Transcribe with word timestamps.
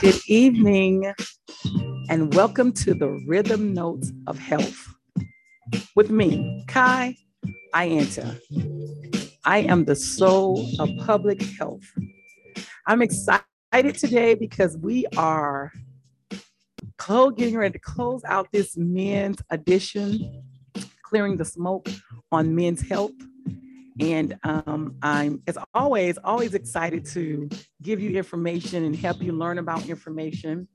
Good 0.00 0.20
evening, 0.26 1.12
and 2.08 2.34
welcome 2.34 2.72
to 2.72 2.94
the 2.94 3.08
Rhythm 3.26 3.74
Notes 3.74 4.12
of 4.26 4.38
Health 4.38 4.88
with 5.94 6.10
me, 6.10 6.64
Kai 6.68 7.16
Ianta. 7.74 8.40
I 9.44 9.58
am 9.58 9.84
the 9.84 9.94
soul 9.94 10.68
of 10.80 10.90
public 11.04 11.42
health. 11.42 11.84
I'm 12.86 13.02
excited 13.02 13.44
today 13.72 14.34
because 14.34 14.76
we 14.76 15.06
are 15.16 15.72
getting 17.08 17.56
ready 17.56 17.72
to 17.72 17.78
close 17.78 18.24
out 18.24 18.48
this 18.52 18.76
men's 18.76 19.38
edition, 19.50 20.42
clearing 21.02 21.36
the 21.36 21.44
smoke 21.44 21.88
on 22.32 22.54
men's 22.54 22.80
health. 22.80 23.12
And 24.00 24.38
um, 24.44 24.96
I'm, 25.02 25.42
as 25.46 25.56
always, 25.74 26.18
always 26.22 26.54
excited 26.54 27.06
to 27.06 27.48
give 27.82 28.00
you 28.00 28.16
information 28.16 28.84
and 28.84 28.94
help 28.94 29.22
you 29.22 29.32
learn 29.32 29.58
about 29.58 29.88
information. 29.88 30.68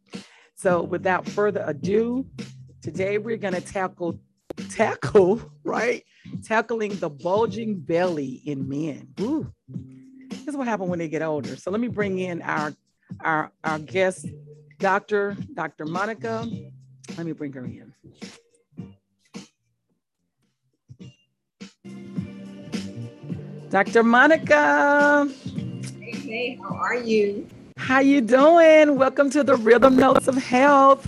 So, 0.55 0.82
without 0.82 1.28
further 1.28 1.64
ado, 1.66 2.26
today 2.81 3.18
we're 3.18 3.38
going 3.38 3.54
to 3.54 3.62
tackle, 3.62 4.20
tackle, 4.70 5.42
right? 5.64 6.04
Tackling 6.44 6.95
the 7.00 7.09
bulging 7.09 7.80
belly 7.80 8.42
in 8.45 8.68
men. 8.68 9.09
Ooh, 9.20 9.52
this 10.30 10.48
is 10.48 10.56
what 10.56 10.67
happens 10.67 10.90
when 10.90 11.00
they 11.00 11.09
get 11.09 11.22
older. 11.22 11.56
So, 11.56 11.70
let 11.72 11.80
me 11.80 11.88
bring 11.88 12.20
in 12.20 12.42
our 12.42 12.73
our 13.20 13.52
our 13.64 13.80
guest, 13.80 14.28
Doctor 14.80 15.36
Dr. 15.53 15.86
Monica. 15.86 16.48
Let 17.17 17.26
me 17.26 17.34
bring 17.34 17.53
her 17.53 17.66
in. 17.66 17.94
Dr. 23.71 24.03
Monica. 24.03 25.30
Hey, 25.55 26.11
hey, 26.11 26.59
how 26.61 26.75
are 26.75 26.98
you? 26.98 27.47
How 27.78 28.00
you 28.00 28.19
doing? 28.19 28.97
Welcome 28.97 29.30
to 29.30 29.45
the 29.45 29.55
Rhythm 29.55 29.95
Notes 29.95 30.28
of 30.28 30.36
Health. 30.36 31.08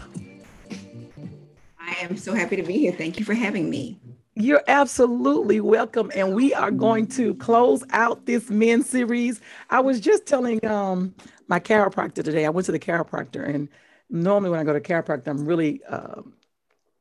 I 1.77 1.93
am 1.99 2.15
so 2.15 2.33
happy 2.33 2.55
to 2.55 2.63
be 2.63 2.77
here. 2.77 2.93
Thank 2.93 3.19
you 3.19 3.25
for 3.25 3.33
having 3.33 3.69
me. 3.69 3.99
You're 4.35 4.63
absolutely 4.69 5.59
welcome. 5.59 6.09
And 6.15 6.33
we 6.33 6.53
are 6.53 6.71
going 6.71 7.07
to 7.07 7.35
close 7.35 7.83
out 7.89 8.27
this 8.27 8.49
men 8.49 8.81
series. 8.81 9.41
I 9.69 9.81
was 9.81 9.99
just 9.99 10.25
telling 10.25 10.65
um, 10.65 11.13
my 11.49 11.59
chiropractor 11.59 12.23
today, 12.23 12.45
I 12.45 12.49
went 12.49 12.65
to 12.67 12.71
the 12.71 12.79
chiropractor, 12.79 13.45
and 13.45 13.67
normally 14.09 14.51
when 14.51 14.61
I 14.61 14.63
go 14.63 14.71
to 14.71 14.79
chiropractor, 14.79 15.27
I'm 15.27 15.45
really 15.45 15.81
uh, 15.89 16.21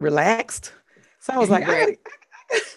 relaxed. 0.00 0.72
So 1.20 1.34
I 1.34 1.38
was 1.38 1.50
like, 1.54 1.62
I 1.62 1.66
gotta, 1.66 1.92
I 1.92 2.21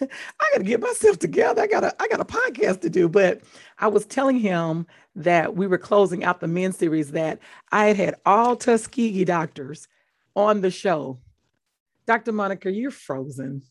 got 0.56 0.58
to 0.58 0.64
get 0.64 0.80
myself 0.80 1.18
together. 1.18 1.62
I 1.62 1.66
got 1.66 1.84
a 1.84 1.94
I 2.02 2.08
got 2.08 2.20
a 2.20 2.24
podcast 2.24 2.80
to 2.82 2.90
do. 2.90 3.08
But 3.08 3.42
I 3.78 3.88
was 3.88 4.06
telling 4.06 4.38
him 4.38 4.86
that 5.14 5.54
we 5.54 5.66
were 5.66 5.78
closing 5.78 6.24
out 6.24 6.40
the 6.40 6.48
men 6.48 6.72
series 6.72 7.12
that 7.12 7.38
I 7.72 7.86
had 7.86 7.96
had 7.96 8.14
all 8.24 8.56
Tuskegee 8.56 9.24
doctors 9.24 9.88
on 10.34 10.60
the 10.60 10.70
show. 10.70 11.18
Dr. 12.06 12.32
Monica, 12.32 12.70
you're 12.70 12.90
frozen. 12.90 13.62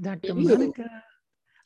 Dr. 0.00 0.34
Monica. 0.34 1.02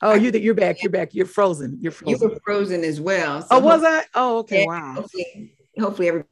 Oh, 0.01 0.15
you 0.15 0.31
you're 0.31 0.55
back. 0.55 0.81
You're 0.81 0.91
back. 0.91 1.13
You're 1.13 1.27
frozen. 1.27 1.77
You're 1.79 1.91
frozen. 1.91 2.19
You 2.19 2.29
were 2.29 2.39
frozen 2.43 2.83
as 2.83 2.99
well. 2.99 3.41
So 3.41 3.47
oh, 3.51 3.59
was 3.59 3.83
I? 3.83 4.03
Oh, 4.15 4.39
okay. 4.39 4.65
Wow. 4.65 4.93
Hopefully, 4.95 5.53
hopefully 5.79 6.07
everybody 6.07 6.27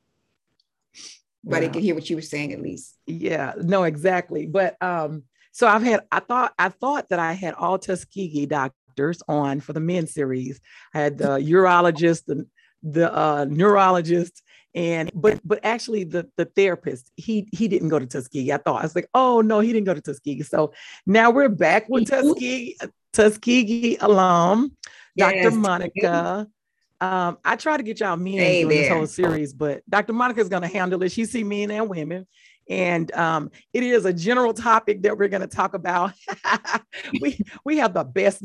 yeah. 1.45 1.67
could 1.71 1.83
hear 1.83 1.93
what 1.93 2.09
you 2.09 2.15
were 2.15 2.23
saying 2.23 2.51
at 2.51 2.61
least. 2.61 2.97
Yeah. 3.05 3.53
No, 3.57 3.83
exactly. 3.83 4.47
But 4.47 4.81
um, 4.81 5.23
so 5.51 5.67
I've 5.67 5.83
had, 5.83 6.01
I 6.11 6.19
thought, 6.19 6.53
I 6.57 6.69
thought 6.69 7.09
that 7.09 7.19
I 7.19 7.33
had 7.33 7.53
all 7.55 7.77
Tuskegee 7.77 8.45
doctors 8.45 9.21
on 9.27 9.59
for 9.59 9.73
the 9.73 9.79
men 9.79 10.07
series. 10.07 10.59
I 10.93 10.99
had 10.99 11.17
the 11.17 11.27
urologist, 11.39 12.25
the, 12.25 12.45
the 12.83 13.13
uh, 13.13 13.45
neurologist, 13.49 14.41
and 14.75 15.09
but 15.15 15.39
but 15.43 15.59
actually 15.63 16.03
the 16.03 16.29
the 16.37 16.45
therapist 16.45 17.11
he 17.15 17.49
he 17.51 17.67
didn't 17.67 17.89
go 17.89 17.97
to 17.97 18.05
Tuskegee. 18.05 18.53
I 18.53 18.57
thought 18.57 18.79
I 18.79 18.83
was 18.83 18.95
like, 18.95 19.09
oh 19.15 19.41
no, 19.41 19.59
he 19.59 19.73
didn't 19.73 19.87
go 19.87 19.95
to 19.95 20.01
Tuskegee. 20.01 20.43
So 20.43 20.73
now 21.07 21.31
we're 21.31 21.49
back 21.49 21.89
with 21.89 22.07
Tuskegee 22.07 22.77
Tuskegee 23.13 23.97
alum, 23.99 24.75
yes. 25.15 25.43
Dr. 25.43 25.55
Monica. 25.55 26.47
Um, 27.01 27.37
I 27.45 27.55
try 27.55 27.77
to 27.77 27.83
get 27.83 28.01
y'all 28.01 28.17
men 28.17 28.33
hey 28.33 28.63
doing 28.63 28.77
this 28.77 28.89
whole 28.89 29.07
series, 29.07 29.53
but 29.53 29.81
Dr. 29.89 30.11
Monica 30.11 30.41
is 30.41 30.49
going 30.49 30.63
to 30.63 30.67
handle 30.67 31.01
it. 31.03 31.11
She 31.11 31.23
see 31.25 31.45
men 31.45 31.71
and 31.71 31.89
women, 31.89 32.27
and 32.69 33.11
um, 33.13 33.51
it 33.73 33.83
is 33.83 34.05
a 34.05 34.13
general 34.13 34.53
topic 34.53 35.01
that 35.01 35.17
we're 35.17 35.27
going 35.27 35.41
to 35.41 35.47
talk 35.47 35.73
about. 35.73 36.13
we 37.21 37.39
we 37.65 37.77
have 37.77 37.93
the 37.93 38.03
best 38.03 38.43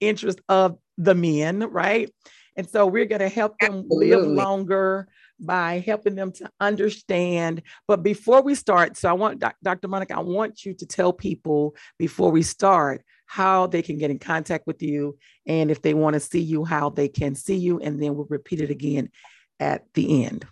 interest 0.00 0.40
of 0.48 0.78
the 0.96 1.14
men, 1.14 1.60
right? 1.70 2.10
And 2.56 2.68
so 2.68 2.86
we're 2.86 3.06
going 3.06 3.20
to 3.20 3.28
help 3.28 3.58
them 3.58 3.80
Absolutely. 3.80 4.10
live 4.10 4.26
longer 4.26 5.08
by 5.40 5.82
helping 5.84 6.14
them 6.14 6.30
to 6.32 6.48
understand. 6.60 7.62
But 7.88 8.04
before 8.04 8.42
we 8.42 8.54
start, 8.54 8.96
so 8.96 9.08
I 9.08 9.12
want 9.12 9.42
Dr. 9.62 9.88
Monica, 9.88 10.16
I 10.16 10.20
want 10.20 10.64
you 10.64 10.74
to 10.74 10.86
tell 10.86 11.12
people 11.12 11.74
before 11.98 12.30
we 12.30 12.42
start 12.42 13.02
how 13.26 13.66
they 13.66 13.82
can 13.82 13.98
get 13.98 14.12
in 14.12 14.18
contact 14.18 14.66
with 14.66 14.82
you 14.82 15.18
and 15.46 15.70
if 15.70 15.82
they 15.82 15.94
want 15.94 16.14
to 16.14 16.20
see 16.20 16.40
you, 16.40 16.64
how 16.64 16.90
they 16.90 17.08
can 17.08 17.34
see 17.34 17.56
you, 17.56 17.80
and 17.80 18.00
then 18.00 18.14
we'll 18.14 18.26
repeat 18.30 18.60
it 18.60 18.70
again 18.70 19.10
at 19.58 19.84
the 19.94 20.24
end. 20.24 20.46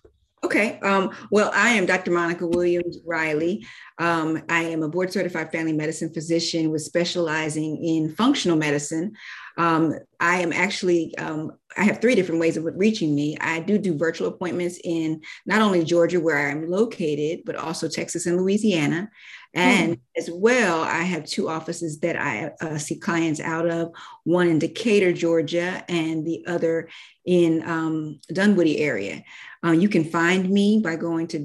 Okay. 0.53 0.79
Um, 0.81 1.17
well, 1.31 1.51
I 1.55 1.71
am 1.71 1.87
Dr. 1.87 2.11
Monica 2.11 2.47
Williams 2.47 2.99
Riley. 3.07 3.67
Um, 3.99 4.43
I 4.51 4.65
am 4.65 4.83
a 4.83 4.89
board 4.89 5.11
certified 5.11 5.51
family 5.51 5.73
medicine 5.73 6.13
physician 6.13 6.71
with 6.71 6.83
specializing 6.83 7.83
in 7.83 8.15
functional 8.15 8.59
medicine. 8.59 9.15
Um, 9.57 9.95
I 10.21 10.43
am 10.43 10.53
actually, 10.53 11.17
um, 11.17 11.53
I 11.75 11.85
have 11.85 12.03
three 12.03 12.15
different 12.15 12.39
ways 12.39 12.59
of 12.59 12.67
reaching 12.77 13.15
me. 13.15 13.39
I 13.41 13.61
do 13.61 13.79
do 13.79 13.97
virtual 13.97 14.29
appointments 14.29 14.79
in 14.85 15.23
not 15.47 15.63
only 15.63 15.85
Georgia, 15.85 16.21
where 16.21 16.51
I'm 16.51 16.69
located, 16.69 17.45
but 17.47 17.57
also 17.57 17.89
Texas 17.89 18.27
and 18.27 18.37
Louisiana. 18.37 19.09
And 19.55 19.97
mm. 19.97 20.01
as 20.17 20.31
well, 20.33 20.83
I 20.83 21.03
have 21.03 21.25
two 21.25 21.49
offices 21.49 22.01
that 22.01 22.17
I 22.17 22.53
uh, 22.61 22.79
see 22.79 22.97
clients 22.97 23.41
out 23.41 23.69
of 23.69 23.93
one 24.25 24.49
in 24.49 24.59
Decatur, 24.59 25.13
Georgia, 25.13 25.85
and 25.89 26.27
the 26.27 26.45
other 26.47 26.89
in 27.25 27.63
um, 27.69 28.21
Dunwoody 28.33 28.79
area. 28.79 29.23
Uh, 29.65 29.73
you 29.73 29.89
can 29.89 30.05
find 30.05 30.51
me 30.51 30.81
by 30.83 30.97
going 30.97 31.29
to 31.29 31.39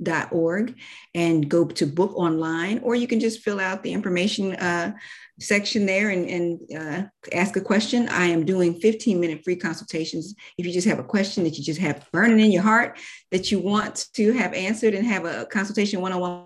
www.deeprootedhealth.org 0.00 0.74
and 1.14 1.48
go 1.48 1.64
to 1.64 1.86
book 1.86 2.12
online, 2.16 2.80
or 2.80 2.94
you 2.94 3.06
can 3.06 3.20
just 3.20 3.40
fill 3.40 3.60
out 3.60 3.82
the 3.82 3.92
information 3.92 4.54
uh, 4.56 4.92
section 5.38 5.86
there 5.86 6.10
and, 6.10 6.28
and 6.28 6.60
uh, 6.76 7.04
ask 7.32 7.56
a 7.56 7.60
question. 7.60 8.08
I 8.08 8.26
am 8.26 8.44
doing 8.44 8.80
15 8.80 9.20
minute 9.20 9.44
free 9.44 9.54
consultations. 9.56 10.34
If 10.58 10.66
you 10.66 10.72
just 10.72 10.88
have 10.88 10.98
a 10.98 11.04
question 11.04 11.44
that 11.44 11.56
you 11.56 11.64
just 11.64 11.80
have 11.80 12.06
burning 12.12 12.40
in 12.40 12.52
your 12.52 12.62
heart 12.62 12.98
that 13.30 13.50
you 13.50 13.58
want 13.58 14.06
to 14.14 14.32
have 14.32 14.52
answered 14.54 14.94
and 14.94 15.06
have 15.06 15.24
a 15.24 15.46
consultation 15.46 16.00
one 16.00 16.12
on 16.12 16.20
one 16.20 16.44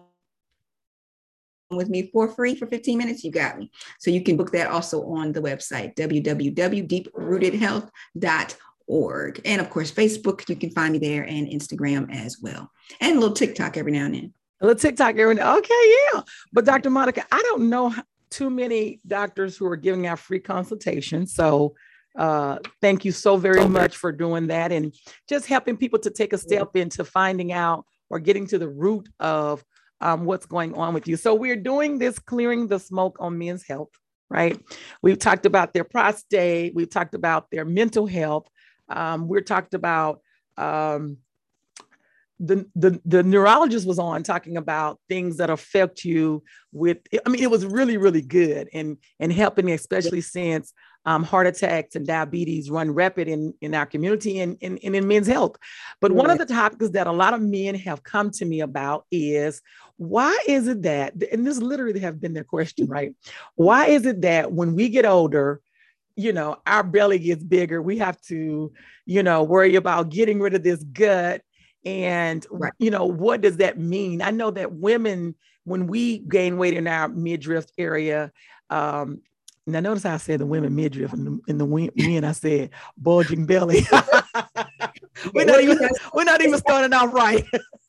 with 1.70 1.88
me 1.88 2.10
for 2.12 2.28
free 2.28 2.54
for 2.54 2.66
15 2.66 2.98
minutes, 2.98 3.24
you 3.24 3.32
got 3.32 3.58
me. 3.58 3.70
So 3.98 4.10
you 4.10 4.22
can 4.22 4.36
book 4.36 4.52
that 4.52 4.70
also 4.70 5.02
on 5.06 5.32
the 5.32 5.40
website, 5.40 5.96
www.deeprootedhealth.org. 5.96 8.54
And 9.44 9.60
of 9.60 9.70
course, 9.70 9.90
Facebook, 9.90 10.48
you 10.48 10.56
can 10.56 10.70
find 10.70 10.92
me 10.92 10.98
there 10.98 11.24
and 11.24 11.48
Instagram 11.48 12.14
as 12.14 12.38
well. 12.40 12.70
And 13.00 13.16
a 13.16 13.20
little 13.20 13.34
TikTok 13.34 13.76
every 13.76 13.92
now 13.92 14.06
and 14.06 14.14
then. 14.14 14.34
A 14.60 14.66
little 14.66 14.80
TikTok 14.80 15.16
every 15.16 15.34
now. 15.34 15.58
Okay, 15.58 15.94
yeah. 16.12 16.22
But 16.52 16.64
Dr. 16.64 16.90
Monica, 16.90 17.24
I 17.30 17.42
don't 17.42 17.68
know 17.68 17.94
too 18.30 18.50
many 18.50 19.00
doctors 19.06 19.56
who 19.56 19.66
are 19.66 19.76
giving 19.76 20.06
out 20.06 20.18
free 20.18 20.40
consultations. 20.40 21.34
So 21.34 21.74
uh, 22.16 22.58
thank 22.80 23.04
you 23.04 23.12
so 23.12 23.36
very 23.36 23.66
much 23.66 23.96
for 23.96 24.12
doing 24.12 24.48
that 24.48 24.72
and 24.72 24.94
just 25.28 25.46
helping 25.46 25.76
people 25.76 25.98
to 26.00 26.10
take 26.10 26.32
a 26.32 26.38
step 26.38 26.76
into 26.76 27.04
finding 27.04 27.52
out 27.52 27.84
or 28.10 28.18
getting 28.18 28.46
to 28.48 28.58
the 28.58 28.68
root 28.68 29.08
of 29.18 29.64
um, 30.00 30.24
what's 30.24 30.46
going 30.46 30.74
on 30.74 30.94
with 30.94 31.08
you. 31.08 31.16
So 31.16 31.34
we're 31.34 31.56
doing 31.56 31.98
this 31.98 32.18
clearing 32.18 32.68
the 32.68 32.78
smoke 32.78 33.16
on 33.20 33.38
men's 33.38 33.66
health, 33.66 33.90
right? 34.28 34.60
We've 35.02 35.18
talked 35.18 35.46
about 35.46 35.72
their 35.72 35.84
prostate, 35.84 36.74
we've 36.74 36.90
talked 36.90 37.14
about 37.14 37.50
their 37.50 37.64
mental 37.64 38.06
health, 38.06 38.48
um, 38.88 39.28
we're 39.28 39.40
talked 39.40 39.74
about 39.74 40.20
um, 40.56 41.18
the, 42.40 42.68
the 42.74 43.00
the 43.04 43.22
neurologist 43.22 43.86
was 43.86 43.98
on 43.98 44.22
talking 44.22 44.56
about 44.56 44.98
things 45.08 45.36
that 45.36 45.50
affect 45.50 46.04
you 46.04 46.42
with 46.72 46.98
i 47.24 47.28
mean 47.28 47.42
it 47.42 47.50
was 47.50 47.64
really 47.64 47.96
really 47.96 48.20
good 48.20 48.68
and 48.72 48.96
and 49.20 49.32
helping 49.32 49.70
especially 49.70 50.20
since 50.20 50.72
um, 51.06 51.22
heart 51.22 51.46
attacks 51.46 51.96
and 51.96 52.06
diabetes 52.06 52.70
run 52.70 52.90
rapid 52.90 53.28
in, 53.28 53.54
in 53.60 53.74
our 53.74 53.86
community 53.86 54.40
and, 54.40 54.56
and, 54.62 54.78
and 54.82 54.96
in 54.96 55.06
men's 55.06 55.26
health. 55.26 55.56
But 56.00 56.12
one 56.12 56.30
of 56.30 56.38
the 56.38 56.46
topics 56.46 56.90
that 56.90 57.06
a 57.06 57.12
lot 57.12 57.34
of 57.34 57.42
men 57.42 57.74
have 57.74 58.02
come 58.02 58.30
to 58.32 58.44
me 58.44 58.60
about 58.60 59.04
is 59.10 59.60
why 59.96 60.36
is 60.48 60.66
it 60.66 60.82
that, 60.82 61.14
and 61.30 61.46
this 61.46 61.58
literally 61.58 62.00
have 62.00 62.20
been 62.20 62.32
their 62.32 62.44
question, 62.44 62.86
right? 62.86 63.14
Why 63.54 63.86
is 63.86 64.06
it 64.06 64.22
that 64.22 64.52
when 64.52 64.74
we 64.74 64.88
get 64.88 65.04
older, 65.04 65.60
you 66.16 66.32
know, 66.32 66.56
our 66.66 66.82
belly 66.82 67.18
gets 67.18 67.42
bigger, 67.42 67.82
we 67.82 67.98
have 67.98 68.20
to, 68.22 68.72
you 69.06 69.22
know, 69.22 69.42
worry 69.42 69.74
about 69.74 70.10
getting 70.10 70.40
rid 70.40 70.54
of 70.54 70.62
this 70.62 70.82
gut 70.84 71.42
and 71.84 72.46
right. 72.50 72.72
you 72.78 72.90
know 72.90 73.04
what 73.04 73.40
does 73.40 73.58
that 73.58 73.78
mean 73.78 74.22
i 74.22 74.30
know 74.30 74.50
that 74.50 74.72
women 74.72 75.34
when 75.64 75.86
we 75.86 76.18
gain 76.18 76.56
weight 76.56 76.74
in 76.74 76.86
our 76.86 77.08
midriff 77.08 77.66
area 77.78 78.32
um 78.70 79.20
now 79.66 79.80
notice 79.80 80.02
how 80.02 80.14
i 80.14 80.18
said 80.18 80.40
the 80.40 80.46
women 80.46 80.74
midriff 80.74 81.12
and 81.12 81.26
the, 81.26 81.40
and 81.48 81.60
the 81.60 81.90
men 81.96 82.24
i 82.24 82.32
said 82.32 82.70
bulging 82.96 83.44
belly 83.46 83.86
we're 85.34 85.44
not 85.44 85.60
even 85.60 85.78
we're 86.12 86.24
not 86.24 86.42
even 86.42 86.58
starting 86.58 86.92
out 86.92 87.12
right. 87.12 87.44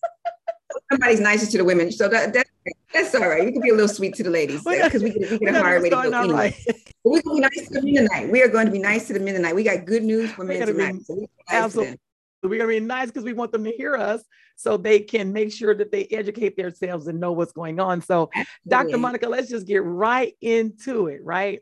Somebody's 0.91 1.19
nicer 1.19 1.45
to 1.47 1.57
the 1.57 1.65
women, 1.65 1.91
so 1.91 2.07
that, 2.09 2.33
that 2.33 2.47
that's 2.93 3.13
all 3.15 3.27
right. 3.27 3.45
You 3.45 3.51
can 3.51 3.61
be 3.61 3.69
a 3.69 3.73
little 3.73 3.87
sweet 3.87 4.15
to 4.15 4.23
the 4.23 4.29
ladies 4.29 4.63
because 4.63 5.03
we 5.03 5.11
uh, 5.11 5.13
get 5.13 5.31
we 5.31 5.39
get 5.39 5.55
a 5.55 5.79
to 5.81 5.89
go 5.89 5.99
anyway. 6.01 6.33
Right. 6.33 6.55
But 7.03 7.11
we're 7.11 7.21
to 7.21 7.33
be 7.35 7.39
nice 7.39 7.67
to 7.67 7.73
the 7.73 7.81
men 7.83 8.07
tonight. 8.07 8.31
We 8.31 8.41
are 8.41 8.47
going 8.47 8.65
to 8.65 8.71
be 8.71 8.79
nice 8.79 9.07
to 9.07 9.13
the 9.13 9.19
men 9.19 9.35
tonight. 9.35 9.55
We 9.55 9.63
got 9.63 9.85
good 9.85 10.03
news 10.03 10.31
for 10.31 10.43
men 10.43 10.65
tonight. 10.65 10.93
Be, 10.93 11.03
so 11.03 11.27
absolutely. 11.49 11.99
We're 12.41 12.57
going 12.59 12.75
to 12.75 12.79
be 12.81 12.85
nice 12.85 13.07
because 13.07 13.23
we 13.23 13.33
want 13.33 13.51
them 13.51 13.63
to 13.63 13.71
hear 13.71 13.95
us 13.95 14.23
so 14.55 14.77
they 14.77 14.99
can 14.99 15.33
make 15.33 15.51
sure 15.51 15.75
that 15.75 15.91
they 15.91 16.05
educate 16.05 16.55
themselves 16.55 17.07
and 17.07 17.19
know 17.19 17.31
what's 17.31 17.51
going 17.51 17.79
on. 17.79 18.01
So, 18.01 18.29
Absolutely. 18.33 18.69
Dr. 18.69 18.97
Monica, 18.97 19.29
let's 19.29 19.49
just 19.49 19.67
get 19.67 19.83
right 19.83 20.33
into 20.41 21.07
it, 21.07 21.23
right? 21.23 21.61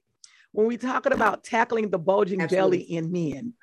When 0.52 0.68
we're 0.68 0.78
talking 0.78 1.14
about 1.14 1.44
tackling 1.44 1.90
the 1.90 1.98
bulging 1.98 2.42
Absolutely. 2.42 2.80
belly 2.80 2.94
in 2.94 3.12
men, 3.12 3.54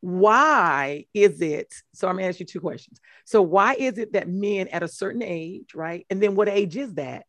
why 0.00 1.06
is 1.14 1.40
it? 1.40 1.72
So, 1.94 2.08
I'm 2.08 2.14
going 2.14 2.24
to 2.24 2.28
ask 2.28 2.40
you 2.40 2.46
two 2.46 2.60
questions. 2.60 3.00
So, 3.24 3.42
why 3.42 3.74
is 3.74 3.98
it 3.98 4.12
that 4.12 4.28
men 4.28 4.68
at 4.68 4.82
a 4.82 4.88
certain 4.88 5.22
age, 5.22 5.74
right? 5.74 6.06
And 6.10 6.22
then 6.22 6.34
what 6.34 6.48
age 6.48 6.76
is 6.76 6.94
that? 6.94 7.26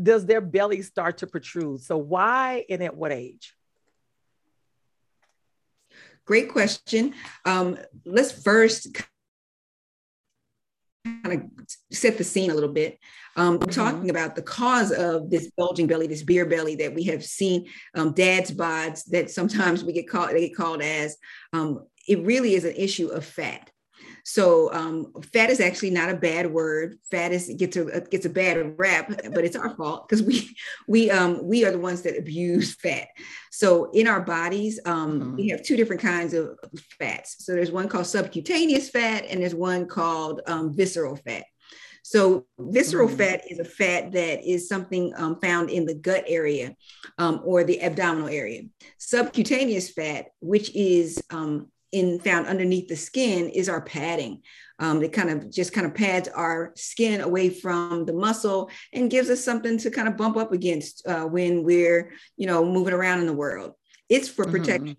Does 0.00 0.26
their 0.26 0.40
belly 0.40 0.82
start 0.82 1.18
to 1.18 1.26
protrude? 1.26 1.82
So, 1.82 1.96
why 1.96 2.64
and 2.68 2.82
at 2.82 2.96
what 2.96 3.12
age? 3.12 3.54
Great 6.24 6.50
question. 6.50 7.14
Um, 7.44 7.76
let's 8.04 8.30
first 8.30 8.96
kind 11.04 11.32
of 11.32 11.66
set 11.90 12.18
the 12.18 12.24
scene 12.24 12.50
a 12.50 12.54
little 12.54 12.72
bit. 12.72 12.98
Um, 13.36 13.54
we're 13.54 13.66
mm-hmm. 13.66 13.80
talking 13.80 14.10
about 14.10 14.36
the 14.36 14.42
cause 14.42 14.92
of 14.92 15.30
this 15.30 15.50
bulging 15.56 15.86
belly, 15.86 16.06
this 16.06 16.22
beer 16.22 16.46
belly 16.46 16.76
that 16.76 16.94
we 16.94 17.04
have 17.04 17.24
seen, 17.24 17.66
um, 17.94 18.12
dad's 18.12 18.52
bods 18.52 19.04
that 19.06 19.30
sometimes 19.30 19.84
we 19.84 19.92
get 19.92 20.08
called, 20.08 20.30
they 20.30 20.48
get 20.48 20.56
called 20.56 20.82
as. 20.82 21.16
Um, 21.52 21.86
it 22.08 22.24
really 22.24 22.54
is 22.54 22.64
an 22.64 22.74
issue 22.76 23.08
of 23.08 23.24
fat. 23.24 23.70
So 24.24 24.72
um, 24.72 25.12
fat 25.32 25.50
is 25.50 25.60
actually 25.60 25.90
not 25.90 26.10
a 26.10 26.16
bad 26.16 26.50
word. 26.50 26.98
Fat 27.10 27.32
is 27.32 27.52
gets 27.56 27.76
a 27.76 28.00
gets 28.02 28.26
a 28.26 28.30
bad 28.30 28.78
rap, 28.78 29.08
but 29.32 29.44
it's 29.44 29.56
our 29.56 29.74
fault 29.76 30.08
because 30.08 30.22
we 30.22 30.54
we 30.86 31.10
um, 31.10 31.44
we 31.44 31.64
are 31.64 31.72
the 31.72 31.78
ones 31.78 32.02
that 32.02 32.18
abuse 32.18 32.74
fat. 32.74 33.08
So 33.50 33.90
in 33.92 34.06
our 34.06 34.20
bodies, 34.20 34.78
um, 34.84 35.20
mm-hmm. 35.20 35.36
we 35.36 35.48
have 35.48 35.62
two 35.62 35.76
different 35.76 36.02
kinds 36.02 36.34
of 36.34 36.58
fats. 36.98 37.44
So 37.44 37.52
there's 37.52 37.72
one 37.72 37.88
called 37.88 38.06
subcutaneous 38.06 38.90
fat, 38.90 39.24
and 39.28 39.40
there's 39.40 39.54
one 39.54 39.86
called 39.86 40.42
um, 40.46 40.74
visceral 40.74 41.16
fat. 41.16 41.44
So 42.02 42.46
visceral 42.58 43.08
mm-hmm. 43.08 43.16
fat 43.16 43.42
is 43.50 43.58
a 43.58 43.64
fat 43.64 44.12
that 44.12 44.48
is 44.48 44.68
something 44.68 45.12
um, 45.16 45.38
found 45.40 45.70
in 45.70 45.84
the 45.86 45.94
gut 45.94 46.24
area 46.26 46.74
um, 47.18 47.40
or 47.44 47.62
the 47.62 47.82
abdominal 47.82 48.28
area. 48.28 48.62
Subcutaneous 48.98 49.90
fat, 49.90 50.26
which 50.40 50.74
is 50.74 51.22
um, 51.30 51.70
in 51.92 52.18
found 52.20 52.46
underneath 52.46 52.88
the 52.88 52.96
skin 52.96 53.48
is 53.48 53.68
our 53.68 53.80
padding. 53.80 54.42
Um, 54.78 55.02
it 55.02 55.12
kind 55.12 55.30
of 55.30 55.50
just 55.50 55.72
kind 55.72 55.86
of 55.86 55.94
pads 55.94 56.28
our 56.28 56.72
skin 56.76 57.20
away 57.20 57.50
from 57.50 58.06
the 58.06 58.12
muscle 58.12 58.70
and 58.92 59.10
gives 59.10 59.28
us 59.28 59.44
something 59.44 59.76
to 59.78 59.90
kind 59.90 60.08
of 60.08 60.16
bump 60.16 60.36
up 60.36 60.52
against 60.52 61.06
uh, 61.06 61.24
when 61.24 61.64
we're, 61.64 62.12
you 62.36 62.46
know, 62.46 62.64
moving 62.64 62.94
around 62.94 63.20
in 63.20 63.26
the 63.26 63.34
world. 63.34 63.74
It's 64.08 64.28
for 64.28 64.44
mm-hmm. 64.44 64.52
protection. 64.52 64.96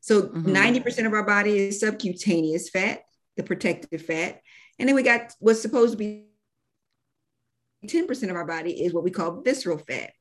So 0.00 0.22
mm-hmm. 0.22 0.54
90% 0.54 1.06
of 1.06 1.12
our 1.12 1.24
body 1.24 1.68
is 1.68 1.80
subcutaneous 1.80 2.70
fat, 2.70 3.00
the 3.36 3.42
protective 3.42 4.02
fat. 4.02 4.40
And 4.78 4.88
then 4.88 4.96
we 4.96 5.02
got 5.02 5.32
what's 5.38 5.62
supposed 5.62 5.92
to 5.92 5.98
be 5.98 6.26
10% 7.86 8.30
of 8.30 8.36
our 8.36 8.46
body 8.46 8.82
is 8.82 8.92
what 8.92 9.04
we 9.04 9.10
call 9.10 9.40
visceral 9.40 9.78
fat. 9.78 10.12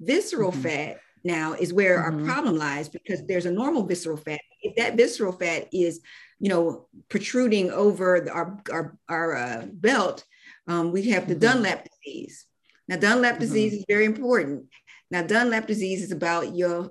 Visceral 0.00 0.52
mm-hmm. 0.52 0.62
fat 0.62 1.00
now 1.24 1.54
is 1.54 1.72
where 1.72 1.98
mm-hmm. 1.98 2.20
our 2.20 2.24
problem 2.24 2.56
lies 2.56 2.88
because 2.88 3.24
there's 3.26 3.46
a 3.46 3.50
normal 3.50 3.84
visceral 3.84 4.16
fat. 4.16 4.40
If 4.60 4.76
that 4.76 4.96
visceral 4.96 5.32
fat 5.32 5.68
is, 5.72 6.00
you 6.38 6.48
know, 6.48 6.88
protruding 7.08 7.70
over 7.70 8.28
our 8.30 8.60
our, 8.70 8.98
our 9.08 9.36
uh, 9.36 9.66
belt, 9.72 10.24
um, 10.66 10.92
we 10.92 11.10
have 11.10 11.28
the 11.28 11.34
mm-hmm. 11.34 11.40
Dunlap 11.40 11.88
disease. 11.88 12.46
Now, 12.88 12.96
Dunlap 12.96 13.34
mm-hmm. 13.34 13.40
disease 13.40 13.72
is 13.74 13.84
very 13.88 14.04
important. 14.04 14.66
Now, 15.10 15.22
Dunlap 15.22 15.66
disease 15.66 16.02
is 16.02 16.12
about 16.12 16.54
your 16.54 16.90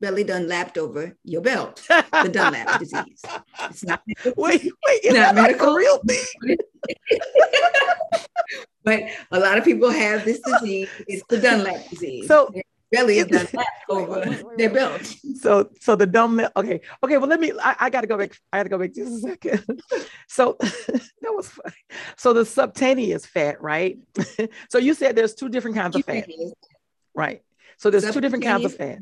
belly 0.00 0.24
done 0.24 0.48
lapped 0.48 0.76
over 0.76 1.16
your 1.24 1.40
belt. 1.40 1.82
The 1.88 2.28
Dunlap 2.30 2.78
disease. 2.80 3.22
It's 3.70 3.84
not 3.84 4.02
wait, 4.36 4.70
wait, 4.86 5.04
is 5.04 5.14
not 5.14 5.34
medical. 5.34 5.68
Like 5.68 5.78
real 5.78 5.98
thing? 6.06 6.56
but 8.84 9.02
a 9.30 9.38
lot 9.40 9.58
of 9.58 9.64
people 9.64 9.90
have 9.90 10.24
this 10.24 10.40
disease. 10.40 10.88
It's 11.08 11.24
the 11.28 11.38
Dunlap 11.38 11.88
disease. 11.88 12.28
So 12.28 12.52
belly 12.92 13.18
is 13.18 13.26
done 13.26 13.48
over 13.88 14.24
their 14.56 14.70
belt. 14.70 15.14
So 15.40 15.70
so 15.80 15.96
the 15.96 16.06
Dunlap. 16.06 16.52
Okay, 16.56 16.80
okay. 17.02 17.18
Well, 17.18 17.28
let 17.28 17.40
me. 17.40 17.52
I, 17.60 17.76
I 17.80 17.90
got 17.90 18.02
to 18.02 18.06
go 18.06 18.18
back. 18.18 18.36
I 18.52 18.58
got 18.58 18.62
to 18.64 18.68
go 18.68 18.78
back 18.78 18.94
just 18.94 19.24
a 19.24 19.28
second. 19.28 19.82
so 20.28 20.56
that 20.60 21.34
was 21.34 21.48
funny. 21.48 21.74
So 22.16 22.32
the 22.32 22.44
subcutaneous 22.44 23.26
fat, 23.26 23.60
right? 23.60 23.98
so 24.68 24.78
you 24.78 24.94
said 24.94 25.16
there's 25.16 25.34
two 25.34 25.48
different 25.48 25.76
kinds 25.76 25.96
of 25.96 26.04
fat, 26.04 26.28
right? 27.14 27.42
So 27.78 27.90
there's 27.90 28.10
two 28.12 28.20
different 28.20 28.44
kinds 28.44 28.64
of 28.64 28.74
fat. 28.74 28.98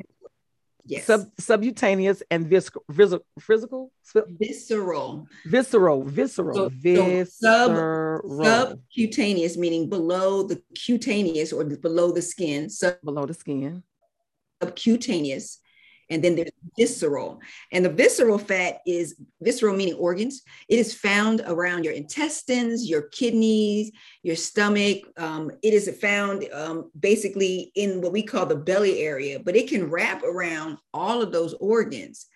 Yes. 0.85 1.07
Sub, 1.07 1.31
subcutaneous 1.39 2.23
and 2.31 2.49
visceral, 2.49 2.85
physical? 3.41 3.93
visceral, 4.15 5.29
visceral, 5.47 6.03
visceral, 6.03 6.55
so, 6.57 6.69
visceral. 6.71 8.21
So 8.21 8.43
sub, 8.43 8.45
subcutaneous, 8.45 9.57
meaning 9.57 9.89
below 9.89 10.43
the 10.43 10.61
cutaneous 10.75 11.53
or 11.53 11.65
below 11.65 12.11
the 12.11 12.23
skin. 12.23 12.69
Sub, 12.69 12.97
below 13.05 13.27
the 13.27 13.35
skin. 13.35 13.85
Subcutaneous 14.61 15.62
and 16.13 16.23
then 16.23 16.37
there's 16.37 16.51
visceral. 16.79 17.41
And 17.73 17.85
the 17.85 17.91
visceral 17.91 18.39
fat 18.39 18.81
is 18.87 19.17
visceral 19.41 19.75
meaning 19.75 19.95
organs. 19.95 20.43
It 20.69 20.79
is 20.79 20.95
found 20.95 21.43
around 21.47 21.85
your 21.85 21.95
intestines, 21.95 22.89
your 22.89 23.03
kidneys, 23.03 23.91
your 24.23 24.37
stomach. 24.37 24.99
Um, 25.17 25.51
it 25.63 25.73
is 25.73 25.89
found 26.01 26.47
um, 26.53 26.91
basically 26.99 27.73
in 27.75 28.01
what 28.03 28.13
we 28.13 28.23
call 28.23 28.47
the 28.47 28.57
belly 28.57 29.01
area, 29.01 29.41
but 29.41 29.57
it 29.57 29.69
can 29.69 29.91
wrap 29.91 30.23
around 30.23 30.79
all 30.93 31.23
of 31.23 31.33
those 31.33 31.55
organs. 31.55 32.27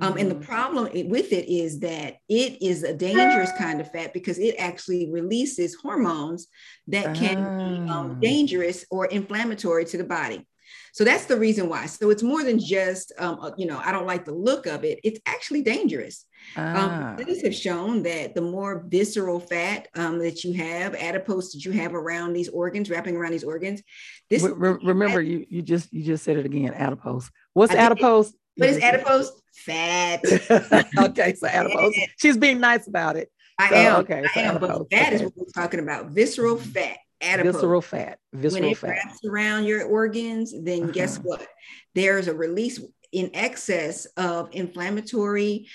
Um. 0.00 0.16
And 0.16 0.30
the 0.30 0.34
mm-hmm. 0.34 0.44
problem 0.44 1.08
with 1.08 1.32
it 1.32 1.48
is 1.48 1.80
that 1.80 2.16
it 2.28 2.62
is 2.62 2.82
a 2.82 2.94
dangerous 2.94 3.52
kind 3.58 3.80
of 3.80 3.90
fat 3.92 4.12
because 4.12 4.38
it 4.38 4.56
actually 4.58 5.10
releases 5.10 5.76
hormones 5.76 6.48
that 6.88 7.14
can 7.14 7.36
be 7.58 7.90
um, 7.90 8.10
ah. 8.10 8.14
dangerous 8.20 8.84
or 8.90 9.06
inflammatory 9.06 9.84
to 9.86 9.96
the 9.96 10.04
body. 10.04 10.44
So 10.92 11.04
that's 11.04 11.26
the 11.26 11.36
reason 11.36 11.68
why. 11.68 11.86
So 11.86 12.10
it's 12.10 12.22
more 12.22 12.44
than 12.44 12.58
just, 12.58 13.12
um, 13.18 13.38
uh, 13.40 13.50
you 13.56 13.66
know, 13.66 13.80
I 13.82 13.92
don't 13.92 14.06
like 14.06 14.24
the 14.24 14.34
look 14.34 14.66
of 14.66 14.84
it. 14.84 15.00
It's 15.02 15.20
actually 15.26 15.62
dangerous. 15.62 16.24
Um, 16.56 16.74
ah. 16.76 17.10
Um, 17.10 17.16
studies 17.18 17.42
have 17.42 17.54
shown 17.54 18.02
that 18.04 18.34
the 18.34 18.42
more 18.42 18.84
visceral 18.88 19.40
fat 19.40 19.88
um, 19.94 20.18
that 20.18 20.44
you 20.44 20.54
have, 20.54 20.94
adipose 20.94 21.52
that 21.52 21.64
you 21.64 21.72
have 21.72 21.94
around 21.94 22.32
these 22.32 22.48
organs, 22.48 22.90
wrapping 22.90 23.16
around 23.16 23.32
these 23.32 23.44
organs. 23.44 23.82
This 24.30 24.42
Re- 24.42 24.78
remember, 24.84 25.20
fat, 25.20 25.26
you 25.26 25.46
you 25.48 25.62
just 25.62 25.92
you 25.92 26.04
just 26.04 26.24
said 26.24 26.36
it 26.36 26.46
again. 26.46 26.74
Adipose. 26.74 27.30
What's 27.52 27.74
adipose? 27.74 28.32
What 28.56 28.70
is 28.70 28.78
adipose? 28.78 29.32
Fat. 29.54 30.20
okay, 30.98 31.34
so 31.34 31.46
adipose. 31.52 31.94
She's 32.18 32.36
being 32.36 32.60
nice 32.60 32.86
about 32.86 33.16
it. 33.16 33.30
I 33.58 33.68
so, 33.68 33.74
am. 33.74 33.96
Okay, 34.00 34.24
I 34.34 34.40
am. 34.40 34.58
But 34.58 34.90
that 34.90 35.06
okay. 35.06 35.14
is 35.14 35.22
what 35.22 35.32
we're 35.36 35.62
talking 35.62 35.80
about. 35.80 36.10
Visceral 36.10 36.56
fat 36.56 36.98
adipose. 37.24 37.54
Visceral 37.54 37.80
fat. 37.80 38.18
Visceral 38.32 38.62
when 38.62 38.70
it 38.72 38.78
fat. 38.78 38.88
wraps 38.88 39.24
around 39.24 39.64
your 39.64 39.84
organs, 39.86 40.54
then 40.62 40.84
uh-huh. 40.84 40.92
guess 40.92 41.16
what? 41.18 41.46
There's 41.94 42.28
a 42.28 42.34
release 42.34 42.80
in 43.12 43.30
excess 43.34 44.06
of 44.16 44.48
inflammatory 44.52 45.68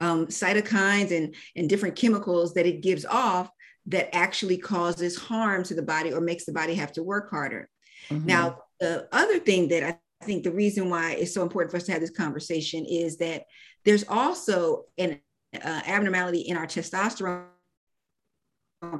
um, 0.00 0.26
cytokines 0.26 1.16
and, 1.16 1.34
and 1.56 1.68
different 1.68 1.96
chemicals 1.96 2.54
that 2.54 2.66
it 2.66 2.82
gives 2.82 3.04
off 3.04 3.50
that 3.86 4.14
actually 4.14 4.56
causes 4.56 5.16
harm 5.16 5.62
to 5.64 5.74
the 5.74 5.82
body 5.82 6.12
or 6.12 6.20
makes 6.20 6.44
the 6.44 6.52
body 6.52 6.74
have 6.74 6.92
to 6.92 7.02
work 7.02 7.30
harder. 7.30 7.68
Mm-hmm. 8.08 8.26
Now, 8.26 8.58
the 8.80 9.08
other 9.12 9.38
thing 9.38 9.68
that 9.68 9.82
I 9.82 10.24
think 10.24 10.44
the 10.44 10.52
reason 10.52 10.88
why 10.88 11.12
it's 11.12 11.34
so 11.34 11.42
important 11.42 11.70
for 11.70 11.76
us 11.76 11.84
to 11.84 11.92
have 11.92 12.00
this 12.00 12.10
conversation 12.10 12.86
is 12.86 13.18
that 13.18 13.44
there's 13.84 14.04
also 14.08 14.84
an 14.98 15.20
uh, 15.54 15.82
abnormality 15.86 16.40
in 16.40 16.56
our 16.56 16.66
testosterone 16.66 17.44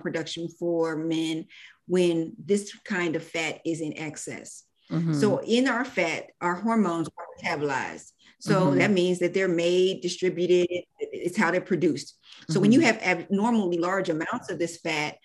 production 0.00 0.48
for 0.48 0.96
men 0.96 1.46
when 1.86 2.34
this 2.38 2.74
kind 2.84 3.16
of 3.16 3.22
fat 3.22 3.60
is 3.64 3.80
in 3.80 3.96
excess. 3.98 4.64
Mm-hmm. 4.90 5.14
So 5.14 5.40
in 5.42 5.68
our 5.68 5.84
fat, 5.84 6.26
our 6.40 6.54
hormones 6.54 7.08
are 7.08 7.24
metabolized. 7.38 8.12
So 8.40 8.66
mm-hmm. 8.66 8.78
that 8.78 8.90
means 8.90 9.18
that 9.20 9.32
they're 9.32 9.48
made, 9.48 10.02
distributed, 10.02 10.68
it's 10.98 11.36
how 11.36 11.50
they're 11.50 11.60
produced. 11.60 12.18
So 12.48 12.54
mm-hmm. 12.54 12.60
when 12.60 12.72
you 12.72 12.80
mm-hmm. 12.80 12.86
have 12.86 13.20
abnormally 13.20 13.78
large 13.78 14.10
amounts 14.10 14.50
of 14.50 14.58
this 14.58 14.78
fat, 14.78 15.16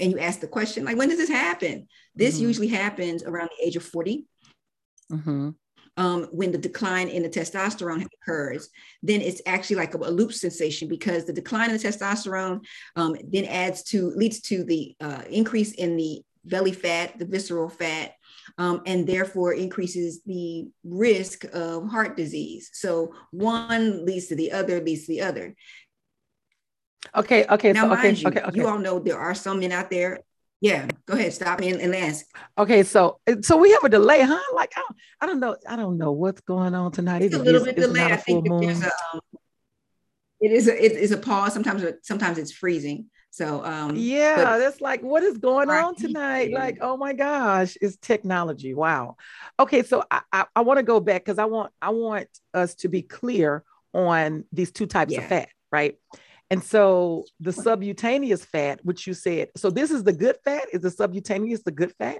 and 0.00 0.10
you 0.10 0.18
ask 0.18 0.40
the 0.40 0.48
question, 0.48 0.84
like, 0.84 0.96
when 0.96 1.08
does 1.08 1.18
this 1.18 1.28
happen? 1.28 1.86
This 2.16 2.36
mm-hmm. 2.36 2.46
usually 2.46 2.68
happens 2.68 3.22
around 3.22 3.50
the 3.56 3.66
age 3.66 3.76
of 3.76 3.84
40. 3.84 4.26
Um, 5.96 6.24
when 6.32 6.50
the 6.50 6.58
decline 6.58 7.08
in 7.08 7.22
the 7.22 7.28
testosterone 7.28 8.04
occurs, 8.04 8.68
then 9.02 9.20
it's 9.20 9.40
actually 9.46 9.76
like 9.76 9.94
a, 9.94 9.98
a 9.98 10.10
loop 10.10 10.32
sensation 10.32 10.88
because 10.88 11.24
the 11.24 11.32
decline 11.32 11.70
in 11.70 11.76
the 11.76 11.82
testosterone 11.82 12.64
um, 12.96 13.16
then 13.30 13.44
adds 13.44 13.84
to 13.84 14.10
leads 14.10 14.40
to 14.40 14.64
the 14.64 14.96
uh, 15.00 15.22
increase 15.30 15.72
in 15.72 15.96
the 15.96 16.22
belly 16.44 16.72
fat, 16.72 17.18
the 17.18 17.24
visceral 17.24 17.68
fat, 17.68 18.14
um, 18.58 18.82
and 18.86 19.06
therefore 19.06 19.52
increases 19.54 20.22
the 20.24 20.68
risk 20.84 21.44
of 21.52 21.88
heart 21.88 22.16
disease. 22.16 22.70
So 22.72 23.14
one 23.30 24.04
leads 24.04 24.26
to 24.28 24.36
the 24.36 24.52
other, 24.52 24.80
leads 24.80 25.06
to 25.06 25.12
the 25.12 25.22
other. 25.22 25.54
Okay, 27.14 27.46
okay, 27.46 27.72
now, 27.72 27.88
so, 27.88 27.92
okay, 27.92 28.12
you, 28.12 28.28
okay, 28.28 28.40
okay. 28.40 28.56
You 28.58 28.66
all 28.66 28.78
know 28.78 28.98
there 28.98 29.18
are 29.18 29.34
some 29.34 29.60
men 29.60 29.72
out 29.72 29.90
there. 29.90 30.20
Yeah, 30.64 30.86
go 31.04 31.12
ahead, 31.12 31.34
stop 31.34 31.60
me 31.60 31.68
and, 31.68 31.78
and 31.82 31.94
ask. 31.94 32.24
Okay, 32.56 32.84
so 32.84 33.20
so 33.42 33.58
we 33.58 33.70
have 33.72 33.84
a 33.84 33.90
delay, 33.90 34.22
huh? 34.22 34.40
Like 34.54 34.72
I 34.74 34.80
don't, 34.80 34.96
I 35.20 35.26
don't 35.26 35.38
know, 35.38 35.56
I 35.68 35.76
don't 35.76 35.98
know 35.98 36.12
what's 36.12 36.40
going 36.40 36.74
on 36.74 36.90
tonight. 36.90 37.20
It's, 37.20 37.34
a 37.34 37.38
little 37.38 37.62
bit 37.62 37.76
delayed. 37.76 38.10
I 38.10 38.16
think 38.16 38.48
there's 38.48 38.82
a, 38.82 38.86
um, 38.86 39.20
it 40.40 40.52
is 40.52 40.66
a 40.66 40.82
it 40.82 40.92
is 40.92 41.12
a 41.12 41.18
pause. 41.18 41.52
Sometimes 41.52 41.84
sometimes 42.00 42.38
it's 42.38 42.50
freezing. 42.50 43.10
So 43.28 43.62
um 43.62 43.94
yeah, 43.94 44.56
that's 44.56 44.80
like 44.80 45.02
what 45.02 45.22
is 45.22 45.36
going 45.36 45.68
on 45.68 45.96
tonight? 45.96 46.50
Like, 46.50 46.78
oh 46.80 46.96
my 46.96 47.12
gosh, 47.12 47.76
it's 47.82 47.98
technology. 47.98 48.72
Wow. 48.72 49.16
Okay, 49.60 49.82
so 49.82 50.02
I 50.10 50.22
I, 50.32 50.46
I 50.56 50.60
want 50.62 50.78
to 50.78 50.82
go 50.82 50.98
back 50.98 51.26
because 51.26 51.38
I 51.38 51.44
want 51.44 51.74
I 51.82 51.90
want 51.90 52.28
us 52.54 52.74
to 52.76 52.88
be 52.88 53.02
clear 53.02 53.64
on 53.92 54.44
these 54.50 54.72
two 54.72 54.86
types 54.86 55.12
yeah. 55.12 55.20
of 55.20 55.26
fat, 55.26 55.50
right? 55.70 55.98
And 56.54 56.62
so 56.62 57.24
the 57.40 57.52
subcutaneous 57.52 58.44
fat, 58.44 58.78
which 58.84 59.08
you 59.08 59.14
said, 59.14 59.48
so 59.56 59.70
this 59.70 59.90
is 59.90 60.04
the 60.04 60.12
good 60.12 60.36
fat. 60.44 60.62
Is 60.72 60.82
the 60.82 60.90
subcutaneous 60.92 61.64
the 61.64 61.72
good 61.72 61.92
fat? 61.98 62.18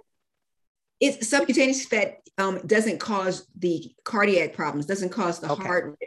It's 0.98 1.28
subcutaneous 1.28 1.86
fat 1.86 2.16
um, 2.36 2.58
doesn't 2.66 2.98
cause 2.98 3.46
the 3.56 3.94
cardiac 4.02 4.52
problems, 4.52 4.86
doesn't 4.86 5.10
cause 5.10 5.38
the 5.38 5.52
okay. 5.52 5.62
heart. 5.62 5.98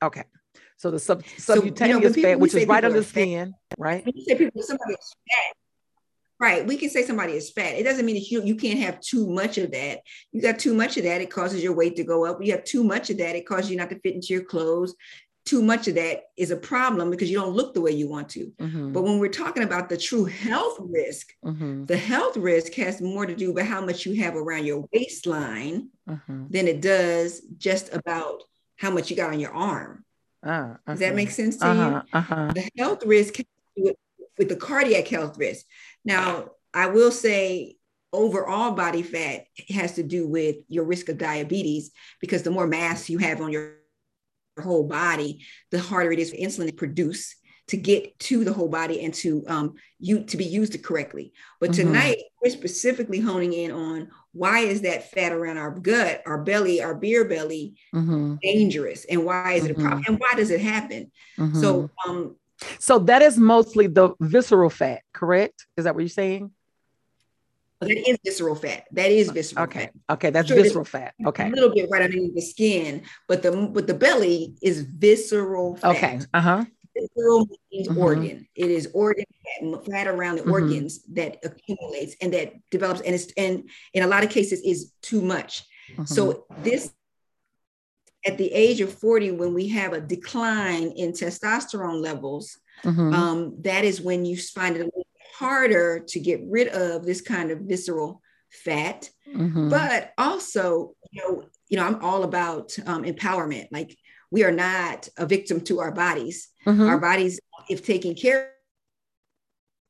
Okay. 0.00 0.22
So 0.76 0.92
the 0.92 1.00
sub, 1.00 1.24
subcutaneous 1.38 2.14
so, 2.14 2.20
you 2.20 2.22
know, 2.22 2.28
fat, 2.28 2.38
which 2.38 2.54
is 2.54 2.68
right 2.68 2.84
under 2.84 3.00
the 3.00 3.04
skin, 3.04 3.52
right? 3.76 4.06
When 4.06 4.14
you 4.14 4.24
say 4.24 4.36
people, 4.36 4.62
somebody 4.62 4.92
is 4.92 5.14
fat, 5.28 5.56
right? 6.38 6.64
We 6.64 6.76
can 6.76 6.88
say 6.88 7.04
somebody 7.04 7.32
is 7.32 7.50
fat. 7.50 7.74
It 7.74 7.82
doesn't 7.82 8.06
mean 8.06 8.14
that 8.14 8.30
you, 8.30 8.44
you 8.44 8.54
can't 8.54 8.78
have 8.78 9.00
too 9.00 9.28
much 9.28 9.58
of 9.58 9.72
that. 9.72 10.02
You 10.30 10.40
got 10.40 10.60
too 10.60 10.72
much 10.72 10.98
of 10.98 11.02
that, 11.02 11.20
it 11.20 11.32
causes 11.32 11.64
your 11.64 11.74
weight 11.74 11.96
to 11.96 12.04
go 12.04 12.26
up. 12.26 12.38
You 12.40 12.52
have 12.52 12.62
too 12.62 12.84
much 12.84 13.10
of 13.10 13.18
that, 13.18 13.34
it 13.34 13.44
causes 13.44 13.72
you 13.72 13.76
not 13.76 13.90
to 13.90 13.98
fit 13.98 14.14
into 14.14 14.34
your 14.34 14.44
clothes. 14.44 14.94
Too 15.46 15.62
much 15.62 15.88
of 15.88 15.94
that 15.96 16.24
is 16.36 16.50
a 16.50 16.56
problem 16.56 17.10
because 17.10 17.30
you 17.30 17.38
don't 17.38 17.54
look 17.54 17.74
the 17.74 17.80
way 17.80 17.92
you 17.92 18.08
want 18.08 18.28
to. 18.30 18.52
Mm-hmm. 18.60 18.92
But 18.92 19.02
when 19.02 19.18
we're 19.18 19.28
talking 19.28 19.62
about 19.62 19.88
the 19.88 19.96
true 19.96 20.26
health 20.26 20.78
risk, 20.80 21.32
mm-hmm. 21.44 21.86
the 21.86 21.96
health 21.96 22.36
risk 22.36 22.74
has 22.74 23.00
more 23.00 23.26
to 23.26 23.34
do 23.34 23.52
with 23.52 23.66
how 23.66 23.80
much 23.80 24.06
you 24.06 24.22
have 24.22 24.36
around 24.36 24.66
your 24.66 24.86
waistline 24.92 25.88
mm-hmm. 26.08 26.46
than 26.50 26.68
it 26.68 26.80
does 26.80 27.40
just 27.56 27.92
about 27.92 28.42
how 28.76 28.90
much 28.90 29.10
you 29.10 29.16
got 29.16 29.32
on 29.32 29.40
your 29.40 29.52
arm. 29.52 30.04
Uh, 30.42 30.74
Does 30.86 31.00
that 31.00 31.14
make 31.14 31.30
sense 31.30 31.56
to 31.58 31.66
uh-huh, 31.66 32.02
you? 32.04 32.18
Uh-huh. 32.18 32.52
The 32.54 32.70
health 32.78 33.04
risk 33.04 33.34
with, 33.76 33.96
with 34.38 34.48
the 34.48 34.56
cardiac 34.56 35.08
health 35.08 35.36
risk. 35.38 35.66
Now, 36.04 36.52
I 36.72 36.86
will 36.86 37.10
say 37.10 37.76
overall 38.12 38.72
body 38.72 39.02
fat 39.02 39.44
has 39.68 39.92
to 39.94 40.02
do 40.02 40.26
with 40.26 40.56
your 40.68 40.84
risk 40.84 41.08
of 41.08 41.18
diabetes 41.18 41.90
because 42.20 42.42
the 42.42 42.50
more 42.50 42.66
mass 42.66 43.08
you 43.10 43.18
have 43.18 43.40
on 43.40 43.52
your 43.52 43.74
whole 44.58 44.86
body, 44.86 45.44
the 45.70 45.78
harder 45.78 46.12
it 46.12 46.18
is 46.18 46.30
for 46.30 46.36
insulin 46.36 46.66
to 46.66 46.72
produce 46.72 47.34
to 47.70 47.76
get 47.76 48.18
to 48.18 48.42
the 48.42 48.52
whole 48.52 48.68
body 48.68 49.04
and 49.04 49.14
to 49.14 49.44
um, 49.46 49.74
you 50.00 50.24
to 50.24 50.36
be 50.36 50.44
used 50.44 50.82
correctly. 50.82 51.32
But 51.60 51.70
mm-hmm. 51.70 51.86
tonight 51.86 52.18
we're 52.42 52.50
specifically 52.50 53.20
honing 53.20 53.52
in 53.52 53.70
on 53.70 54.08
why 54.32 54.60
is 54.60 54.80
that 54.80 55.12
fat 55.12 55.32
around 55.32 55.56
our 55.56 55.70
gut, 55.70 56.20
our 56.26 56.42
belly, 56.42 56.82
our 56.82 56.96
beer 56.96 57.24
belly 57.24 57.74
mm-hmm. 57.94 58.36
dangerous, 58.42 59.04
and 59.04 59.24
why 59.24 59.52
is 59.52 59.64
it 59.64 59.72
mm-hmm. 59.72 59.86
a 59.86 59.88
problem, 59.88 60.04
and 60.08 60.18
why 60.18 60.32
does 60.34 60.50
it 60.50 60.60
happen? 60.60 61.12
Mm-hmm. 61.38 61.60
So, 61.60 61.90
um, 62.08 62.36
so 62.80 62.98
that 63.00 63.22
is 63.22 63.38
mostly 63.38 63.86
the 63.86 64.14
visceral 64.20 64.70
fat, 64.70 65.02
correct? 65.12 65.66
Is 65.76 65.84
that 65.84 65.94
what 65.94 66.00
you're 66.00 66.08
saying? 66.08 66.50
That 67.80 68.08
is 68.08 68.18
visceral 68.24 68.54
fat. 68.54 68.84
That 68.92 69.10
is 69.10 69.30
visceral 69.30 69.64
okay. 69.64 69.80
fat. 69.80 69.92
Okay, 70.10 70.30
that's 70.30 70.48
sure 70.48 70.62
visceral 70.62 70.84
fat. 70.84 71.14
Okay. 71.26 71.46
A 71.46 71.50
little 71.50 71.74
bit 71.74 71.88
right 71.90 72.02
underneath 72.02 72.34
the 72.34 72.42
skin, 72.42 73.02
but 73.26 73.42
the 73.42 73.52
but 73.72 73.86
the 73.86 73.94
belly 73.94 74.54
is 74.62 74.82
visceral 74.82 75.76
fat. 75.76 75.96
Okay. 75.96 76.20
Uh-huh 76.34 76.64
visceral 77.00 77.48
means 77.72 77.88
mm-hmm. 77.88 77.98
organ. 77.98 78.48
It 78.54 78.70
is 78.70 78.90
organ 78.92 79.24
fat, 79.60 79.86
fat 79.86 80.06
around 80.06 80.36
the 80.36 80.42
mm-hmm. 80.42 80.52
organs 80.52 81.02
that 81.12 81.38
accumulates 81.44 82.16
and 82.20 82.32
that 82.34 82.54
develops, 82.70 83.00
and 83.00 83.14
it's 83.14 83.32
and 83.36 83.68
in 83.94 84.02
a 84.02 84.06
lot 84.06 84.24
of 84.24 84.30
cases 84.30 84.60
is 84.60 84.92
too 85.02 85.22
much. 85.22 85.64
Mm-hmm. 85.92 86.04
So 86.04 86.46
this 86.62 86.92
at 88.26 88.36
the 88.36 88.52
age 88.52 88.82
of 88.82 88.92
40, 88.92 89.32
when 89.32 89.54
we 89.54 89.68
have 89.68 89.94
a 89.94 90.00
decline 90.00 90.90
in 90.90 91.12
testosterone 91.12 92.02
levels, 92.02 92.58
mm-hmm. 92.84 93.14
um, 93.14 93.56
that 93.62 93.84
is 93.84 94.00
when 94.00 94.26
you 94.26 94.36
find 94.36 94.76
it 94.76 94.82
a 94.82 94.84
little 94.84 95.06
harder 95.40 96.00
to 96.06 96.20
get 96.20 96.40
rid 96.44 96.68
of 96.68 97.06
this 97.06 97.22
kind 97.22 97.50
of 97.50 97.60
visceral 97.60 98.20
fat. 98.50 99.08
Mm-hmm. 99.34 99.70
But 99.70 100.12
also, 100.18 100.94
you 101.10 101.22
know, 101.22 101.44
you 101.68 101.78
know, 101.78 101.86
I'm 101.86 102.04
all 102.04 102.24
about 102.24 102.76
um, 102.86 103.04
empowerment. 103.04 103.68
Like 103.72 103.96
we 104.30 104.44
are 104.44 104.52
not 104.52 105.08
a 105.16 105.24
victim 105.24 105.62
to 105.62 105.80
our 105.80 105.92
bodies. 105.92 106.48
Mm-hmm. 106.66 106.82
Our 106.82 106.98
bodies, 106.98 107.40
if 107.70 107.84
taken 107.84 108.14
care 108.14 108.52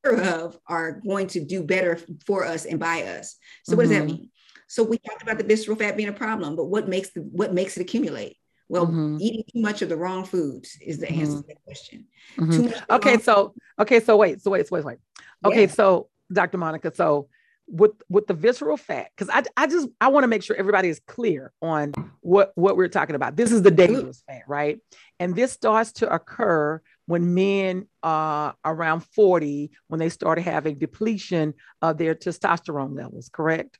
of, 0.04 0.56
are 0.68 1.00
going 1.04 1.26
to 1.28 1.44
do 1.44 1.64
better 1.64 1.98
for 2.26 2.44
us 2.44 2.64
and 2.64 2.78
by 2.78 3.02
us. 3.02 3.36
So 3.64 3.72
mm-hmm. 3.72 3.76
what 3.76 3.82
does 3.82 3.90
that 3.90 4.04
mm-hmm. 4.04 4.20
mean? 4.20 4.30
So 4.68 4.84
we 4.84 4.98
talked 4.98 5.22
about 5.22 5.38
the 5.38 5.44
visceral 5.44 5.76
fat 5.76 5.96
being 5.96 6.08
a 6.08 6.12
problem, 6.12 6.54
but 6.54 6.66
what 6.66 6.88
makes 6.88 7.10
the 7.10 7.22
what 7.22 7.52
makes 7.52 7.76
it 7.76 7.80
accumulate? 7.80 8.36
Well, 8.70 8.86
mm-hmm. 8.86 9.16
eating 9.20 9.42
too 9.52 9.60
much 9.60 9.82
of 9.82 9.88
the 9.88 9.96
wrong 9.96 10.24
foods 10.24 10.78
is 10.80 10.98
the 10.98 11.10
answer 11.10 11.32
mm-hmm. 11.32 11.40
to 11.40 11.46
that 11.48 11.64
question. 11.64 12.06
Mm-hmm. 12.38 12.92
Okay, 12.94 13.18
so 13.18 13.52
okay, 13.80 13.98
so 13.98 14.16
wait, 14.16 14.40
so 14.40 14.52
wait, 14.52 14.68
so 14.68 14.76
wait, 14.76 14.84
wait. 14.84 14.98
Okay, 15.44 15.62
yeah. 15.62 15.72
so 15.72 16.08
Dr. 16.32 16.56
Monica, 16.56 16.94
so 16.94 17.28
with 17.66 17.92
with 18.08 18.28
the 18.28 18.34
visceral 18.34 18.76
fat 18.76 19.10
because 19.16 19.32
I, 19.32 19.44
I 19.56 19.68
just 19.68 19.88
i 20.00 20.08
want 20.08 20.24
to 20.24 20.28
make 20.28 20.42
sure 20.42 20.56
everybody 20.56 20.88
is 20.88 21.00
clear 21.06 21.52
on 21.62 21.92
what 22.20 22.50
what 22.56 22.76
we're 22.76 22.88
talking 22.88 23.14
about 23.14 23.36
this 23.36 23.52
is 23.52 23.62
the 23.62 23.70
dangerous 23.70 24.24
fat 24.26 24.42
right 24.48 24.80
and 25.20 25.36
this 25.36 25.52
starts 25.52 25.92
to 25.92 26.12
occur 26.12 26.82
when 27.06 27.32
men 27.32 27.86
are 28.02 28.56
around 28.64 29.04
40 29.14 29.70
when 29.86 30.00
they 30.00 30.08
start 30.08 30.40
having 30.40 30.78
depletion 30.78 31.54
of 31.80 31.96
their 31.96 32.16
testosterone 32.16 32.96
levels 32.96 33.30
correct 33.32 33.78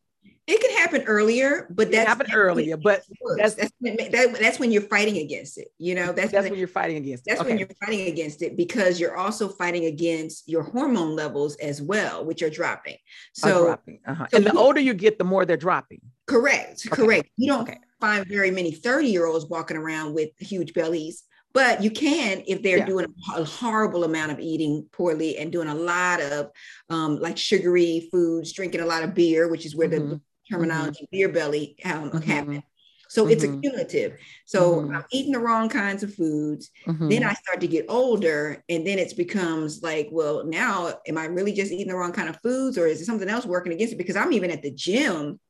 it 0.51 0.61
can 0.61 0.77
happen 0.79 1.03
earlier, 1.03 1.69
but 1.71 1.93
that 1.93 2.09
happened 2.09 2.31
earlier. 2.35 2.77
But 2.77 3.05
that's 3.37 3.55
that's 3.55 3.73
when, 3.79 3.97
that, 3.97 4.37
that's 4.41 4.59
when 4.59 4.73
you're 4.73 4.83
fighting 4.83 5.19
against 5.19 5.59
it. 5.59 5.69
You 5.79 5.95
know, 5.95 6.07
that's, 6.07 6.33
that's 6.33 6.43
when, 6.43 6.51
when 6.51 6.59
you're 6.59 6.69
fighting 6.69 6.97
against 6.97 7.25
it. 7.27 7.31
That's 7.31 7.41
okay. 7.43 7.51
when 7.51 7.59
you're 7.59 7.69
fighting 7.85 8.09
against 8.09 8.43
it 8.43 8.57
because 8.57 8.99
you're 8.99 9.17
also 9.17 9.49
fighting 9.49 9.85
against 9.85 10.49
your 10.49 10.65
hormone 10.65 11.15
levels 11.15 11.55
as 11.57 11.81
well, 11.81 12.25
which 12.25 12.43
are 12.43 12.51
dropping. 12.51 12.97
So, 13.33 13.63
are 13.63 13.67
dropping. 13.67 14.01
Uh-huh. 14.07 14.27
so 14.29 14.37
and 14.37 14.47
the 14.47 14.53
older 14.55 14.81
you 14.81 14.93
get, 14.93 15.19
the 15.19 15.25
more 15.25 15.45
they're 15.45 15.57
dropping. 15.57 16.01
Correct. 16.27 16.87
Okay. 16.87 17.03
Correct. 17.03 17.31
You 17.37 17.53
don't 17.53 17.69
okay. 17.69 17.79
find 18.01 18.27
very 18.27 18.51
many 18.51 18.73
30 18.73 19.09
year 19.09 19.27
olds 19.27 19.47
walking 19.47 19.77
around 19.77 20.15
with 20.15 20.31
huge 20.39 20.75
bellies 20.75 21.25
but 21.53 21.83
you 21.83 21.91
can 21.91 22.43
if 22.47 22.63
they're 22.63 22.79
yeah. 22.79 22.87
doing 22.87 23.07
a 23.35 23.45
horrible 23.45 24.05
amount 24.05 24.31
of 24.31 24.39
eating 24.39 24.87
poorly 24.93 25.37
and 25.37 25.51
doing 25.51 25.69
a 25.69 25.75
lot 25.75 26.21
of 26.21 26.51
um, 26.91 27.19
like 27.19 27.37
sugary 27.37 28.09
foods 28.13 28.53
drinking 28.53 28.81
a 28.81 28.87
lot 28.87 29.03
of 29.03 29.15
beer 29.15 29.49
which 29.49 29.67
is 29.67 29.75
where 29.75 29.89
mm-hmm. 29.89 30.11
the 30.11 30.21
terminology, 30.51 31.05
mm-hmm. 31.05 31.17
beer 31.17 31.29
belly 31.29 31.77
um, 31.85 32.11
mm-hmm. 32.11 32.19
happen. 32.19 32.63
So 33.09 33.25
mm-hmm. 33.25 33.33
it's 33.33 33.45
accumulative. 33.45 34.19
So 34.45 34.77
mm-hmm. 34.77 34.97
I'm 34.97 35.05
eating 35.11 35.33
the 35.33 35.41
wrong 35.41 35.69
kinds 35.69 36.03
of 36.03 36.15
foods. 36.15 36.71
Mm-hmm. 36.87 37.09
Then 37.09 37.25
I 37.25 37.33
start 37.35 37.61
to 37.61 37.67
get 37.67 37.87
older, 37.89 38.63
and 38.69 38.87
then 38.87 38.99
it 38.99 39.17
becomes 39.17 39.83
like, 39.83 40.09
well, 40.13 40.45
now 40.45 40.95
am 41.07 41.19
I 41.19 41.25
really 41.25 41.53
just 41.53 41.73
eating 41.73 41.89
the 41.89 41.97
wrong 41.97 42.13
kind 42.13 42.29
of 42.29 42.41
foods, 42.41 42.79
or 42.79 42.87
is 42.87 43.01
it 43.01 43.07
something 43.07 43.29
else 43.29 43.45
working 43.45 43.73
against 43.73 43.95
it? 43.95 43.99
Because 43.99 44.17
I'm 44.17 44.33
even 44.33 44.51
at 44.51 44.63
the 44.63 44.71
gym, 44.71 45.41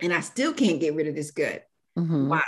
and 0.00 0.12
I 0.12 0.20
still 0.20 0.52
can't 0.52 0.80
get 0.80 0.94
rid 0.94 1.06
of 1.06 1.14
this 1.14 1.30
gut. 1.30 1.64
Mm-hmm. 1.96 2.28
Why? 2.28 2.42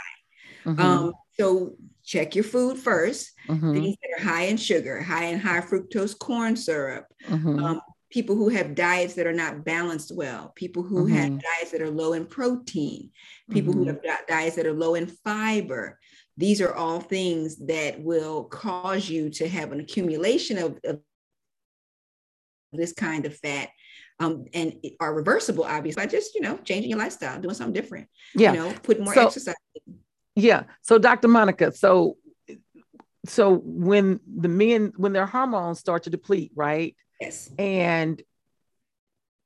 Um, 0.67 1.15
so 1.39 1.77
check 2.05 2.35
your 2.35 2.45
food 2.45 2.77
1st 2.77 3.27
Things 3.47 3.97
that 4.03 4.19
are 4.19 4.25
high 4.25 4.43
in 4.43 4.57
sugar, 4.57 5.01
high 5.03 5.27
in 5.27 5.39
high 5.39 5.61
fructose 5.61 6.19
corn 6.19 6.57
syrup, 6.57 7.07
um, 7.31 7.81
people 8.11 8.37
who 8.37 8.49
have 8.49 8.75
diets 8.75 9.15
that 9.15 9.27
are 9.27 9.33
not 9.33 9.65
balanced 9.65 10.15
well, 10.15 10.53
people 10.55 10.83
who 10.83 11.05
mm-hmm. 11.05 11.15
have 11.15 11.31
diets 11.31 11.71
that 11.73 11.83
are 11.83 11.91
low 11.91 12.15
in 12.15 12.27
protein, 12.27 13.11
people 13.51 13.73
mm-hmm. 13.73 13.91
who 13.91 13.99
have 14.07 14.27
diets 14.27 14.57
that 14.57 14.67
are 14.67 14.73
low 14.73 14.95
in 14.95 15.07
fiber. 15.07 15.99
These 16.37 16.61
are 16.61 16.75
all 16.75 17.01
things 17.01 17.57
that 17.67 18.01
will 18.01 18.45
cause 18.45 19.09
you 19.09 19.31
to 19.31 19.49
have 19.49 19.73
an 19.73 19.81
accumulation 19.81 20.59
of, 20.59 20.79
of 20.85 21.01
this 22.73 22.93
kind 22.93 23.27
of 23.27 23.37
fat. 23.37 23.69
Um, 24.21 24.47
and 24.53 24.75
are 24.99 25.15
reversible, 25.15 25.63
obviously, 25.63 26.03
by 26.03 26.09
just 26.09 26.35
you 26.35 26.41
know 26.41 26.57
changing 26.65 26.91
your 26.91 26.99
lifestyle, 26.99 27.41
doing 27.41 27.55
something 27.55 27.73
different. 27.73 28.09
Yeah, 28.35 28.53
you 28.53 28.59
know, 28.59 28.75
put 28.83 28.99
more 28.99 29.15
so, 29.15 29.27
exercise. 29.27 29.55
Yeah. 30.35 30.65
So, 30.83 30.99
Dr. 30.99 31.29
Monica, 31.29 31.71
so 31.71 32.17
so 33.27 33.61
when 33.65 34.21
the 34.27 34.49
men 34.49 34.93
when 34.97 35.13
their 35.13 35.27
hormones 35.27 35.79
start 35.79 36.05
to 36.05 36.11
deplete, 36.11 36.53
right? 36.55 36.97
Yes. 37.21 37.51
And 37.59 38.23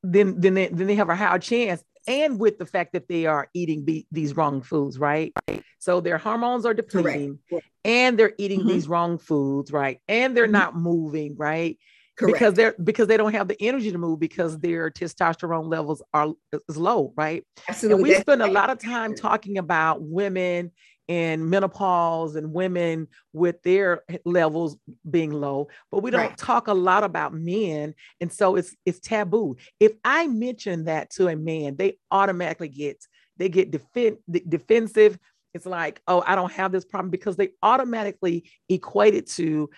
then 0.03 0.41
then 0.41 0.55
they, 0.55 0.67
then 0.69 0.87
they 0.87 0.97
have 0.97 1.09
a 1.09 1.17
higher 1.17 1.39
chance 1.39 1.83
and 2.07 2.39
with 2.39 2.59
the 2.59 2.67
fact 2.67 2.93
that 2.95 3.09
they 3.09 3.27
are 3.27 3.49
eating 3.55 3.85
be- 3.85 4.07
these 4.11 4.37
wrong 4.37 4.63
foods, 4.63 4.99
right? 4.99 5.33
So 5.79 6.01
their 6.01 6.19
hormones 6.19 6.67
are 6.67 6.75
depleting 6.75 7.39
and 7.85 8.19
they're 8.19 8.35
eating 8.39 8.61
mm-hmm. 8.61 8.69
these 8.69 8.89
wrong 8.89 9.19
foods, 9.19 9.73
right? 9.73 10.01
And 10.09 10.37
they're 10.37 10.45
mm-hmm. 10.45 10.53
not 10.53 10.77
moving, 10.77 11.37
right? 11.37 11.79
Correct. 12.19 12.35
because 12.35 12.55
they're 12.55 12.75
because 12.83 13.09
they 13.09 13.17
don't 13.17 13.33
have 13.33 13.49
the 13.49 13.61
energy 13.61 13.91
to 13.91 13.97
move 13.97 14.21
because 14.21 14.59
their 14.59 14.91
testosterone 14.91 15.71
levels 15.71 16.03
are 16.13 16.35
is 16.69 16.77
low, 16.77 17.15
right? 17.17 17.43
Absolutely. 17.69 18.11
And 18.11 18.17
we 18.17 18.21
spend 18.21 18.43
a 18.43 18.49
lot 18.49 18.69
of 18.69 18.79
time 18.79 19.15
talking 19.15 19.57
about 19.57 20.03
women 20.03 20.73
in 21.09 21.51
menopause 21.51 22.37
and 22.37 22.53
women 22.53 23.09
with 23.33 23.61
their 23.63 24.03
levels 24.25 24.77
being 25.11 25.31
low, 25.33 25.69
but 25.91 26.03
we 26.03 26.11
don't 26.11 26.21
Right. 26.21 26.37
talk 26.39 26.69
a 26.69 26.75
lot 26.75 27.05
about 27.05 27.35
men. 27.35 27.95
And 28.21 28.33
so 28.33 28.57
it's 28.57 28.75
it's 28.87 29.01
taboo. 29.01 29.57
If 29.81 29.93
I 30.05 30.27
mention 30.29 30.85
that 30.85 31.11
to 31.11 31.29
a 31.29 31.37
man, 31.37 31.77
they 31.77 31.99
automatically 32.11 32.69
get 32.69 33.05
they 33.39 33.49
get 33.49 33.71
defen- 33.73 34.19
defensive. 34.49 35.19
It's 35.55 35.67
like, 35.67 36.01
oh, 36.09 36.23
I 36.27 36.35
don't 36.35 36.53
have 36.53 36.73
this 36.73 36.85
problem 36.85 37.11
because 37.11 37.37
they 37.37 37.51
automatically 37.63 38.51
equate 38.69 39.15
it 39.15 39.27
to 39.33 39.69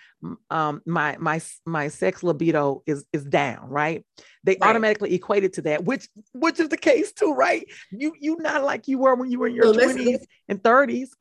um, 0.49 0.81
my 0.85 1.17
my 1.19 1.41
my 1.65 1.89
sex 1.89 2.23
libido 2.23 2.81
is 2.85 3.05
is 3.11 3.25
down, 3.25 3.67
right? 3.69 4.05
They 4.43 4.57
Right. 4.57 4.69
automatically 4.69 5.13
equate 5.13 5.43
it 5.43 5.53
to 5.53 5.61
that, 5.63 5.83
which 5.83 6.07
which 6.33 6.59
is 6.59 6.69
the 6.69 6.77
case 6.77 7.11
too, 7.11 7.33
right? 7.33 7.67
You 7.91 8.13
you 8.19 8.37
not 8.39 8.63
like 8.63 8.87
you 8.87 8.99
were 8.99 9.15
when 9.15 9.29
you 9.31 9.39
were 9.39 9.47
in 9.47 9.55
your 9.55 9.65
So 9.65 9.73
twenties 9.73 10.25
and 10.47 10.63
thirties. 10.63 11.13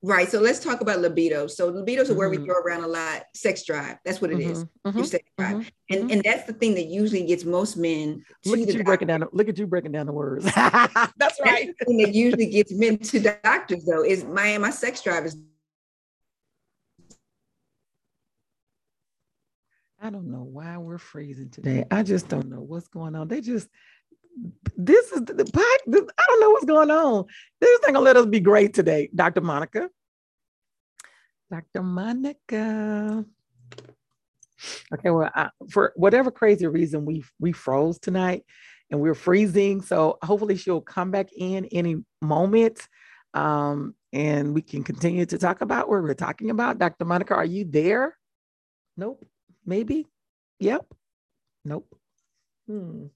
Right. 0.00 0.28
So 0.30 0.40
let's 0.40 0.60
talk 0.60 0.80
about 0.80 1.00
libido. 1.00 1.48
So 1.48 1.72
libidos 1.72 2.08
are 2.08 2.14
where 2.14 2.30
we 2.30 2.38
Mhm. 2.38 2.44
throw 2.46 2.54
around 2.60 2.84
a 2.84 2.86
lot. 2.86 3.24
Sex 3.34 3.64
drive. 3.64 3.96
That's 4.04 4.20
what 4.20 4.30
it 4.30 4.38
is. 4.38 4.64
Mhm, 4.86 4.94
Your 4.94 5.04
sex 5.04 5.24
drive. 5.36 5.56
mhm, 5.56 5.70
And 5.90 6.04
mhm. 6.04 6.12
and 6.12 6.22
that's 6.22 6.44
the 6.46 6.52
thing 6.52 6.74
that 6.74 6.84
usually 6.86 7.24
gets 7.26 7.44
most 7.44 7.76
men 7.76 8.24
to 8.44 8.50
Look 8.50 8.60
at 8.60 8.66
you 8.68 8.72
doctor. 8.74 8.84
breaking 8.84 9.08
down. 9.08 9.20
the- 9.20 9.28
Look 9.32 9.48
at 9.48 9.58
you 9.58 9.66
breaking 9.66 9.90
down 9.92 10.06
the 10.06 10.12
words. 10.12 10.44
That's 10.54 11.12
That's 11.18 11.40
right. 11.40 11.74
thing 11.84 11.96
that 11.98 12.14
usually 12.14 12.46
gets 12.46 12.72
men 12.72 12.98
to 12.98 13.18
doctors 13.42 13.84
though 13.84 14.04
is 14.04 14.22
my 14.24 14.56
my 14.58 14.70
sex 14.70 15.02
drive 15.02 15.26
is 15.26 15.36
I 20.00 20.10
don't 20.10 20.30
know 20.30 20.44
why 20.44 20.76
we're 20.78 20.98
freezing 20.98 21.50
today. 21.50 21.84
I 21.90 22.04
just 22.04 22.28
don't 22.28 22.48
know 22.48 22.60
what's 22.60 22.86
going 22.86 23.16
on. 23.16 23.26
They 23.26 23.40
just 23.40 23.68
this 24.76 25.12
is 25.12 25.22
the, 25.24 26.10
I 26.18 26.24
don't 26.28 26.40
know 26.40 26.50
what's 26.50 26.64
going 26.64 26.90
on. 26.90 27.24
This 27.60 27.78
thing 27.80 27.94
gonna 27.94 28.04
let 28.04 28.16
us 28.16 28.26
be 28.26 28.40
great 28.40 28.74
today, 28.74 29.10
Dr. 29.14 29.40
Monica. 29.40 29.90
Dr. 31.50 31.82
Monica. 31.82 33.24
Okay, 34.92 35.10
well, 35.10 35.30
I, 35.34 35.50
for 35.70 35.92
whatever 35.96 36.30
crazy 36.30 36.66
reason, 36.66 37.04
we 37.04 37.24
we 37.38 37.52
froze 37.52 37.98
tonight, 37.98 38.44
and 38.90 39.00
we're 39.00 39.14
freezing. 39.14 39.82
So 39.82 40.18
hopefully 40.22 40.56
she'll 40.56 40.80
come 40.80 41.10
back 41.10 41.28
in 41.36 41.66
any 41.66 41.96
moment, 42.20 42.86
um, 43.34 43.94
and 44.12 44.54
we 44.54 44.62
can 44.62 44.82
continue 44.84 45.26
to 45.26 45.38
talk 45.38 45.60
about 45.60 45.88
what 45.88 46.02
we're 46.02 46.14
talking 46.14 46.50
about. 46.50 46.78
Dr. 46.78 47.04
Monica, 47.04 47.34
are 47.34 47.44
you 47.44 47.64
there? 47.64 48.16
Nope. 48.96 49.24
Maybe. 49.64 50.06
Yep. 50.60 50.86
Nope. 51.64 51.94
Hmm. 52.66 53.06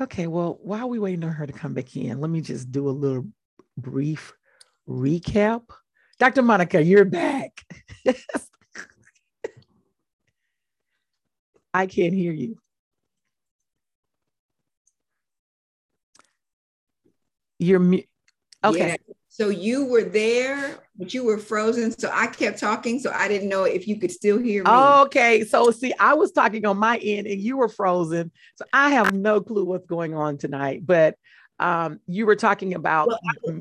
Okay. 0.00 0.26
Well, 0.26 0.58
while 0.62 0.88
we're 0.88 1.00
waiting 1.00 1.24
on 1.24 1.32
her 1.32 1.46
to 1.46 1.52
come 1.52 1.74
back 1.74 1.96
in, 1.96 2.20
let 2.20 2.30
me 2.30 2.40
just 2.40 2.70
do 2.70 2.88
a 2.88 2.90
little 2.90 3.26
brief 3.76 4.32
recap. 4.88 5.64
Dr. 6.18 6.42
Monica, 6.42 6.82
you're 6.82 7.04
back. 7.04 7.64
I 11.74 11.86
can't 11.86 12.14
hear 12.14 12.32
you. 12.32 12.56
You're 17.58 17.80
mu- 17.80 18.02
okay. 18.64 18.96
So 19.40 19.50
you 19.50 19.84
were 19.84 20.02
there, 20.02 20.80
but 20.96 21.14
you 21.14 21.22
were 21.22 21.38
frozen. 21.38 21.96
So 21.96 22.10
I 22.12 22.26
kept 22.26 22.58
talking. 22.58 22.98
So 22.98 23.12
I 23.14 23.28
didn't 23.28 23.48
know 23.48 23.62
if 23.62 23.86
you 23.86 24.00
could 24.00 24.10
still 24.10 24.36
hear 24.36 24.64
me. 24.64 24.70
Okay. 24.70 25.44
So 25.44 25.70
see, 25.70 25.94
I 26.00 26.14
was 26.14 26.32
talking 26.32 26.66
on 26.66 26.76
my 26.76 26.98
end 26.98 27.28
and 27.28 27.40
you 27.40 27.56
were 27.56 27.68
frozen. 27.68 28.32
So 28.56 28.64
I 28.72 28.90
have 28.90 29.14
no 29.14 29.40
clue 29.40 29.64
what's 29.64 29.86
going 29.86 30.12
on 30.12 30.38
tonight. 30.38 30.84
But 30.84 31.14
um, 31.60 32.00
you 32.08 32.26
were 32.26 32.34
talking 32.34 32.74
about 32.74 33.08
Well, 33.44 33.60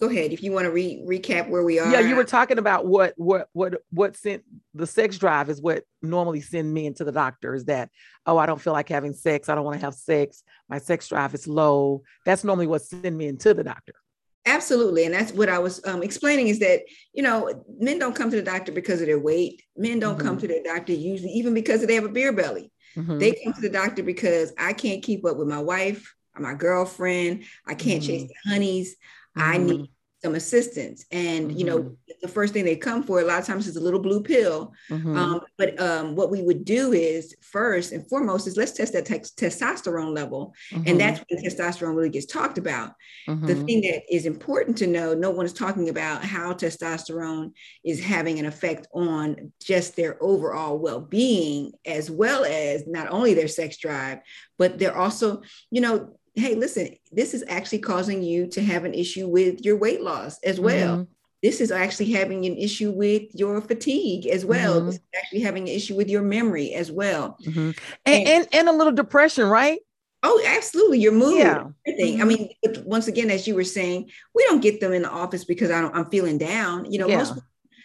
Go 0.00 0.08
ahead 0.08 0.32
if 0.32 0.42
you 0.44 0.52
want 0.52 0.64
to 0.64 0.70
re- 0.70 1.02
recap 1.04 1.48
where 1.48 1.64
we 1.64 1.80
are. 1.80 1.90
yeah, 1.90 2.00
you 2.00 2.14
were 2.14 2.24
talking 2.24 2.58
about 2.58 2.86
what 2.86 3.14
what 3.16 3.48
what 3.52 3.82
what 3.90 4.16
sent 4.16 4.44
the 4.72 4.86
sex 4.86 5.18
drive 5.18 5.48
is 5.48 5.60
what 5.60 5.82
normally 6.02 6.40
send 6.40 6.72
men 6.72 6.94
to 6.94 7.04
the 7.04 7.10
doctor 7.10 7.52
is 7.52 7.64
that 7.64 7.90
oh 8.24 8.38
I 8.38 8.46
don't 8.46 8.60
feel 8.60 8.72
like 8.72 8.88
having 8.88 9.12
sex 9.12 9.48
I 9.48 9.56
don't 9.56 9.64
want 9.64 9.80
to 9.80 9.84
have 9.84 9.94
sex 9.94 10.44
my 10.68 10.78
sex 10.78 11.08
drive 11.08 11.34
is 11.34 11.48
low 11.48 12.02
that's 12.24 12.44
normally 12.44 12.68
what 12.68 12.82
send 12.82 13.18
men 13.18 13.38
to 13.38 13.54
the 13.54 13.64
doctor 13.64 13.94
Absolutely. 14.46 15.04
And 15.04 15.12
that's 15.14 15.32
what 15.32 15.48
I 15.48 15.58
was 15.58 15.84
um, 15.86 16.02
explaining 16.02 16.48
is 16.48 16.58
that, 16.60 16.80
you 17.12 17.22
know, 17.22 17.64
men 17.78 17.98
don't 17.98 18.14
come 18.14 18.30
to 18.30 18.36
the 18.36 18.42
doctor 18.42 18.72
because 18.72 19.00
of 19.00 19.06
their 19.06 19.18
weight. 19.18 19.62
Men 19.76 19.98
don't 19.98 20.18
come 20.18 20.36
Mhm. 20.36 20.40
to 20.40 20.48
their 20.48 20.62
doctor 20.62 20.92
usually 20.92 21.32
even 21.32 21.52
because 21.54 21.84
they 21.84 21.94
have 21.94 22.04
a 22.04 22.08
beer 22.08 22.32
belly. 22.32 22.72
Mhm. 22.96 23.18
They 23.18 23.32
come 23.44 23.52
to 23.52 23.60
the 23.60 23.68
doctor 23.68 24.02
because 24.02 24.52
I 24.58 24.72
can't 24.72 25.02
keep 25.02 25.24
up 25.26 25.36
with 25.36 25.48
my 25.48 25.60
wife 25.60 26.14
or 26.34 26.40
my 26.42 26.54
girlfriend. 26.54 27.44
I 27.66 27.74
can't 27.74 28.02
chase 28.02 28.22
Mhm. 28.22 28.28
the 28.28 28.50
honeys. 28.50 28.96
I 29.36 29.58
Mhm. 29.58 29.66
need 29.66 29.90
some 30.22 30.34
assistance. 30.34 31.04
And, 31.12 31.56
you 31.56 31.64
know, 31.64 31.96
the 32.22 32.28
first 32.28 32.52
thing 32.52 32.64
they 32.64 32.74
come 32.74 33.04
for 33.04 33.20
a 33.20 33.24
lot 33.24 33.38
of 33.38 33.46
times 33.46 33.68
is 33.68 33.76
a 33.76 33.80
little 33.80 34.00
blue 34.00 34.20
pill. 34.20 34.72
Mhm. 34.90 35.16
Um, 35.16 35.40
but 35.56 35.80
um, 35.80 36.16
what 36.16 36.30
we 36.30 36.42
would 36.42 36.64
do 36.64 36.92
is 36.92 37.36
first 37.40 37.92
and 37.92 38.06
foremost 38.08 38.48
is 38.48 38.56
let's 38.56 38.72
test 38.72 38.94
that 38.94 39.06
tex- 39.06 39.30
testosterone 39.30 40.12
level. 40.12 40.54
Mhm. 40.72 40.88
And 40.90 41.00
that's 41.00 41.20
when 41.28 41.42
testosterone 41.42 41.94
really 41.94 42.08
gets 42.08 42.26
talked 42.26 42.58
about 42.58 42.94
the 43.26 43.32
Mhm. 43.54 43.66
thing 43.66 43.80
that 43.82 44.02
is 44.12 44.26
important 44.26 44.76
to 44.78 44.86
know 44.86 45.14
no 45.14 45.30
one 45.30 45.46
is 45.46 45.52
talking 45.52 45.88
about 45.88 46.24
how 46.24 46.52
testosterone 46.52 47.52
is 47.84 48.00
having 48.00 48.38
an 48.40 48.46
effect 48.46 48.88
on 48.92 49.52
just 49.62 49.94
their 49.94 50.20
overall 50.20 50.78
well-being 50.78 51.72
as 51.84 52.10
well 52.10 52.44
as 52.44 52.86
not 52.86 53.08
only 53.10 53.34
their 53.34 53.48
sex 53.48 53.76
drive 53.76 54.18
but 54.56 54.78
they're 54.78 54.96
also 54.96 55.42
you 55.70 55.80
know 55.80 56.14
hey 56.38 56.54
listen 56.54 56.94
this 57.12 57.34
is 57.34 57.44
actually 57.48 57.78
causing 57.78 58.22
you 58.22 58.46
to 58.46 58.62
have 58.62 58.84
an 58.84 58.94
issue 58.94 59.26
with 59.28 59.64
your 59.64 59.76
weight 59.76 60.00
loss 60.02 60.38
as 60.44 60.58
well 60.60 60.98
Mhm. 60.98 61.06
this 61.42 61.60
is 61.60 61.70
actually 61.70 62.10
having 62.12 62.44
an 62.46 62.56
issue 62.56 62.90
with 62.90 63.22
your 63.34 63.60
fatigue 63.60 64.26
as 64.26 64.44
well 64.44 64.80
Mhm. 64.80 64.86
this 64.86 64.94
is 64.96 65.00
actually 65.16 65.40
having 65.40 65.62
an 65.68 65.74
issue 65.74 65.94
with 65.96 66.08
your 66.08 66.22
memory 66.22 66.74
as 66.74 66.90
well 66.92 67.36
Mhm. 67.44 67.76
and, 68.06 68.28
and 68.28 68.48
and 68.52 68.68
a 68.68 68.72
little 68.72 68.92
depression 68.92 69.46
right 69.48 69.80
oh 70.22 70.42
absolutely 70.46 70.98
your 70.98 71.12
mood 71.12 71.38
Yeah. 71.38 71.64
everything. 71.86 72.20
I 72.20 72.24
Mhm. 72.24 72.28
mean, 72.28 72.50
but 72.62 72.84
once 72.84 73.06
again, 73.08 73.30
as 73.30 73.46
you 73.46 73.54
were 73.54 73.62
saying, 73.64 74.10
we 74.34 74.42
don't 74.44 74.60
get 74.60 74.80
them 74.80 74.92
in 74.92 75.02
the 75.02 75.08
office 75.08 75.44
because 75.44 75.70
I 75.70 75.80
don't, 75.80 75.94
I'm 75.94 76.10
feeling 76.10 76.38
down. 76.38 76.90
You 76.90 76.98
know, 76.98 77.08
Yeah. 77.08 77.18
most 77.18 77.34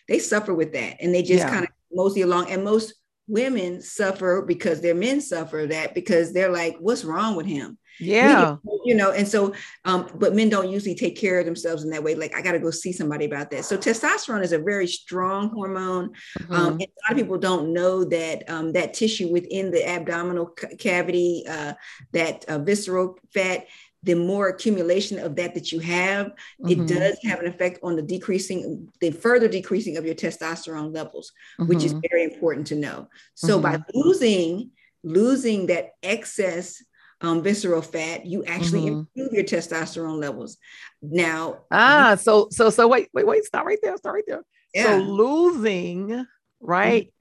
they 0.09 0.17
suffer 0.19 0.51
with 0.53 0.73
that, 0.73 0.97
and 0.99 1.13
they 1.13 1.21
just 1.21 1.43
Yeah. 1.45 1.49
kind 1.53 1.63
of 1.63 1.69
mostly 1.91 2.21
along. 2.23 2.49
And 2.49 2.63
most 2.63 2.95
women 3.27 3.81
suffer 3.81 4.43
because 4.45 4.81
their 4.81 4.95
men 4.95 5.21
suffer 5.21 5.65
that 5.67 5.93
because 5.95 6.33
they're 6.33 6.51
like, 6.51 6.77
"What's 6.79 7.03
wrong 7.05 7.35
with 7.35 7.45
him?" 7.45 7.77
Yeah 7.99 8.59
get- 8.65 8.79
you 8.85 8.95
know. 8.95 9.11
And 9.11 9.27
so, 9.27 9.53
um, 9.85 10.09
but 10.15 10.35
men 10.35 10.49
don't 10.49 10.69
usually 10.69 10.95
take 10.95 11.15
care 11.15 11.39
of 11.39 11.45
themselves 11.45 11.83
in 11.83 11.89
that 11.91 12.03
way. 12.03 12.15
Like, 12.15 12.35
I 12.35 12.41
got 12.41 12.53
to 12.53 12.59
go 12.59 12.71
see 12.71 12.91
somebody 12.91 13.25
about 13.25 13.51
that. 13.51 13.65
So, 13.65 13.77
testosterone 13.77 14.43
is 14.43 14.51
a 14.51 14.57
very 14.59 14.87
strong 14.87 15.49
hormone. 15.49 16.11
Um, 16.49 16.73
Mhm. 16.73 16.81
and 16.81 16.81
a 16.81 16.99
lot 17.03 17.11
of 17.11 17.17
people 17.17 17.37
don't 17.37 17.71
know 17.71 18.03
that 18.05 18.49
um, 18.49 18.73
that 18.73 18.93
tissue 18.93 19.31
within 19.31 19.71
the 19.71 19.87
abdominal 19.87 20.47
ca- 20.47 20.75
cavity, 20.77 21.45
uh, 21.47 21.73
that 22.13 22.43
uh, 22.49 22.57
visceral 22.59 23.17
fat, 23.33 23.67
the 24.03 24.15
more 24.15 24.49
accumulation 24.49 25.17
of 25.17 25.35
that 25.37 25.53
that 25.55 25.71
you 25.71 25.79
have, 25.79 26.33
it 26.67 26.79
Mhm. 26.79 26.87
does 26.87 27.17
have 27.23 27.39
an 27.39 27.47
effect 27.47 27.79
on 27.83 27.95
the 27.95 28.01
decreasing, 28.01 28.89
the 28.99 29.11
further 29.11 29.47
decreasing 29.47 29.97
of 29.97 30.05
your 30.05 30.15
testosterone 30.15 30.93
levels, 30.93 31.31
which 31.57 31.83
is 31.83 31.93
Mhm. 31.93 32.01
very 32.09 32.23
important 32.23 32.67
to 32.67 32.75
know. 32.75 33.07
So 33.35 33.59
by 33.59 33.79
losing 33.93 34.71
losing 35.05 35.67
that 35.67 35.91
excess 36.01 36.81
um, 37.21 37.41
visceral 37.41 37.81
fat, 37.81 38.25
you 38.25 38.43
actually 38.43 38.85
Mhm. 38.85 39.07
improve 39.15 39.33
your 39.33 39.43
testosterone 39.45 40.19
levels. 40.19 40.57
Now, 41.01 41.61
ah 41.71 42.15
so 42.15 42.49
so 42.51 42.69
so 42.69 42.87
wait 42.87 43.09
wait 43.13 43.25
wait 43.25 43.45
stop 43.45 43.65
right 43.65 43.79
there 43.81 43.95
stop 43.97 44.13
right 44.13 44.25
there 44.27 44.43
yeah, 44.73 44.83
So 44.83 44.97
losing, 45.11 46.25
right? 46.59 47.13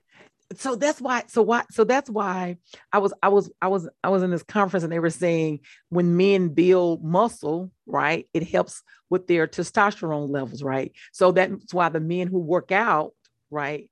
So 0.57 0.77
that's 0.77 1.01
why. 1.01 1.25
So 1.29 1.43
why? 1.43 1.65
So 1.71 1.85
that's 1.85 2.11
why 2.11 2.57
I 2.93 2.99
was 2.99 3.13
I 3.23 3.29
was 3.29 3.51
I 3.61 3.69
was 3.69 3.89
I 4.03 4.09
was 4.09 4.23
in 4.23 4.31
this 4.31 4.43
conference 4.43 4.85
and 4.85 4.93
they 4.93 4.99
were 4.99 5.11
saying 5.11 5.61
when 5.89 6.17
men 6.17 6.49
build 6.49 7.05
muscle, 7.05 7.71
right, 7.87 8.29
it 8.35 8.49
helps 8.49 8.83
with 9.11 9.27
their 9.27 9.47
testosterone 9.47 10.31
levels, 10.31 10.63
right? 10.63 10.93
So 11.13 11.33
that's 11.33 11.73
why 11.73 11.89
the 11.89 12.01
men 12.01 12.29
who 12.29 12.39
work 12.39 12.73
out, 12.73 13.13
right, 13.51 13.91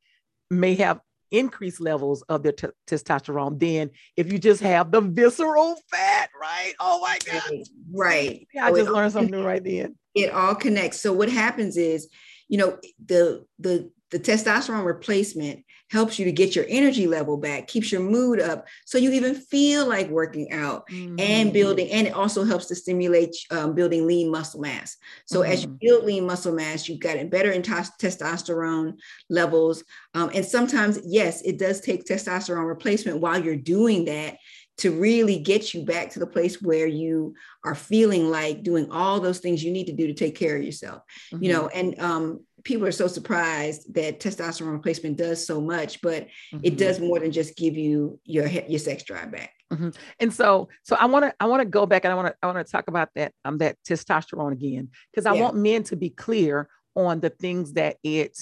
may 0.50 0.74
have 0.76 1.00
increased 1.30 1.80
levels 1.80 2.22
of 2.22 2.42
their 2.42 2.52
t- 2.52 2.66
testosterone 2.88 3.58
than 3.60 3.90
if 4.16 4.32
you 4.32 4.38
just 4.38 4.60
have 4.62 4.90
the 4.90 5.00
visceral 5.00 5.76
fat, 5.90 6.30
right? 6.40 6.72
Oh 6.80 7.00
my 7.00 7.18
god! 7.24 7.42
right, 7.42 7.68
right. 7.92 8.48
Yeah, 8.52 8.66
I 8.66 8.70
So 8.70 8.76
just 8.76 8.90
learned 8.90 9.12
something 9.12 9.30
new 9.30 9.42
right 9.42 9.62
then. 9.62 9.96
it 10.14 10.32
all 10.32 10.54
connects. 10.54 11.00
So 11.00 11.12
what 11.12 11.28
happens 11.30 11.76
is, 11.76 12.08
you 12.48 12.58
know, 12.58 12.78
the 13.04 13.44
the 13.58 13.90
the 14.10 14.18
testosterone 14.18 14.84
replacement 14.84 15.64
helps 15.90 16.18
you 16.18 16.24
to 16.24 16.32
get 16.32 16.54
your 16.54 16.64
energy 16.68 17.06
level 17.06 17.36
back, 17.36 17.66
keeps 17.66 17.90
your 17.90 18.00
mood 18.00 18.40
up, 18.40 18.66
so 18.84 18.96
you 18.96 19.10
even 19.10 19.34
feel 19.34 19.88
like 19.88 20.08
working 20.08 20.52
out 20.52 20.88
mm-hmm. 20.88 21.18
and 21.18 21.52
building. 21.52 21.90
And 21.90 22.06
it 22.06 22.14
also 22.14 22.44
helps 22.44 22.66
to 22.66 22.76
stimulate 22.76 23.36
um, 23.50 23.74
building 23.74 24.06
lean 24.06 24.30
muscle 24.30 24.60
mass. 24.60 24.96
So 25.26 25.40
mm-hmm. 25.40 25.52
as 25.52 25.62
you 25.62 25.68
mm-hmm. 25.68 25.78
build 25.80 26.04
lean 26.04 26.26
muscle 26.26 26.54
mass, 26.54 26.88
you've 26.88 27.00
got 27.00 27.18
better 27.28 27.50
in 27.50 27.62
t- 27.62 27.72
testosterone 27.72 28.94
levels. 29.28 29.82
Um, 30.14 30.30
and 30.32 30.44
sometimes, 30.44 31.00
yes, 31.04 31.42
it 31.42 31.58
does 31.58 31.80
take 31.80 32.04
testosterone 32.04 32.68
replacement 32.68 33.20
while 33.20 33.42
you're 33.42 33.56
doing 33.56 34.04
that 34.04 34.36
to 34.80 34.92
really 34.92 35.38
get 35.38 35.74
you 35.74 35.84
back 35.84 36.08
to 36.10 36.18
the 36.18 36.26
place 36.26 36.62
where 36.62 36.86
you 36.86 37.34
are 37.64 37.74
feeling 37.74 38.30
like 38.30 38.62
doing 38.62 38.90
all 38.90 39.20
those 39.20 39.38
things 39.38 39.62
you 39.62 39.70
need 39.70 39.86
to 39.86 39.92
do 39.92 40.06
to 40.06 40.14
take 40.14 40.34
care 40.34 40.56
of 40.56 40.62
yourself 40.62 41.02
mm-hmm. 41.32 41.44
you 41.44 41.52
know 41.52 41.68
and 41.68 41.98
um, 42.00 42.40
people 42.64 42.86
are 42.86 42.92
so 42.92 43.06
surprised 43.06 43.92
that 43.94 44.20
testosterone 44.20 44.72
replacement 44.72 45.16
does 45.16 45.46
so 45.46 45.60
much 45.60 46.00
but 46.00 46.24
mm-hmm. 46.24 46.60
it 46.62 46.76
does 46.76 47.00
more 47.00 47.18
than 47.18 47.32
just 47.32 47.56
give 47.56 47.76
you 47.76 48.18
your 48.24 48.46
your 48.46 48.78
sex 48.78 49.02
drive 49.02 49.30
back 49.30 49.52
mm-hmm. 49.72 49.90
and 50.18 50.32
so 50.32 50.68
so 50.82 50.96
i 50.96 51.06
want 51.06 51.24
to 51.24 51.34
i 51.40 51.46
want 51.46 51.60
to 51.60 51.68
go 51.68 51.86
back 51.86 52.04
and 52.04 52.12
i 52.12 52.14
want 52.14 52.28
to 52.28 52.34
i 52.42 52.46
want 52.46 52.64
to 52.64 52.70
talk 52.70 52.88
about 52.88 53.08
that 53.14 53.32
um 53.44 53.58
that 53.58 53.76
testosterone 53.88 54.52
again 54.52 54.88
because 55.10 55.26
i 55.26 55.34
yeah. 55.34 55.42
want 55.42 55.56
men 55.56 55.82
to 55.82 55.96
be 55.96 56.10
clear 56.10 56.68
on 56.96 57.20
the 57.20 57.30
things 57.30 57.74
that 57.74 57.96
it 58.02 58.36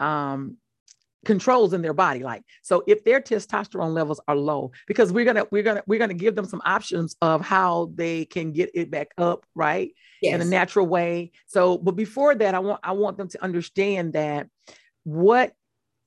um 0.00 0.56
controls 1.24 1.72
in 1.72 1.82
their 1.82 1.92
body 1.92 2.22
like 2.22 2.42
so 2.62 2.82
if 2.86 3.04
their 3.04 3.20
testosterone 3.20 3.92
levels 3.92 4.20
are 4.28 4.36
low 4.36 4.70
because 4.86 5.12
we're 5.12 5.24
gonna 5.24 5.44
we're 5.50 5.62
gonna 5.62 5.82
we're 5.86 5.98
gonna 5.98 6.14
give 6.14 6.34
them 6.34 6.44
some 6.44 6.62
options 6.64 7.16
of 7.22 7.40
how 7.40 7.90
they 7.94 8.24
can 8.24 8.52
get 8.52 8.70
it 8.74 8.90
back 8.90 9.08
up 9.18 9.44
right 9.54 9.92
yes. 10.20 10.34
in 10.34 10.40
a 10.40 10.44
natural 10.44 10.86
way 10.86 11.30
so 11.46 11.78
but 11.78 11.92
before 11.92 12.34
that 12.34 12.54
i 12.54 12.58
want 12.58 12.80
i 12.82 12.92
want 12.92 13.16
them 13.16 13.28
to 13.28 13.42
understand 13.42 14.12
that 14.12 14.48
what 15.04 15.52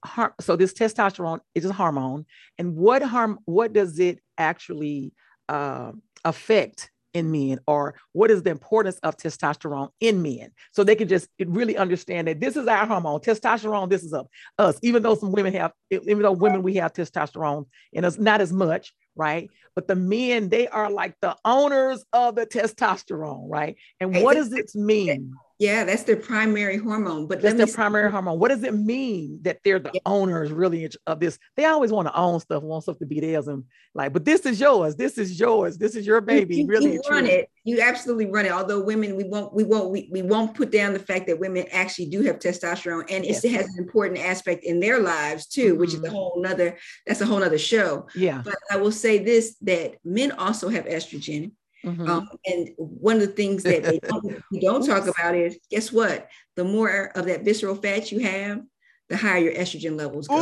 harm 0.05 0.33
so 0.39 0.55
this 0.55 0.73
testosterone 0.73 1.39
is 1.55 1.65
a 1.65 1.73
hormone 1.73 2.25
and 2.57 2.75
what 2.75 3.01
harm 3.01 3.39
what 3.45 3.73
does 3.73 3.99
it 3.99 4.19
actually 4.37 5.13
uh, 5.49 5.91
affect 6.25 6.91
in 7.17 7.31
men 7.31 7.59
or 7.67 7.95
what 8.13 8.31
is 8.31 8.43
the 8.43 8.51
importance 8.51 8.97
of 8.99 9.17
testosterone 9.17 9.89
in 9.99 10.21
men? 10.21 10.51
So 10.71 10.83
they 10.83 10.95
can 10.95 11.07
just 11.07 11.27
really 11.39 11.75
understand 11.75 12.27
that 12.27 12.39
this 12.39 12.55
is 12.55 12.67
our 12.67 12.85
hormone. 12.85 13.19
Testosterone 13.19 13.89
this 13.89 14.03
is 14.03 14.13
of 14.13 14.27
us. 14.57 14.79
Even 14.81 15.03
though 15.03 15.15
some 15.15 15.31
women 15.31 15.53
have 15.53 15.73
even 15.91 16.21
though 16.21 16.31
women 16.31 16.63
we 16.63 16.75
have 16.75 16.93
testosterone 16.93 17.65
and 17.93 18.05
it's 18.05 18.19
not 18.19 18.41
as 18.41 18.53
much 18.53 18.93
right? 19.15 19.49
But 19.73 19.87
the 19.87 19.95
men 19.95 20.49
they 20.49 20.67
are 20.67 20.91
like 20.91 21.15
the 21.21 21.35
owners 21.43 22.05
of 22.13 22.35
the 22.35 22.45
testosterone 22.45 23.49
right? 23.49 23.75
And 23.99 24.21
what 24.21 24.35
does 24.35 24.53
it 24.53 24.71
mean 24.75 25.33
yeah, 25.59 25.85
that's 25.85 26.03
their 26.03 26.17
primary 26.17 26.77
hormone. 26.77 27.25
But 27.25 27.41
that's 27.41 27.55
their 27.55 27.67
primary 27.67 28.11
hormone. 28.11 28.37
What 28.37 28.49
does 28.49 28.63
it 28.63 28.75
mean 28.75 29.39
that 29.41 29.59
they're 29.63 29.79
the 29.79 29.89
yeah. 29.93 30.01
owners 30.05 30.51
really 30.51 30.87
of 31.07 31.19
this? 31.19 31.39
They 31.55 31.65
always 31.65 31.91
want 31.91 32.07
to 32.07 32.15
own 32.15 32.39
stuff, 32.39 32.61
want 32.61 32.83
stuff 32.83 32.99
to 32.99 33.07
be 33.07 33.19
theirs, 33.19 33.47
and 33.47 33.63
like, 33.95 34.13
but 34.13 34.23
this 34.23 34.41
is 34.45 34.59
yours. 34.59 34.95
This 34.95 35.17
is 35.17 35.39
yours. 35.39 35.79
This 35.79 35.95
is 35.95 36.05
your 36.05 36.21
baby. 36.21 36.57
You, 36.57 36.67
really, 36.67 36.93
you 36.93 37.01
run 37.09 37.25
it. 37.25 37.49
You 37.63 37.81
absolutely 37.81 38.27
run 38.27 38.45
it. 38.45 38.51
Although 38.51 38.83
women, 38.83 39.15
we 39.15 39.23
won't, 39.23 39.51
we 39.53 39.63
won't, 39.63 39.89
we, 39.89 40.09
we 40.11 40.21
won't 40.21 40.53
put 40.53 40.71
down 40.71 40.93
the 40.93 40.99
fact 40.99 41.25
that 41.25 41.39
women 41.39 41.65
actually 41.71 42.05
do 42.05 42.21
have 42.21 42.37
testosterone, 42.37 43.05
and 43.09 43.25
yes. 43.25 43.43
it 43.43 43.51
has 43.51 43.65
an 43.65 43.79
important 43.79 44.19
aspect 44.19 44.63
in 44.63 44.79
their 44.79 44.99
lives 44.99 45.47
too, 45.47 45.71
mm-hmm. 45.71 45.79
which 45.79 45.93
is 45.95 45.99
a 46.01 46.03
mm-hmm. 46.03 46.15
whole 46.15 46.35
nother. 46.37 46.77
That's 47.07 47.21
a 47.21 47.25
whole 47.25 47.39
nother 47.39 47.57
show. 47.57 48.07
Yeah. 48.13 48.43
But 48.45 48.57
I 48.71 48.77
will 48.77 48.91
say 48.91 49.17
this: 49.17 49.55
that 49.61 49.95
men 50.05 50.33
also 50.33 50.69
have 50.69 50.85
estrogen 50.85 51.53
Mm-hmm. 51.85 52.09
Um, 52.09 52.29
and 52.45 52.69
one 52.77 53.15
of 53.17 53.21
the 53.21 53.27
things 53.27 53.63
that 53.63 53.83
they 53.83 53.99
don't, 53.99 54.43
we 54.51 54.59
don't 54.59 54.85
talk 54.85 55.07
about 55.07 55.35
is 55.35 55.57
guess 55.69 55.91
what? 55.91 56.29
The 56.55 56.63
more 56.63 57.11
of 57.15 57.25
that 57.25 57.43
visceral 57.43 57.75
fat 57.75 58.11
you 58.11 58.19
have, 58.19 58.61
the 59.09 59.17
higher 59.17 59.37
your 59.37 59.53
estrogen 59.53 59.97
levels 59.97 60.27
go. 60.27 60.37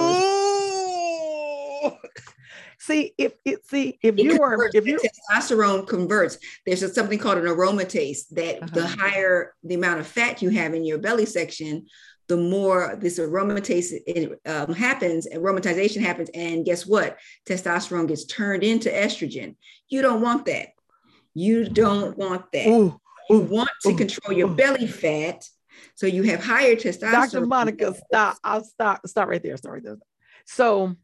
See 2.78 3.14
if 3.18 3.34
it 3.46 3.66
see 3.68 3.98
if 4.04 4.16
it 4.16 4.22
you 4.22 4.42
are 4.44 4.70
if 4.74 4.86
you 4.86 5.00
testosterone 5.00 5.88
converts, 5.88 6.38
there's 6.66 6.94
something 6.94 7.18
called 7.18 7.38
an 7.38 7.46
aromatase 7.46 8.28
that 8.32 8.62
uh-huh. 8.62 8.70
the 8.74 8.86
higher 8.86 9.56
the 9.64 9.76
amount 9.76 10.02
of 10.02 10.08
fat 10.08 10.42
you 10.42 10.50
have 10.50 10.74
in 10.74 10.84
your 10.84 11.00
belly 11.00 11.26
section, 11.26 11.88
the 12.28 12.38
more 12.38 12.98
this 13.00 13.20
aromatase 13.20 14.36
um, 14.46 14.74
happens, 14.74 15.28
aromatization 15.34 16.02
happens, 16.02 16.30
and 16.34 16.66
guess 16.66 16.86
what? 16.86 17.18
Testosterone 17.48 18.08
gets 18.08 18.26
turned 18.26 18.64
into 18.64 18.90
estrogen. 18.90 19.56
You 19.90 20.02
don't 20.02 20.22
want 20.22 20.46
that. 20.46 20.70
You 21.36 21.70
don't 21.70 22.18
want 22.18 22.52
that. 22.54 22.68
Ooh, 22.68 23.00
you 23.30 23.40
want 23.42 23.70
to 23.84 23.90
ooh, 23.90 23.98
control 23.98 24.36
your 24.36 24.50
ooh. 24.50 24.56
belly 24.56 24.88
fat 24.88 25.48
so 25.96 26.08
you 26.08 26.24
have 26.24 26.44
higher 26.44 26.76
testosterone. 26.76 27.12
Dr. 27.12 27.46
Monica, 27.46 27.94
stop. 27.94 28.38
I'll 28.44 28.64
stop. 28.64 29.08
Stop 29.08 29.28
right 29.28 29.42
there. 29.44 29.58
Stop 29.58 29.74
right 29.74 29.84
there. 29.84 29.98
So 30.46 30.96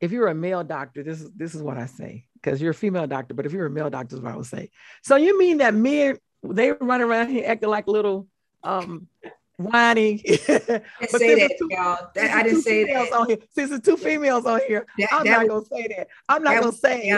if 0.00 0.12
you're 0.12 0.28
a 0.28 0.34
male 0.34 0.64
doctor, 0.64 1.02
this 1.02 1.20
is 1.20 1.30
this 1.32 1.54
is 1.54 1.62
what 1.62 1.76
I 1.76 1.86
say. 1.86 2.26
Because 2.34 2.60
you're 2.60 2.70
a 2.70 2.74
female 2.74 3.06
doctor, 3.06 3.34
but 3.34 3.46
if 3.46 3.52
you're 3.52 3.66
a 3.66 3.70
male 3.70 3.90
doctor, 3.90 4.16
is 4.16 4.22
what 4.22 4.32
I 4.32 4.36
would 4.36 4.46
say. 4.46 4.70
So 5.02 5.16
you 5.16 5.38
mean 5.38 5.58
that 5.58 5.74
men 5.74 6.18
they 6.42 6.72
run 6.72 7.00
around 7.00 7.30
here 7.30 7.44
acting 7.46 7.70
like 7.70 7.86
little 7.86 8.28
um 8.62 9.08
whining. 9.56 10.20
I 10.24 10.28
didn't 10.28 11.10
say 11.10 11.34
that, 11.34 11.56
two, 11.58 11.68
y'all. 11.70 12.10
That, 12.14 12.30
I 12.30 12.42
didn't 12.42 12.62
say 12.62 12.84
that. 12.84 13.12
On 13.12 13.26
here. 13.26 13.38
Since 13.54 13.70
there's 13.70 13.82
two 13.82 13.96
females 13.96 14.46
on 14.46 14.60
here, 14.66 14.86
that, 14.98 15.08
I'm 15.12 15.24
that 15.24 15.30
not 15.30 15.54
was, 15.54 15.68
gonna 15.68 15.82
say 15.82 15.88
that. 15.96 16.08
I'm 16.28 16.42
not 16.42 16.60
gonna 16.60 16.72
say 16.72 17.10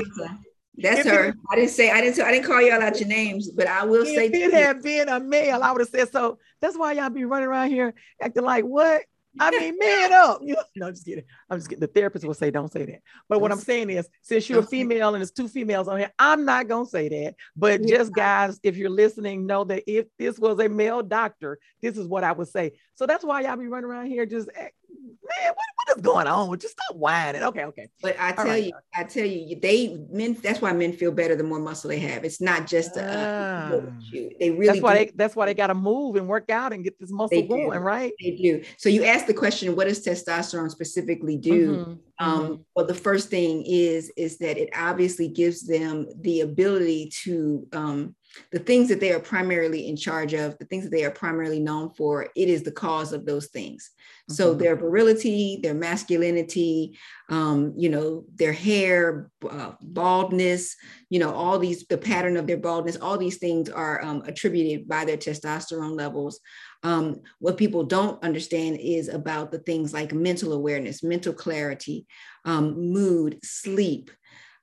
it. 0.78 0.82
That's 0.82 1.08
her. 1.08 1.34
I 1.50 1.56
didn't 1.56 1.70
say 1.70 1.90
I 1.90 2.00
didn't 2.00 2.20
I 2.20 2.32
didn't 2.32 2.46
call 2.46 2.62
y'all 2.62 2.82
out 2.82 2.98
your 3.00 3.08
names, 3.08 3.50
but 3.50 3.66
I 3.66 3.84
will 3.84 4.02
if 4.02 4.08
say 4.08 4.26
if 4.26 4.34
it 4.34 4.52
had 4.52 4.82
been 4.82 5.08
a 5.08 5.20
male, 5.20 5.62
I 5.62 5.72
would 5.72 5.80
have 5.80 5.88
said 5.88 6.10
so. 6.10 6.38
That's 6.60 6.76
why 6.76 6.92
y'all 6.92 7.10
be 7.10 7.24
running 7.24 7.48
around 7.48 7.70
here 7.70 7.94
acting 8.20 8.44
like 8.44 8.64
what? 8.64 9.02
I 9.40 9.50
mean, 9.50 9.78
man 9.78 10.12
up. 10.12 10.40
You 10.42 10.54
know, 10.54 10.62
no, 10.76 10.90
just 10.90 11.04
kidding. 11.04 11.24
I'm 11.48 11.58
just 11.58 11.68
kidding. 11.68 11.80
The 11.80 11.86
therapist 11.86 12.24
will 12.24 12.34
say, 12.34 12.50
don't 12.50 12.72
say 12.72 12.84
that. 12.86 13.02
But 13.28 13.40
what 13.40 13.52
I'm 13.52 13.58
saying 13.58 13.90
is, 13.90 14.08
since 14.22 14.48
you're 14.48 14.60
a 14.60 14.66
female 14.66 15.14
and 15.14 15.20
there's 15.20 15.30
two 15.30 15.48
females 15.48 15.86
on 15.86 15.98
here, 15.98 16.10
I'm 16.18 16.44
not 16.44 16.66
gonna 16.66 16.86
say 16.86 17.08
that. 17.08 17.34
But 17.56 17.86
just 17.86 18.12
guys, 18.12 18.58
if 18.62 18.76
you're 18.76 18.90
listening, 18.90 19.46
know 19.46 19.64
that 19.64 19.84
if 19.86 20.06
this 20.18 20.38
was 20.38 20.58
a 20.58 20.68
male 20.68 21.02
doctor, 21.02 21.58
this 21.80 21.96
is 21.96 22.06
what 22.06 22.24
I 22.24 22.32
would 22.32 22.48
say. 22.48 22.72
So 22.94 23.06
that's 23.06 23.24
why 23.24 23.42
y'all 23.42 23.56
be 23.56 23.66
running 23.66 23.88
around 23.88 24.06
here 24.06 24.26
just 24.26 24.48
man, 25.29 25.48
what, 25.48 25.66
what 25.74 25.96
is 25.96 26.03
going 26.03 26.27
on? 26.27 26.59
Just 26.59 26.74
stop 26.74 26.96
whining. 26.96 27.42
Okay, 27.42 27.64
okay. 27.64 27.88
But 28.03 28.16
I 28.18 28.33
tell 28.33 28.46
right. 28.46 28.64
you, 28.64 28.72
I 28.94 29.05
tell 29.05 29.24
you, 29.24 29.59
they 29.61 29.98
men. 30.11 30.35
That's 30.42 30.61
why 30.61 30.72
men 30.72 30.92
feel 30.92 31.12
better 31.12 31.37
the 31.37 31.44
more 31.44 31.59
muscle 31.59 31.90
they 31.90 31.98
have. 32.01 32.24
It's 32.24 32.40
not 32.40 32.66
just 32.66 32.96
a. 32.96 33.05
Uh, 33.05 33.81
they 34.38 34.51
really. 34.51 34.66
That's 34.66 34.81
why 34.81 34.98
do. 34.98 35.05
they. 35.05 35.12
That's 35.14 35.37
why 35.37 35.46
they 35.46 35.55
got 35.55 35.68
to 35.68 35.74
move 35.74 36.16
and 36.16 36.29
work 36.29 36.51
out 36.51 36.72
and 36.72 36.83
get 36.85 36.98
this 36.98 37.11
muscle 37.11 37.40
they 37.40 37.46
going, 37.46 37.72
do. 37.72 37.79
right? 37.79 38.12
They 38.20 38.33
do. 38.33 38.62
So 38.77 38.88
you 38.88 39.05
ask 39.05 39.27
the 39.27 39.35
question, 39.35 39.77
what 39.77 39.87
does 39.87 40.05
testosterone 40.05 40.70
specifically 40.70 41.37
do? 41.37 41.77
Mm-hmm. 41.77 41.92
Um, 42.20 42.42
mm-hmm. 42.42 42.55
Well, 42.74 42.87
the 42.87 42.94
first 42.94 43.31
thing 43.31 43.64
is 43.66 44.11
is 44.16 44.38
that 44.38 44.59
it 44.59 44.70
obviously 44.74 45.29
gives 45.29 45.66
them 45.66 46.07
the 46.20 46.40
ability 46.40 47.12
to 47.24 47.66
um, 47.72 48.14
the 48.52 48.58
things 48.58 48.88
that 48.88 49.00
they 49.00 49.12
are 49.12 49.20
primarily 49.20 49.88
in 49.88 49.96
charge 49.96 50.34
of, 50.34 50.58
the 50.58 50.64
things 50.66 50.84
that 50.84 50.90
they 50.90 51.04
are 51.04 51.10
primarily 51.10 51.60
known 51.60 51.90
for, 51.90 52.28
it 52.36 52.48
is 52.48 52.62
the 52.62 52.72
cause 52.72 53.12
of 53.12 53.26
those 53.26 53.46
things. 53.46 53.90
Mm-hmm. 54.30 54.34
So 54.34 54.54
their 54.54 54.76
virility, 54.76 55.60
their 55.62 55.74
masculinity, 55.74 56.98
um, 57.28 57.74
you 57.76 57.88
know, 57.88 58.24
their 58.34 58.52
hair, 58.52 59.30
uh, 59.48 59.72
baldness, 59.80 60.76
you 61.10 61.18
know, 61.18 61.32
all 61.32 61.58
these, 61.58 61.86
the 61.86 61.98
pattern 61.98 62.36
of 62.36 62.46
their 62.46 62.58
baldness, 62.58 62.96
all 62.96 63.18
these 63.18 63.38
things 63.38 63.68
are 63.68 64.02
um, 64.02 64.22
attributed 64.26 64.88
by 64.88 65.04
their 65.04 65.16
testosterone 65.16 65.96
levels. 65.96 66.40
Um, 66.82 67.22
what 67.40 67.56
people 67.56 67.82
don't 67.82 68.22
understand 68.22 68.78
is 68.80 69.08
about 69.08 69.50
the 69.50 69.58
things 69.58 69.92
like 69.92 70.12
mental 70.12 70.52
awareness, 70.52 71.02
mental 71.02 71.32
clarity, 71.32 72.06
um, 72.44 72.92
mood, 72.92 73.38
sleep, 73.42 74.10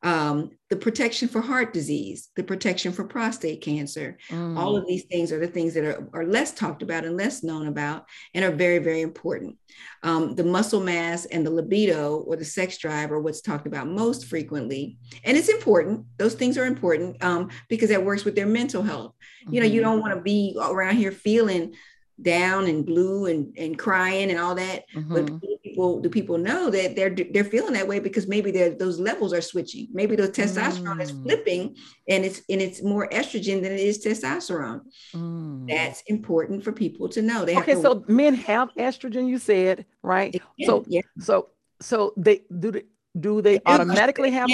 um, 0.05 0.51
the 0.69 0.75
protection 0.75 1.27
for 1.27 1.41
heart 1.41 1.73
disease, 1.73 2.29
the 2.35 2.43
protection 2.43 2.91
for 2.91 3.03
prostate 3.03 3.61
cancer. 3.61 4.19
Mm. 4.29 4.55
All 4.55 4.77
of 4.77 4.85
these 4.85 5.05
things 5.05 5.31
are 5.31 5.39
the 5.39 5.47
things 5.47 5.73
that 5.73 5.83
are, 5.83 6.07
are 6.13 6.25
less 6.27 6.53
talked 6.53 6.83
about 6.83 7.05
and 7.05 7.17
less 7.17 7.41
known 7.41 7.67
about 7.67 8.05
and 8.35 8.45
are 8.45 8.51
very, 8.51 8.77
very 8.77 9.01
important. 9.01 9.57
Um, 10.03 10.35
the 10.35 10.43
muscle 10.43 10.79
mass 10.79 11.25
and 11.25 11.43
the 11.43 11.49
libido 11.49 12.17
or 12.17 12.35
the 12.35 12.45
sex 12.45 12.77
drive 12.77 13.11
are 13.11 13.19
what's 13.19 13.41
talked 13.41 13.65
about 13.65 13.87
most 13.87 14.27
frequently. 14.27 14.97
And 15.23 15.35
it's 15.35 15.49
important. 15.49 16.05
Those 16.17 16.35
things 16.35 16.55
are 16.59 16.67
important 16.67 17.23
um, 17.23 17.49
because 17.67 17.89
that 17.89 18.05
works 18.05 18.25
with 18.25 18.35
their 18.35 18.45
mental 18.45 18.83
health. 18.83 19.15
You 19.49 19.59
know, 19.59 19.65
mm-hmm. 19.65 19.75
you 19.75 19.81
don't 19.81 20.01
want 20.01 20.13
to 20.13 20.21
be 20.21 20.55
around 20.61 20.97
here 20.97 21.11
feeling 21.11 21.73
down 22.21 22.65
and 22.67 22.85
blue 22.85 23.25
and, 23.25 23.53
and 23.57 23.77
crying 23.77 24.29
and 24.31 24.39
all 24.39 24.55
that. 24.55 24.85
Mm-hmm. 24.95 25.13
But 25.13 25.41
people 25.63 25.99
do 25.99 26.09
people 26.09 26.37
know 26.37 26.69
that 26.69 26.95
they're 26.95 27.09
they're 27.09 27.43
feeling 27.43 27.73
that 27.73 27.87
way 27.87 27.99
because 27.99 28.27
maybe 28.27 28.51
those 28.51 28.99
levels 28.99 29.33
are 29.33 29.41
switching. 29.41 29.87
Maybe 29.91 30.15
the 30.15 30.27
testosterone 30.27 30.97
mm. 30.97 31.01
is 31.01 31.11
flipping 31.11 31.75
and 32.07 32.23
it's 32.23 32.41
and 32.49 32.61
it's 32.61 32.81
more 32.81 33.09
estrogen 33.09 33.61
than 33.61 33.73
it 33.73 33.79
is 33.79 34.03
testosterone. 34.03 34.81
Mm. 35.13 35.67
That's 35.67 36.01
important 36.07 36.63
for 36.63 36.71
people 36.71 37.09
to 37.09 37.21
know. 37.21 37.45
They 37.45 37.57
okay, 37.57 37.81
so 37.81 38.03
men 38.07 38.33
have 38.35 38.69
estrogen, 38.75 39.27
you 39.27 39.37
said, 39.37 39.85
right? 40.01 40.41
so 40.63 40.85
yeah. 40.87 41.01
so 41.19 41.49
so 41.81 42.13
they 42.17 42.43
do 42.59 42.71
they 42.71 42.83
do 43.19 43.41
they 43.41 43.59
automatically 43.65 44.29
have 44.29 44.49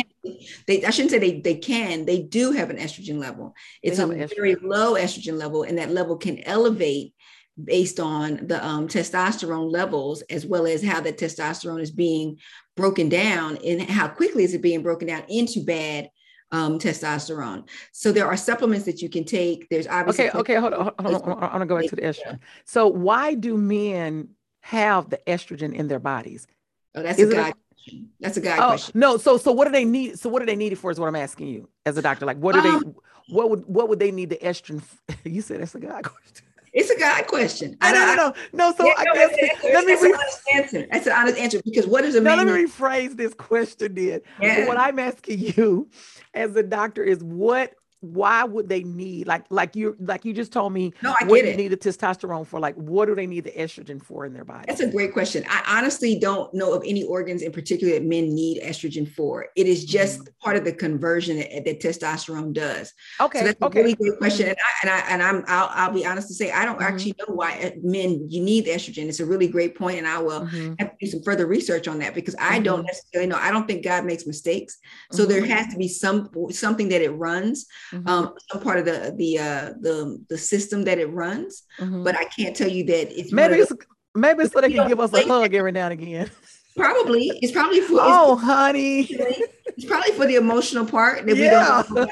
they 0.68 0.86
i 0.86 0.92
shouldn't 0.92 1.10
say 1.10 1.18
they 1.18 1.40
they 1.42 1.56
can 1.56 2.06
they 2.06 2.22
do 2.22 2.52
have 2.52 2.70
an 2.70 2.78
estrogen 2.78 3.18
level 3.18 3.56
it's 3.82 3.98
a 3.98 4.06
very 4.06 4.56
low 4.56 4.94
estrogen 4.94 5.38
level 5.38 5.64
and 5.64 5.78
that 5.78 5.90
level 5.90 6.16
can 6.16 6.38
elevate 6.44 7.14
based 7.62 8.00
on 8.00 8.48
the 8.48 8.66
um, 8.66 8.88
testosterone 8.88 9.72
levels 9.72 10.22
as 10.24 10.46
well 10.46 10.66
as 10.66 10.84
how 10.84 11.02
the 11.02 11.14
testosterone 11.14 11.82
is 11.82 11.92
being 11.92 12.38
broken 12.76 13.10
down 13.10 13.58
and 13.66 13.82
how 13.82 14.08
quickly 14.08 14.44
is 14.44 14.54
it 14.54 14.62
being 14.62 14.82
broken 14.82 15.08
down 15.08 15.24
into 15.28 15.64
bad 15.64 16.10
um, 16.52 16.80
testosterone. 16.80 17.68
So 17.92 18.12
there 18.12 18.28
are 18.28 18.38
supplements 18.38 18.86
that 18.86 19.02
you 19.02 19.10
can 19.10 19.24
take. 19.24 19.70
There's 19.70 19.88
obviously 19.88 20.30
okay. 20.30 20.40
Okay, 20.40 20.56
hold 20.56 20.74
on. 20.74 20.80
Hold 21.00 21.00
on, 21.00 21.22
hold 21.22 21.38
on. 21.38 21.44
I'm 21.44 21.52
gonna 21.52 21.66
go 21.66 21.80
back 21.80 21.90
to 21.90 21.96
the 21.96 22.02
estrogen. 22.02 22.40
So 22.66 22.88
why 22.88 23.36
do 23.36 23.58
men 23.58 24.30
have 24.62 25.10
the 25.10 25.20
estrogen 25.28 25.74
in 25.74 25.88
their 25.88 26.00
bodies? 26.00 26.48
Oh, 26.96 27.04
that's 27.04 27.20
is 27.20 27.30
a 27.30 27.36
guy 27.36 27.54
question. 27.54 28.10
That's 28.20 28.38
a 28.38 28.42
guy 28.42 28.58
oh, 28.58 28.68
question. 28.70 29.00
No, 29.00 29.18
so 29.18 29.38
so 29.38 29.52
what 29.52 29.66
do 29.66 29.72
they 29.72 29.86
need? 29.86 30.20
So 30.20 30.30
what 30.30 30.40
do 30.40 30.46
they 30.46 30.56
need 30.56 30.74
it 30.74 30.78
for? 30.78 30.92
Is 30.92 31.00
what 31.00 31.08
I'm 31.08 31.16
asking 31.16 31.48
you 31.48 31.70
as 31.86 31.98
a 31.98 32.02
doctor. 32.02 32.26
Like, 32.26 32.38
what 32.38 32.54
do 32.54 32.60
um, 32.60 32.84
they? 32.84 33.34
What 33.34 33.50
would 33.50 33.66
what 33.66 33.88
would 33.90 34.00
they 34.00 34.12
need 34.12 34.30
the 34.30 34.38
estrogen? 34.38 34.84
you 35.24 35.42
said 35.42 35.62
that's 35.62 35.76
a 35.76 35.80
guy 35.80 36.02
question. 36.04 36.46
It's 36.74 36.90
a 36.90 36.98
God 36.98 37.28
question. 37.28 37.78
I, 37.82 37.92
don't 37.92 38.16
know. 38.16 38.34
no. 38.54 38.74
So 38.74 38.86
yeah, 38.86 38.94
I 38.98 39.04
no, 39.04 39.14
guess 39.14 39.30
that's, 39.40 39.64
let 39.64 39.86
me 39.86 39.94
that's 39.94 40.04
re- 40.04 40.10
an 40.10 40.16
honest 40.16 40.42
answer. 40.54 40.88
That's 40.90 41.08
an 41.08 41.14
honest 41.14 41.38
answer 41.38 41.62
because 41.66 41.86
what 41.86 42.06
is 42.06 42.16
a 42.16 42.22
man? 42.22 42.38
Let 42.38 42.48
me 42.48 42.66
rephrase 42.66 43.18
this 43.18 43.34
question. 43.34 43.96
Then 43.96 44.22
yeah. 44.40 44.68
what 44.68 44.78
I'm 44.78 44.98
asking 44.98 45.40
you, 45.40 45.90
as 46.34 46.56
a 46.56 46.64
doctor, 46.64 47.04
is 47.04 47.22
what 47.22 47.74
why 48.02 48.44
would 48.44 48.68
they 48.68 48.82
need 48.82 49.28
like 49.28 49.46
like 49.52 49.76
you 49.76 49.96
like 50.00 50.26
you 50.26 50.34
just 50.34 50.52
told 50.52 50.74
me 50.74 50.92
no, 51.04 51.14
I 51.22 51.26
what 51.26 51.44
get 51.44 51.56
need 51.56 51.68
the 51.68 51.78
testosterone 51.78 52.48
for 52.48 52.60
like 52.60 52.74
what 52.74 53.06
do 53.06 53.14
they 53.14 53.28
need 53.28 53.44
the 53.44 53.52
estrogen 53.52 54.04
for 54.04 54.26
in 54.26 54.34
their 54.34 54.44
body 54.44 54.66
that's 54.68 54.80
a 54.80 54.90
great 54.90 55.14
question 55.14 55.44
i 55.48 55.78
honestly 55.78 56.18
don't 56.18 56.52
know 56.52 56.74
of 56.74 56.82
any 56.84 57.04
organs 57.04 57.44
in 57.44 57.52
particular 57.52 57.94
that 57.94 58.04
men 58.04 58.34
need 58.34 58.60
estrogen 58.64 59.08
for 59.08 59.48
it 59.56 59.68
is 59.68 59.86
just 59.86 60.20
mm-hmm. 60.22 60.34
part 60.42 60.58
of 60.58 60.64
the 60.64 60.74
conversion 60.74 61.38
that, 61.38 61.64
that, 61.64 61.80
testosterone 61.80 62.54
does 62.54 62.92
okay 63.20 63.40
so 63.40 63.46
that's 63.46 63.62
okay. 63.62 63.80
a 63.80 63.84
really 63.84 63.96
good 63.96 64.18
question 64.18 64.48
and 64.48 64.58
I, 64.58 64.72
and, 64.82 64.90
I, 64.90 65.00
and 65.12 65.24
i'm 65.24 65.44
I'll, 65.48 65.70
I'll 65.72 65.94
be 65.94 66.04
honest 66.04 66.28
to 66.30 66.34
say 66.34 66.52
i 66.52 66.66
don't 66.66 66.80
mm-hmm. 66.80 66.94
actually 66.94 67.16
know 67.20 67.36
why 67.36 67.76
men 67.84 68.26
you 68.30 68.42
need 68.42 68.66
estrogen 68.66 69.10
it's 69.10 69.20
a 69.20 69.26
really 69.26 69.48
great 69.48 69.78
point 69.78 70.00
and 70.00 70.08
i 70.08 70.18
will 70.18 70.42
mm-hmm. 70.42 70.74
have 70.80 70.90
to 70.90 70.98
do 71.00 71.08
some 71.08 71.22
further 71.22 71.46
research 71.46 71.88
on 71.88 72.00
that 72.00 72.16
because 72.16 72.36
i 72.40 72.58
don't 72.58 72.80
mm-hmm. 72.80 72.88
necessarily 72.88 73.30
know 73.30 73.38
i 73.38 73.52
don't 73.52 73.68
think 73.68 73.84
god 73.84 74.06
makes 74.06 74.26
mistakes 74.26 74.80
so 75.12 75.24
there 75.24 75.42
mm-hmm. 75.42 75.52
has 75.52 75.68
to 75.68 75.78
be 75.78 75.88
some 75.88 76.30
something 76.50 76.90
that 76.90 77.04
it 77.04 77.12
runs 77.12 77.68
mm-hmm. 77.92 78.08
um, 78.08 78.34
some 78.52 78.62
part 78.62 78.80
of 78.80 78.86
the 78.86 79.14
the 79.18 79.40
uh, 79.40 79.74
the 79.80 80.24
the 80.30 80.38
system 80.38 80.84
that 80.84 80.98
it 80.98 81.08
runs. 81.08 81.64
Mm-hmm. 81.80 82.04
But 82.04 82.16
I 82.16 82.26
can't 82.26 82.56
tell 82.56 82.70
you 82.70 82.86
that 82.86 83.20
it's 83.20 83.32
maybe 83.32 83.56
it's 83.56 83.72
maybe 84.16 84.46
so 84.46 84.62
they 84.62 84.72
can 84.72 84.88
give 84.88 85.00
us 85.00 85.14
a 85.14 85.28
hug 85.28 85.54
every 85.54 85.72
now 85.72 85.90
and 85.90 85.94
again. 85.94 86.30
Probably 86.76 87.32
it's 87.42 87.52
probably 87.52 87.82
for 87.82 88.00
oh 88.00 88.36
honey, 88.38 89.08
it's 89.10 89.86
probably 89.86 90.14
for 90.14 90.26
the 90.26 90.36
emotional 90.36 90.86
part 90.86 91.26
that 91.26 91.36
yeah. 91.36 91.84
we 91.88 91.96
don't 91.96 92.10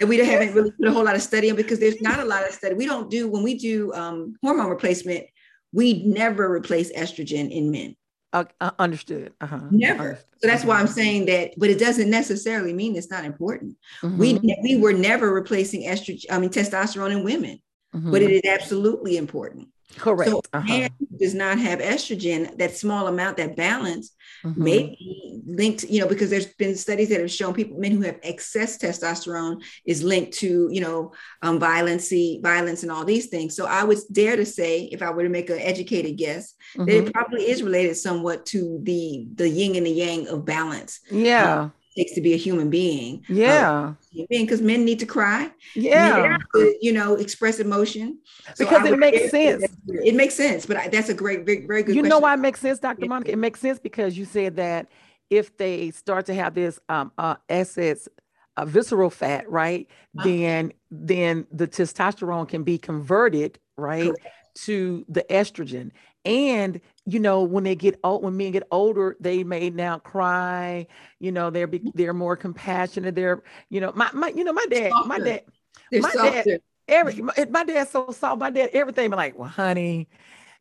that 0.00 0.08
we 0.08 0.18
haven't 0.18 0.54
really 0.54 0.70
put 0.72 0.88
a 0.88 0.92
whole 0.92 1.04
lot 1.04 1.14
of 1.14 1.22
study 1.22 1.48
in 1.48 1.56
because 1.56 1.78
there's 1.78 2.00
not 2.00 2.18
a 2.18 2.24
lot 2.24 2.46
of 2.46 2.52
study. 2.52 2.74
We 2.74 2.86
don't 2.86 3.10
do 3.10 3.28
when 3.28 3.42
we 3.42 3.56
do 3.56 3.92
um, 3.94 4.34
hormone 4.42 4.68
replacement. 4.68 5.26
We 5.72 6.04
never 6.04 6.52
replace 6.52 6.92
estrogen 6.92 7.50
in 7.50 7.70
men. 7.70 7.96
Uh, 8.34 8.44
uh, 8.60 8.72
understood. 8.80 9.32
Uh-huh. 9.40 9.60
Never. 9.70 10.02
Understood. 10.02 10.26
So 10.42 10.48
that's 10.48 10.64
why 10.64 10.80
I'm 10.80 10.88
saying 10.88 11.26
that, 11.26 11.52
but 11.56 11.70
it 11.70 11.78
doesn't 11.78 12.10
necessarily 12.10 12.72
mean 12.72 12.96
it's 12.96 13.08
not 13.08 13.24
important. 13.24 13.76
Mm-hmm. 14.02 14.18
We 14.18 14.56
we 14.60 14.76
were 14.76 14.92
never 14.92 15.32
replacing 15.32 15.84
estrogen, 15.84 16.24
I 16.28 16.40
mean 16.40 16.50
testosterone 16.50 17.12
in 17.12 17.22
women, 17.22 17.60
mm-hmm. 17.94 18.10
but 18.10 18.22
it 18.22 18.32
is 18.32 18.42
absolutely 18.44 19.16
important. 19.18 19.68
Correct. 19.96 20.30
So 20.30 20.42
uh-huh. 20.52 20.66
man 20.66 20.90
does 21.18 21.34
not 21.34 21.58
have 21.58 21.78
estrogen, 21.78 22.56
that 22.58 22.76
small 22.76 23.06
amount, 23.06 23.36
that 23.36 23.56
balance 23.56 24.14
mm-hmm. 24.44 24.62
may 24.62 24.78
be 24.98 25.42
linked, 25.46 25.84
you 25.84 26.00
know, 26.00 26.08
because 26.08 26.30
there's 26.30 26.46
been 26.54 26.76
studies 26.76 27.08
that 27.10 27.20
have 27.20 27.30
shown 27.30 27.54
people, 27.54 27.78
men 27.78 27.92
who 27.92 28.02
have 28.02 28.18
excess 28.22 28.78
testosterone 28.78 29.62
is 29.86 30.02
linked 30.02 30.32
to, 30.38 30.68
you 30.70 30.80
know, 30.80 31.12
um, 31.42 31.58
violence, 31.58 32.12
violence 32.42 32.82
and 32.82 32.92
all 32.92 33.04
these 33.04 33.26
things. 33.26 33.54
So 33.56 33.66
I 33.66 33.84
would 33.84 33.98
dare 34.10 34.36
to 34.36 34.46
say, 34.46 34.84
if 34.84 35.02
I 35.02 35.10
were 35.10 35.22
to 35.22 35.28
make 35.28 35.50
an 35.50 35.58
educated 35.58 36.16
guess, 36.16 36.54
mm-hmm. 36.74 36.84
that 36.86 36.96
it 36.96 37.02
mm-hmm. 37.04 37.10
probably 37.10 37.48
is 37.48 37.62
related 37.62 37.96
somewhat 37.96 38.46
to 38.46 38.80
the 38.82 39.26
the 39.34 39.48
yin 39.48 39.76
and 39.76 39.86
the 39.86 39.90
yang 39.90 40.28
of 40.28 40.44
balance. 40.44 41.00
Yeah. 41.10 41.62
Um, 41.62 41.72
takes 41.96 42.12
to 42.12 42.20
be 42.20 42.34
a 42.34 42.36
human 42.36 42.70
being. 42.70 43.24
Yeah. 43.28 43.94
because 44.28 44.60
men 44.60 44.84
need 44.84 44.98
to 45.00 45.06
cry. 45.06 45.50
Yeah. 45.74 46.38
To, 46.54 46.76
you 46.80 46.92
know, 46.92 47.14
express 47.14 47.60
emotion. 47.60 48.18
So 48.54 48.64
because 48.64 48.86
it 48.86 48.98
makes 48.98 49.30
sense. 49.30 49.64
It 49.88 50.14
makes 50.14 50.34
sense, 50.34 50.66
but 50.66 50.90
that's 50.90 51.08
a 51.08 51.14
great, 51.14 51.46
very, 51.46 51.66
very 51.66 51.82
good. 51.82 51.94
You 51.94 52.02
question. 52.02 52.10
know 52.10 52.18
why 52.18 52.34
it 52.34 52.38
makes 52.38 52.60
sense, 52.60 52.78
Dr. 52.78 53.06
Monica? 53.06 53.32
It 53.32 53.38
makes 53.38 53.60
sense 53.60 53.78
because 53.78 54.16
you 54.18 54.24
said 54.24 54.56
that 54.56 54.88
if 55.30 55.56
they 55.56 55.90
start 55.90 56.26
to 56.26 56.34
have 56.34 56.54
this 56.54 56.78
um 56.88 57.10
uh 57.16 57.36
assets 57.48 58.08
uh, 58.56 58.64
visceral 58.64 59.10
fat, 59.10 59.50
right? 59.50 59.88
Uh-huh. 60.16 60.28
Then 60.28 60.72
then 60.90 61.46
the 61.52 61.66
testosterone 61.66 62.48
can 62.48 62.62
be 62.62 62.78
converted, 62.78 63.58
right, 63.76 64.06
Correct. 64.06 64.26
to 64.64 65.04
the 65.08 65.24
estrogen. 65.30 65.90
And 66.24 66.80
you 67.06 67.20
know, 67.20 67.42
when 67.42 67.64
they 67.64 67.74
get 67.74 67.98
old, 68.02 68.22
when 68.22 68.36
men 68.36 68.52
get 68.52 68.66
older, 68.70 69.16
they 69.20 69.44
may 69.44 69.70
now 69.70 69.98
cry. 69.98 70.86
You 71.20 71.32
know, 71.32 71.50
they're 71.50 71.66
be, 71.66 71.82
they're 71.94 72.14
more 72.14 72.36
compassionate. 72.36 73.14
They're, 73.14 73.42
you 73.68 73.80
know, 73.80 73.92
my 73.94 74.10
my, 74.12 74.28
you 74.28 74.44
know, 74.44 74.52
my 74.52 74.66
dad, 74.70 74.90
softer. 74.90 75.08
my 75.08 75.18
dad, 75.18 75.42
they're 75.90 76.00
my 76.00 76.10
softer. 76.10 76.42
dad, 76.44 76.60
every 76.88 77.14
my, 77.16 77.34
my 77.50 77.64
dad's 77.64 77.90
so 77.90 78.10
soft. 78.10 78.40
My 78.40 78.50
dad, 78.50 78.70
everything, 78.72 79.10
like, 79.10 79.38
well, 79.38 79.48
honey, 79.48 80.08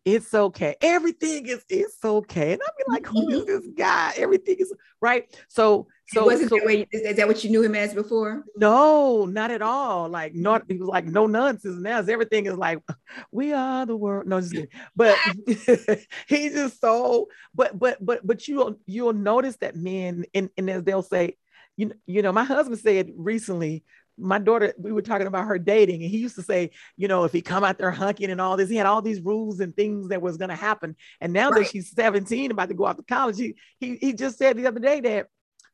it's 0.05 0.33
okay. 0.33 0.75
Everything 0.81 1.45
is 1.45 1.63
it's 1.69 2.03
okay. 2.03 2.53
And 2.53 2.61
I'd 2.61 2.77
be 2.77 2.83
like, 2.87 3.05
who 3.05 3.29
is 3.29 3.43
mm-hmm. 3.43 3.51
this 3.51 3.67
guy? 3.75 4.13
Everything 4.17 4.57
is 4.59 4.73
right. 5.01 5.33
So 5.47 5.87
so 6.07 6.25
wasn't 6.25 6.49
so, 6.49 6.57
that 6.57 6.65
way, 6.65 6.85
is 6.91 7.15
that 7.15 7.27
what 7.27 7.43
you 7.43 7.49
knew 7.49 7.63
him 7.63 7.75
as 7.75 7.93
before? 7.93 8.43
No, 8.57 9.25
not 9.25 9.51
at 9.51 9.61
all. 9.61 10.09
Like 10.09 10.35
not 10.35 10.63
he 10.67 10.77
was 10.77 10.89
like 10.89 11.05
no 11.05 11.25
nonsense. 11.25 11.77
Now 11.77 11.99
everything 11.99 12.47
is 12.47 12.55
like 12.55 12.79
we 13.31 13.53
are 13.53 13.85
the 13.85 13.95
world. 13.95 14.27
No, 14.27 14.41
just 14.41 14.53
kidding. 14.53 14.69
But 14.95 15.17
he's 16.27 16.53
just 16.53 16.81
so 16.81 17.29
but 17.55 17.79
but 17.79 18.05
but 18.05 18.25
but 18.27 18.47
you'll 18.47 18.79
you'll 18.85 19.13
notice 19.13 19.55
that 19.57 19.75
men 19.75 20.25
and, 20.33 20.49
and 20.57 20.69
as 20.69 20.83
they'll 20.83 21.01
say, 21.01 21.37
you 21.77 21.93
you 22.05 22.21
know, 22.21 22.33
my 22.33 22.43
husband 22.43 22.79
said 22.79 23.11
recently, 23.15 23.83
my 24.17 24.39
daughter, 24.39 24.73
we 24.77 24.91
were 24.91 25.01
talking 25.01 25.27
about 25.27 25.47
her 25.47 25.57
dating, 25.57 26.01
and 26.01 26.11
he 26.11 26.17
used 26.17 26.35
to 26.35 26.43
say, 26.43 26.71
you 26.97 27.07
know, 27.07 27.23
if 27.23 27.31
he 27.31 27.41
come 27.41 27.63
out 27.63 27.77
there 27.77 27.91
hunking 27.91 28.29
and 28.29 28.39
all 28.39 28.57
this, 28.57 28.69
he 28.69 28.75
had 28.75 28.85
all 28.85 29.01
these 29.01 29.21
rules 29.21 29.59
and 29.59 29.75
things 29.75 30.09
that 30.09 30.21
was 30.21 30.37
going 30.37 30.49
to 30.49 30.55
happen. 30.55 30.95
And 31.19 31.33
now 31.33 31.49
right. 31.49 31.63
that 31.63 31.71
she's 31.71 31.91
17, 31.91 32.51
about 32.51 32.69
to 32.69 32.75
go 32.75 32.85
off 32.85 32.97
to 32.97 33.03
college, 33.03 33.37
he, 33.37 33.55
he 33.79 33.97
he 33.97 34.13
just 34.13 34.37
said 34.37 34.57
the 34.57 34.67
other 34.67 34.79
day 34.79 35.01
that, 35.01 35.27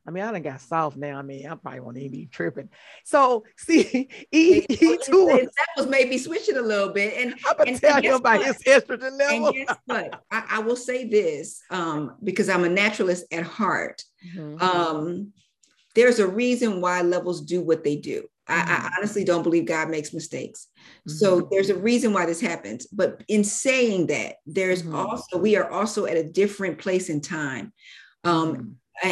I 0.07 0.11
mean, 0.11 0.23
I 0.23 0.31
done 0.31 0.41
got 0.41 0.61
soft 0.61 0.97
now. 0.97 1.19
I 1.19 1.21
mean, 1.21 1.45
I 1.45 1.55
probably 1.55 1.81
won't 1.81 1.97
even 1.97 2.11
be 2.11 2.25
tripping. 2.27 2.69
So 3.03 3.43
see, 3.57 4.09
he, 4.31 4.65
he 4.69 4.97
too 5.03 5.25
that 5.27 5.67
was 5.77 5.87
maybe 5.87 6.17
switching 6.17 6.57
a 6.57 6.61
little 6.61 6.93
bit. 6.93 7.15
And 7.17 7.35
I'm 7.45 7.57
gonna 7.57 7.71
and, 7.71 7.81
tell 7.81 7.95
and 7.97 8.05
you 8.05 8.15
about 8.15 8.43
his 8.43 8.57
estrogen 8.63 9.17
level. 9.19 9.47
And 9.47 9.55
guess 9.55 9.77
what? 9.85 10.23
I, 10.31 10.43
I, 10.49 10.59
will 10.59 10.77
say 10.77 11.07
this, 11.07 11.61
um, 11.69 12.15
because 12.23 12.49
I'm 12.49 12.63
a 12.63 12.69
naturalist 12.69 13.25
at 13.31 13.43
heart. 13.43 14.03
Mm-hmm. 14.35 14.61
Um, 14.61 15.33
there's 15.95 16.19
a 16.19 16.27
reason 16.27 16.81
why 16.81 17.01
levels 17.01 17.41
do 17.41 17.61
what 17.61 17.83
they 17.83 17.97
do. 17.97 18.28
I, 18.49 18.61
I, 18.61 18.63
mm-hmm. 18.63 18.87
honestly 18.97 19.23
don't 19.23 19.43
believe 19.43 19.65
God 19.65 19.89
makes 19.89 20.13
mistakes. 20.13 20.67
Mm-hmm. 20.77 21.11
So 21.11 21.47
there's 21.51 21.69
a 21.69 21.75
reason 21.75 22.13
why 22.13 22.25
this 22.25 22.41
happens. 22.41 22.87
But 22.87 23.23
in 23.27 23.43
saying 23.43 24.07
that, 24.07 24.35
there's 24.45 24.83
mm-hmm. 24.83 24.95
also, 24.95 25.37
we 25.37 25.55
are 25.55 25.69
also 25.69 26.05
at 26.05 26.17
a 26.17 26.23
different 26.23 26.79
place 26.79 27.09
in 27.09 27.21
time. 27.21 27.71
Um, 28.23 28.55
mm-hmm. 28.55 28.69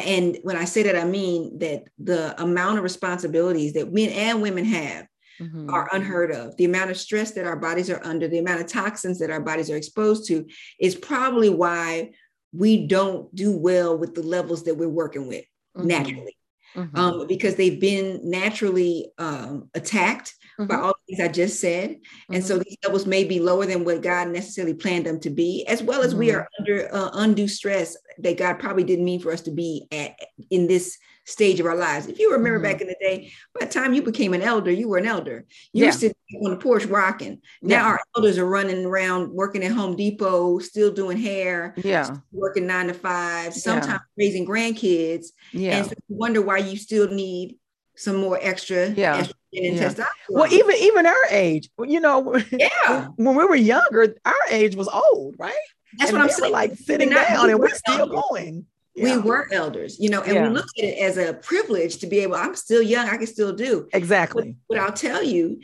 And 0.09 0.37
when 0.43 0.57
I 0.57 0.65
say 0.65 0.83
that, 0.83 0.97
I 0.97 1.05
mean 1.05 1.59
that 1.59 1.85
the 1.97 2.39
amount 2.41 2.77
of 2.77 2.83
responsibilities 2.83 3.73
that 3.73 3.93
men 3.93 4.09
and 4.09 4.41
women 4.41 4.65
have 4.65 5.07
mm-hmm. 5.39 5.69
are 5.69 5.87
unheard 5.93 6.31
of. 6.31 6.57
The 6.57 6.65
amount 6.65 6.91
of 6.91 6.97
stress 6.97 7.31
that 7.31 7.45
our 7.45 7.55
bodies 7.55 7.89
are 7.89 8.03
under, 8.03 8.27
the 8.27 8.39
amount 8.39 8.61
of 8.61 8.67
toxins 8.67 9.19
that 9.19 9.29
our 9.29 9.39
bodies 9.39 9.69
are 9.69 9.77
exposed 9.77 10.27
to 10.27 10.45
is 10.79 10.95
probably 10.95 11.49
why 11.49 12.11
we 12.51 12.85
don't 12.85 13.33
do 13.33 13.57
well 13.57 13.97
with 13.97 14.13
the 14.13 14.23
levels 14.23 14.63
that 14.63 14.75
we're 14.75 14.89
working 14.89 15.27
with 15.27 15.45
mm-hmm. 15.77 15.87
naturally 15.87 16.37
mm-hmm. 16.75 16.95
um, 16.97 17.27
because 17.27 17.55
they've 17.55 17.79
been 17.79 18.19
naturally 18.23 19.11
um, 19.17 19.69
attacked 19.73 20.35
mm-hmm. 20.59 20.67
by 20.67 20.75
all 20.75 20.96
things 21.07 21.19
I 21.19 21.27
just 21.27 21.59
said. 21.59 21.91
Mm-hmm. 21.91 22.35
And 22.35 22.45
so 22.45 22.55
mm-hmm. 22.55 22.63
these 22.65 22.77
levels 22.83 23.05
may 23.05 23.23
be 23.23 23.39
lower 23.39 23.65
than 23.65 23.83
what 23.83 24.01
God 24.01 24.29
necessarily 24.29 24.73
planned 24.73 25.05
them 25.05 25.19
to 25.21 25.29
be, 25.29 25.65
as 25.67 25.81
well 25.81 26.01
as 26.01 26.15
we 26.15 26.27
mm-hmm. 26.27 26.37
are 26.37 26.49
under 26.59 26.93
uh, 26.93 27.09
undue 27.13 27.47
stress 27.47 27.97
that 28.19 28.37
God 28.37 28.59
probably 28.59 28.83
didn't 28.83 29.05
mean 29.05 29.19
for 29.19 29.31
us 29.31 29.41
to 29.41 29.51
be 29.51 29.87
at 29.91 30.15
in 30.49 30.67
this 30.67 30.97
stage 31.25 31.59
of 31.59 31.65
our 31.65 31.75
lives. 31.75 32.07
If 32.07 32.19
you 32.19 32.31
remember 32.31 32.57
mm-hmm. 32.57 32.71
back 32.71 32.81
in 32.81 32.87
the 32.87 32.95
day, 33.01 33.31
by 33.53 33.65
the 33.65 33.71
time 33.71 33.93
you 33.93 34.01
became 34.01 34.33
an 34.33 34.41
elder, 34.41 34.71
you 34.71 34.87
were 34.87 34.97
an 34.97 35.05
elder. 35.05 35.45
You 35.73 35.83
yeah. 35.83 35.89
were 35.89 35.91
sitting 35.91 36.15
on 36.45 36.51
the 36.51 36.57
porch 36.57 36.85
rocking. 36.85 37.41
Now 37.61 37.75
yeah. 37.75 37.85
our 37.85 37.99
elders 38.15 38.37
are 38.37 38.45
running 38.45 38.85
around 38.85 39.31
working 39.31 39.63
at 39.63 39.73
Home 39.73 39.95
Depot, 39.95 40.59
still 40.59 40.91
doing 40.91 41.17
hair, 41.17 41.73
yeah, 41.77 42.15
working 42.31 42.65
nine 42.65 42.87
to 42.87 42.93
five, 42.93 43.53
sometimes 43.53 43.87
yeah. 43.87 44.25
raising 44.25 44.47
grandkids. 44.47 45.27
Yeah. 45.51 45.77
And 45.77 45.87
so 45.87 45.93
you 46.07 46.15
wonder 46.15 46.41
why 46.41 46.59
you 46.59 46.77
still 46.77 47.09
need 47.09 47.57
some 47.97 48.15
more 48.15 48.39
extra 48.41 48.91
yeah. 48.91 49.27
Yeah. 49.51 49.93
Well, 50.29 50.51
even 50.51 50.75
even 50.75 51.05
our 51.05 51.25
age, 51.29 51.69
you 51.85 51.99
know, 51.99 52.35
yeah, 52.51 53.07
when 53.15 53.35
we 53.35 53.45
were 53.45 53.55
younger, 53.55 54.15
our 54.25 54.33
age 54.49 54.75
was 54.75 54.87
old, 54.87 55.35
right? 55.39 55.53
That's 55.97 56.11
and 56.11 56.19
what 56.19 56.29
I'm 56.29 56.33
saying. 56.33 56.51
Like 56.51 56.75
sitting 56.75 57.09
down, 57.09 57.49
and 57.49 57.59
we're 57.59 57.69
still 57.69 58.07
going 58.07 58.65
yeah. 58.97 59.17
we 59.17 59.21
were 59.21 59.47
elders, 59.51 59.99
you 59.99 60.09
know, 60.09 60.21
and 60.21 60.33
yeah. 60.33 60.47
we 60.47 60.53
look 60.53 60.67
at 60.77 60.83
it 60.83 60.97
as 60.99 61.17
a 61.17 61.33
privilege 61.33 61.97
to 61.97 62.07
be 62.07 62.19
able, 62.19 62.35
I'm 62.35 62.55
still 62.55 62.81
young, 62.81 63.07
I 63.07 63.17
can 63.17 63.27
still 63.27 63.53
do. 63.53 63.87
Exactly. 63.93 64.55
But, 64.67 64.75
but 64.75 64.79
I'll 64.79 64.93
tell 64.93 65.23
you, 65.23 65.61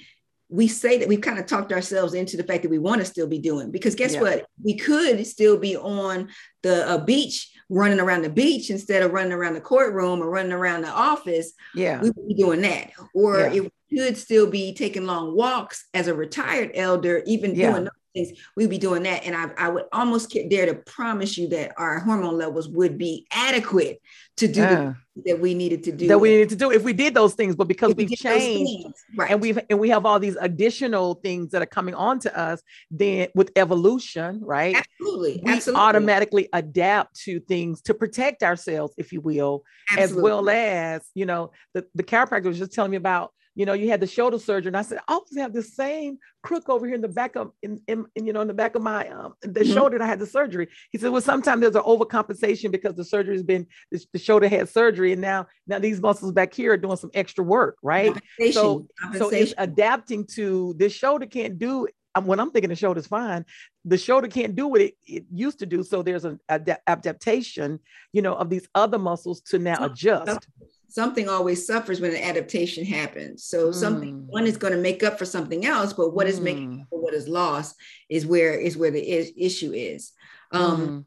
we 0.49 0.67
say 0.67 0.99
that 0.99 1.07
we've 1.07 1.21
kind 1.21 1.39
of 1.39 1.47
talked 1.47 1.73
ourselves 1.73 2.13
into 2.13 2.37
the 2.37 2.43
fact 2.43 2.61
that 2.61 2.69
we 2.69 2.77
want 2.77 3.01
to 3.01 3.05
still 3.05 3.27
be 3.27 3.39
doing 3.39 3.71
because 3.71 3.95
guess 3.95 4.13
Yeah. 4.13 4.21
what 4.21 4.45
we 4.63 4.77
could 4.77 5.25
still 5.25 5.57
be 5.57 5.75
on 5.75 6.29
the 6.61 6.87
uh, 6.87 6.97
beach 6.99 7.49
running 7.73 7.99
around 7.99 8.21
the 8.21 8.29
beach 8.29 8.69
instead 8.69 9.01
of 9.01 9.11
running 9.11 9.33
around 9.33 9.55
the 9.55 9.61
courtroom 9.61 10.21
or 10.21 10.29
running 10.29 10.51
around 10.53 10.81
the 10.81 10.89
office 10.89 11.53
Yeah. 11.73 12.01
we 12.01 12.11
would 12.11 12.27
be 12.27 12.33
doing 12.35 12.61
that 12.61 12.91
or 13.13 13.39
Yeah. 13.39 13.53
it 13.53 13.73
could 13.95 14.17
still 14.17 14.49
be 14.49 14.73
taking 14.73 15.05
long 15.05 15.35
walks 15.35 15.87
as 15.93 16.07
a 16.07 16.13
retired 16.13 16.71
elder 16.75 17.21
even 17.25 17.53
Yeah. 17.55 17.71
doing 17.71 17.83
those 17.85 17.91
things 18.13 18.39
we'd 18.55 18.69
be 18.69 18.77
doing 18.77 19.03
that 19.03 19.23
and 19.25 19.35
I, 19.35 19.49
I 19.57 19.69
would 19.69 19.85
almost 19.91 20.35
dare 20.49 20.67
to 20.67 20.75
promise 20.75 21.37
you 21.37 21.49
that 21.49 21.73
our 21.77 21.99
hormone 21.99 22.37
levels 22.37 22.67
would 22.69 22.97
be 22.97 23.25
adequate 23.31 23.99
to 24.37 24.47
do 24.47 24.61
the 24.65 24.75
Uh, 24.77 24.93
that 25.27 25.39
we 25.39 25.53
needed 25.53 25.83
to 25.83 25.91
do 25.91 26.07
that 26.07 26.17
we 26.17 26.29
needed 26.29 26.49
to 26.49 26.55
do 26.55 26.71
if 26.71 26.83
we 26.83 26.91
did 26.91 27.13
those 27.13 27.35
things, 27.35 27.55
but 27.55 27.67
because 27.67 27.91
If 27.91 27.97
we 27.97 28.05
we've 28.05 28.09
those 28.09 28.19
changed 28.19 28.83
things. 28.83 29.03
right 29.15 29.29
and 29.31 29.39
we've 29.41 29.59
and 29.69 29.79
we 29.79 29.89
have 29.89 30.07
all 30.07 30.19
these 30.19 30.35
additional 30.37 31.13
things 31.15 31.51
that 31.51 31.61
are 31.61 31.67
coming 31.67 31.93
on 31.93 32.17
to 32.21 32.35
us, 32.37 32.61
then 32.89 33.27
with 33.35 33.51
evolution, 33.55 34.41
right? 34.43 34.75
absolutely 34.75 35.41
We 35.43 35.53
absolutely 35.53 35.85
automatically 35.87 36.49
adapt 36.51 37.19
to 37.25 37.39
things 37.41 37.81
to 37.83 37.93
protect 37.93 38.41
ourselves, 38.41 38.93
if 38.97 39.11
you 39.13 39.21
will, 39.21 39.63
as 39.95 40.11
well 40.13 40.49
as 40.49 41.01
you 41.13 41.27
know, 41.27 41.51
the, 41.75 41.85
the 41.93 42.03
chiropractor 42.03 42.45
was 42.45 42.57
just 42.57 42.73
telling 42.73 42.89
me 42.91 42.97
about, 42.97 43.31
you 43.55 43.65
know, 43.65 43.73
you 43.73 43.89
had 43.89 43.99
the 43.99 44.07
shoulder 44.07 44.39
surgery, 44.39 44.69
and 44.69 44.77
I 44.77 44.81
said, 44.81 44.99
I 45.07 45.13
always 45.13 45.37
have 45.37 45.53
the 45.53 45.61
same 45.61 46.17
crook 46.41 46.69
over 46.69 46.85
here 46.85 46.95
in 46.95 47.01
the 47.01 47.07
back 47.07 47.35
of 47.35 47.51
in, 47.61 47.79
in, 47.87 48.05
in, 48.15 48.25
you 48.25 48.33
know 48.33 48.41
in 48.41 48.47
the 48.47 48.53
back 48.53 48.75
of 48.75 48.81
my 48.81 49.07
um 49.09 49.33
the 49.41 49.61
Mhm. 49.61 49.73
shoulder 49.73 49.97
that 49.97 50.03
I 50.03 50.07
had 50.07 50.19
the 50.19 50.25
surgery. 50.25 50.67
He 50.91 50.97
said, 50.97 51.11
Well, 51.11 51.21
sometimes 51.21 51.61
there's 51.61 51.75
an 51.75 51.83
overcompensation 51.83 52.71
because 52.71 52.95
the 52.95 53.05
surgery 53.05 53.35
has 53.35 53.43
been 53.43 53.67
the, 53.91 54.03
the 54.13 54.19
shoulder 54.19 54.47
had 54.47 54.69
surgery, 54.69 55.11
and 55.13 55.21
now 55.21 55.47
now 55.67 55.79
these 55.79 56.01
muscles 56.01 56.31
back 56.31 56.53
here 56.53 56.73
are 56.73 56.77
doing 56.77 56.97
some 56.97 57.11
extra 57.13 57.43
work, 57.43 57.77
right? 57.83 58.13
Compensation, 58.13 58.53
So 58.53 58.87
so 59.17 59.29
it's 59.29 59.53
adapting 59.57 60.25
to 60.35 60.73
this 60.77 60.93
shoulder 60.93 61.25
can't 61.27 61.57
do 61.59 61.87
when 62.21 62.39
I'm 62.39 62.51
thinking 62.51 62.69
the 62.69 62.75
shoulder's 62.75 63.07
fine, 63.07 63.43
the 63.85 63.97
shoulder 63.97 64.27
can't 64.27 64.55
do 64.55 64.67
what 64.67 64.81
it, 64.81 64.95
it 65.07 65.25
used 65.33 65.57
to 65.59 65.65
do. 65.65 65.81
So 65.83 66.03
there's 66.03 66.25
an 66.25 66.39
ada- 66.47 66.77
adaptation, 66.85 67.79
you 68.11 68.21
know, 68.21 68.35
of 68.35 68.51
these 68.51 68.67
other 68.75 68.99
muscles 68.99 69.41
to 69.49 69.57
now 69.57 69.83
adjust. 69.85 70.47
Something 70.93 71.27
always 71.27 71.65
suffers 71.65 71.99
when 71.99 72.11
an 72.11 72.21
adaptation 72.21 72.85
happens. 72.85 73.45
So 73.45 73.71
something 73.71 74.09
Mm. 74.11 74.27
one 74.27 74.45
is 74.45 74.57
going 74.57 74.73
to 74.73 74.79
make 74.79 75.01
up 75.01 75.17
for 75.17 75.25
something 75.25 75.65
else, 75.65 75.91
but 75.91 76.13
what 76.13 76.27
is 76.27 76.39
making 76.39 76.69
Mm. 76.69 76.81
up 76.81 76.87
for 76.91 76.99
what 77.01 77.15
is 77.15 77.27
lost 77.27 77.75
is 78.09 78.27
where 78.27 78.53
is 78.53 78.77
where 78.77 78.91
the 78.91 79.01
is, 79.01 79.31
issue 79.35 79.71
is. 79.73 80.11
Um, 80.51 80.77
Mhm. 80.77 81.05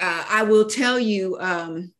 uh, 0.00 0.24
I 0.28 0.44
will 0.44 0.66
tell 0.66 0.98
you, 1.00 1.36
um, 1.40 1.92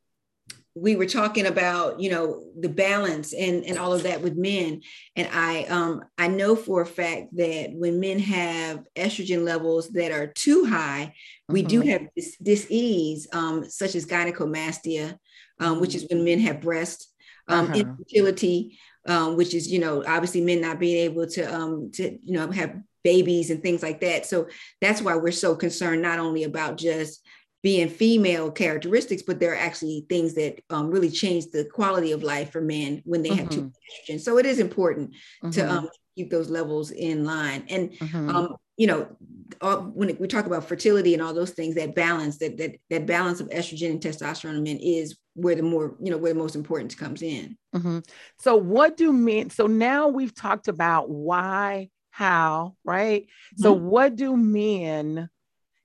we 0.76 0.94
were 0.94 1.06
talking 1.06 1.46
about 1.46 1.98
you 2.00 2.10
know 2.10 2.44
the 2.60 2.68
balance 2.68 3.32
and 3.32 3.64
and 3.64 3.76
all 3.78 3.92
of 3.92 4.04
that 4.04 4.22
with 4.22 4.36
men, 4.36 4.82
and 5.16 5.28
I 5.32 5.64
um, 5.64 6.04
I 6.18 6.28
know 6.28 6.54
for 6.54 6.82
a 6.82 6.86
fact 6.86 7.34
that 7.36 7.72
when 7.72 7.98
men 7.98 8.20
have 8.20 8.84
estrogen 8.94 9.42
levels 9.42 9.88
that 9.90 10.12
are 10.12 10.28
too 10.28 10.64
high, 10.66 11.14
we 11.48 11.62
do 11.62 11.80
Mhm. 11.80 11.88
have 11.90 12.02
this 12.14 12.36
dis-ease 12.36 13.26
um, 13.32 13.64
such 13.68 13.94
as 13.96 14.06
gynecomastia, 14.06 15.18
um, 15.58 15.80
which 15.80 15.94
is 15.96 16.06
when 16.08 16.24
men 16.24 16.38
have 16.40 16.60
breast 16.60 17.08
um, 17.48 17.66
Uh-huh. 17.66 17.76
infertility, 17.78 18.78
um, 19.06 19.36
which 19.36 19.54
is 19.54 19.70
you 19.70 19.78
know 19.78 20.04
obviously 20.06 20.40
men 20.40 20.60
not 20.60 20.78
being 20.78 20.98
able 21.04 21.26
to 21.26 21.42
um, 21.54 21.90
to 21.92 22.18
you 22.24 22.32
know 22.32 22.50
have 22.50 22.76
babies 23.04 23.50
and 23.50 23.62
things 23.62 23.82
like 23.82 24.00
that. 24.00 24.26
So 24.26 24.48
that's 24.80 25.00
why 25.00 25.14
we're 25.16 25.30
so 25.32 25.54
concerned 25.54 26.02
not 26.02 26.18
only 26.18 26.42
about 26.42 26.76
just 26.76 27.24
being 27.62 27.88
female 27.88 28.50
characteristics, 28.50 29.22
but 29.22 29.40
there 29.40 29.52
are 29.52 29.56
actually 29.56 30.06
things 30.08 30.34
that 30.34 30.60
um, 30.70 30.90
really 30.90 31.10
change 31.10 31.46
the 31.52 31.64
quality 31.64 32.12
of 32.12 32.22
life 32.22 32.50
for 32.52 32.60
men 32.60 33.02
when 33.04 33.22
they 33.22 33.34
have 33.34 33.48
too 33.48 33.62
much 33.62 33.72
estrogen. 34.08 34.20
So 34.20 34.38
it 34.38 34.46
is 34.46 34.58
important 34.58 35.14
to 35.52 35.62
Mhm. 35.62 35.70
um, 35.70 35.88
keep 36.16 36.30
those 36.30 36.50
levels 36.50 36.90
in 36.90 37.24
line. 37.24 37.64
And 37.68 37.92
Mhm. 38.00 38.34
um, 38.34 38.56
you 38.76 38.86
know, 38.86 39.16
all, 39.60 39.82
when 39.82 40.16
we 40.18 40.28
talk 40.28 40.46
about 40.46 40.68
fertility 40.68 41.14
and 41.14 41.22
all 41.22 41.32
those 41.32 41.52
things, 41.52 41.76
that 41.76 41.94
balance, 41.94 42.38
that 42.38 42.56
that 42.58 42.76
that 42.90 43.06
balance 43.06 43.40
of 43.40 43.48
estrogen 43.48 43.90
and 43.92 44.00
testosterone 44.00 44.56
in 44.56 44.62
men 44.64 44.78
is 44.78 45.16
where 45.36 45.54
the 45.54 45.62
more, 45.62 45.94
you 46.00 46.10
know, 46.10 46.16
where 46.16 46.32
the 46.32 46.38
most 46.38 46.56
importance 46.56 46.94
comes 46.94 47.22
in. 47.22 47.56
Mhm. 47.74 48.06
So 48.38 48.56
what 48.56 48.96
do 48.96 49.12
men? 49.12 49.50
So 49.50 49.66
now 49.66 50.08
we've 50.08 50.34
talked 50.34 50.66
about 50.68 51.10
why, 51.10 51.90
how, 52.10 52.76
right? 52.84 53.26
So 53.56 53.74
Mm-hmm. 53.74 53.86
what 53.86 54.16
do 54.16 54.36
men 54.36 55.28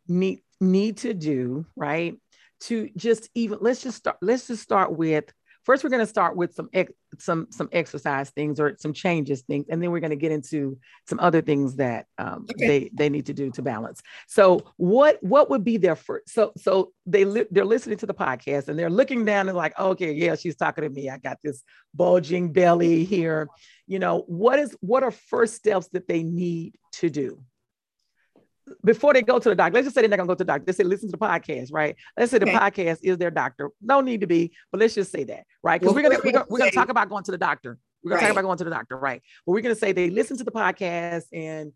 need 0.07 0.41
need 0.59 0.97
to 0.97 1.13
do, 1.13 1.65
right? 1.75 2.15
To 2.61 2.89
just 2.95 3.29
even 3.35 3.57
let's 3.61 3.83
just 3.83 3.97
start. 3.97 4.17
Let's 4.21 4.47
just 4.47 4.63
start 4.63 4.95
with 4.95 5.25
first. 5.63 5.83
We're 5.83 5.89
going 5.89 6.01
to 6.01 6.07
start 6.07 6.35
with 6.35 6.53
some 6.53 6.69
ex, 6.73 6.91
some 7.19 7.47
some 7.51 7.69
exercise 7.71 8.29
things 8.29 8.59
or 8.59 8.75
some 8.79 8.93
changes 8.93 9.41
things, 9.41 9.65
and 9.69 9.81
then 9.81 9.91
we're 9.91 9.99
going 9.99 10.11
to 10.11 10.15
get 10.15 10.31
into 10.31 10.77
some 11.07 11.19
other 11.19 11.41
things 11.41 11.75
that 11.77 12.05
um, 12.17 12.45
Okay. 12.51 12.67
they 12.67 12.89
they 12.93 13.09
need 13.09 13.25
to 13.27 13.33
do 13.33 13.51
to 13.51 13.61
balance. 13.61 14.01
So 14.27 14.61
what 14.77 15.17
what 15.21 15.49
would 15.49 15.63
be 15.63 15.77
their 15.77 15.95
first? 15.95 16.29
So 16.33 16.53
so 16.57 16.93
they 17.05 17.25
li- 17.25 17.47
they're 17.51 17.65
listening 17.65 17.97
to 17.99 18.05
the 18.05 18.13
podcast 18.13 18.67
and 18.67 18.77
they're 18.77 18.89
looking 18.89 19.25
down 19.25 19.49
and 19.49 19.57
like, 19.57 19.77
okay, 19.79 20.11
yeah, 20.13 20.35
she's 20.35 20.55
talking 20.55 20.83
to 20.83 20.89
me. 20.89 21.09
I 21.09 21.17
got 21.17 21.37
this 21.43 21.63
bulging 21.93 22.53
belly 22.53 23.03
here. 23.03 23.47
You 23.87 23.99
know 23.99 24.23
what 24.27 24.59
is 24.59 24.75
what 24.81 25.03
are 25.03 25.11
first 25.11 25.55
steps 25.55 25.87
that 25.89 26.07
they 26.07 26.23
need 26.23 26.77
to 26.93 27.09
do? 27.09 27.43
Before 28.83 29.13
they 29.13 29.21
go 29.21 29.39
to 29.39 29.49
the 29.49 29.55
doctor, 29.55 29.73
let's 29.75 29.85
just 29.85 29.95
say 29.95 30.01
they're 30.01 30.09
not 30.09 30.17
gonna 30.17 30.27
go 30.27 30.33
to 30.35 30.39
the 30.39 30.45
doctor. 30.45 30.65
They 30.65 30.71
say 30.73 30.83
listen 30.83 31.09
to 31.09 31.17
the 31.17 31.17
podcast, 31.17 31.69
right? 31.71 31.95
Let's 32.17 32.31
say 32.31 32.39
the 32.39 32.47
Okay. 32.49 32.57
podcast 32.57 32.99
is 33.03 33.17
their 33.17 33.31
doctor. 33.31 33.71
No 33.81 34.01
need 34.01 34.21
to 34.21 34.27
be, 34.27 34.51
but 34.71 34.79
let's 34.79 34.93
just 34.95 35.11
say 35.11 35.23
that, 35.25 35.45
right? 35.63 35.79
Because 35.79 35.93
Well, 35.95 36.03
we're 36.03 36.09
gonna 36.09 36.21
we're 36.23 36.31
gonna, 36.31 36.45
we're 36.49 36.59
gonna 36.59 36.71
talk 36.71 36.89
about 36.89 37.09
going 37.09 37.23
to 37.25 37.31
the 37.31 37.37
doctor. 37.37 37.77
We're 38.03 38.09
gonna 38.09 38.21
Right. 38.21 38.27
talk 38.27 38.31
about 38.31 38.43
going 38.43 38.57
to 38.57 38.63
the 38.63 38.69
doctor, 38.71 38.97
right? 38.97 39.21
But 39.45 39.51
we're 39.53 39.61
gonna 39.61 39.75
say 39.75 39.91
they 39.91 40.09
listen 40.09 40.37
to 40.37 40.43
the 40.43 40.51
podcast 40.51 41.25
and 41.33 41.71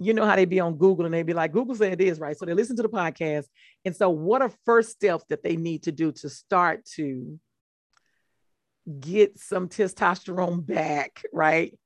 you 0.00 0.12
know 0.12 0.24
how 0.24 0.36
they 0.36 0.44
be 0.44 0.60
on 0.60 0.76
Google 0.76 1.06
and 1.06 1.14
they 1.14 1.22
be 1.22 1.32
like, 1.32 1.50
Google 1.52 1.74
said 1.74 1.92
it 1.94 2.00
is 2.00 2.20
right. 2.20 2.36
So 2.36 2.44
they 2.46 2.54
listen 2.54 2.76
to 2.76 2.82
the 2.82 2.88
podcast. 2.88 3.46
And 3.84 3.96
so 3.96 4.10
what 4.10 4.42
are 4.42 4.52
first 4.64 4.90
steps 4.90 5.24
that 5.30 5.42
they 5.42 5.56
need 5.56 5.84
to 5.84 5.92
do 5.92 6.12
to 6.12 6.28
start 6.28 6.84
to 6.96 7.40
get 9.00 9.38
some 9.38 9.68
testosterone 9.68 10.64
back, 10.64 11.22
right? 11.32 11.76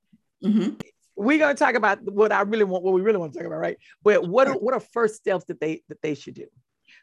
Mhm. 0.44 0.80
We're 1.22 1.38
going 1.38 1.54
to 1.54 1.58
talk 1.64 1.74
about 1.74 2.02
what 2.04 2.32
I 2.32 2.42
really 2.42 2.64
want, 2.64 2.84
what 2.84 2.94
we 2.94 3.00
really 3.00 3.18
want 3.18 3.32
to 3.32 3.38
talk 3.38 3.46
about, 3.46 3.58
right? 3.58 3.78
But 4.02 4.26
what 4.28 4.48
are, 4.48 4.54
what 4.54 4.74
are 4.74 4.80
first 4.80 5.16
steps 5.16 5.44
that 5.46 5.60
they 5.60 5.82
that 5.88 6.00
they 6.02 6.14
should 6.14 6.34
do? 6.34 6.46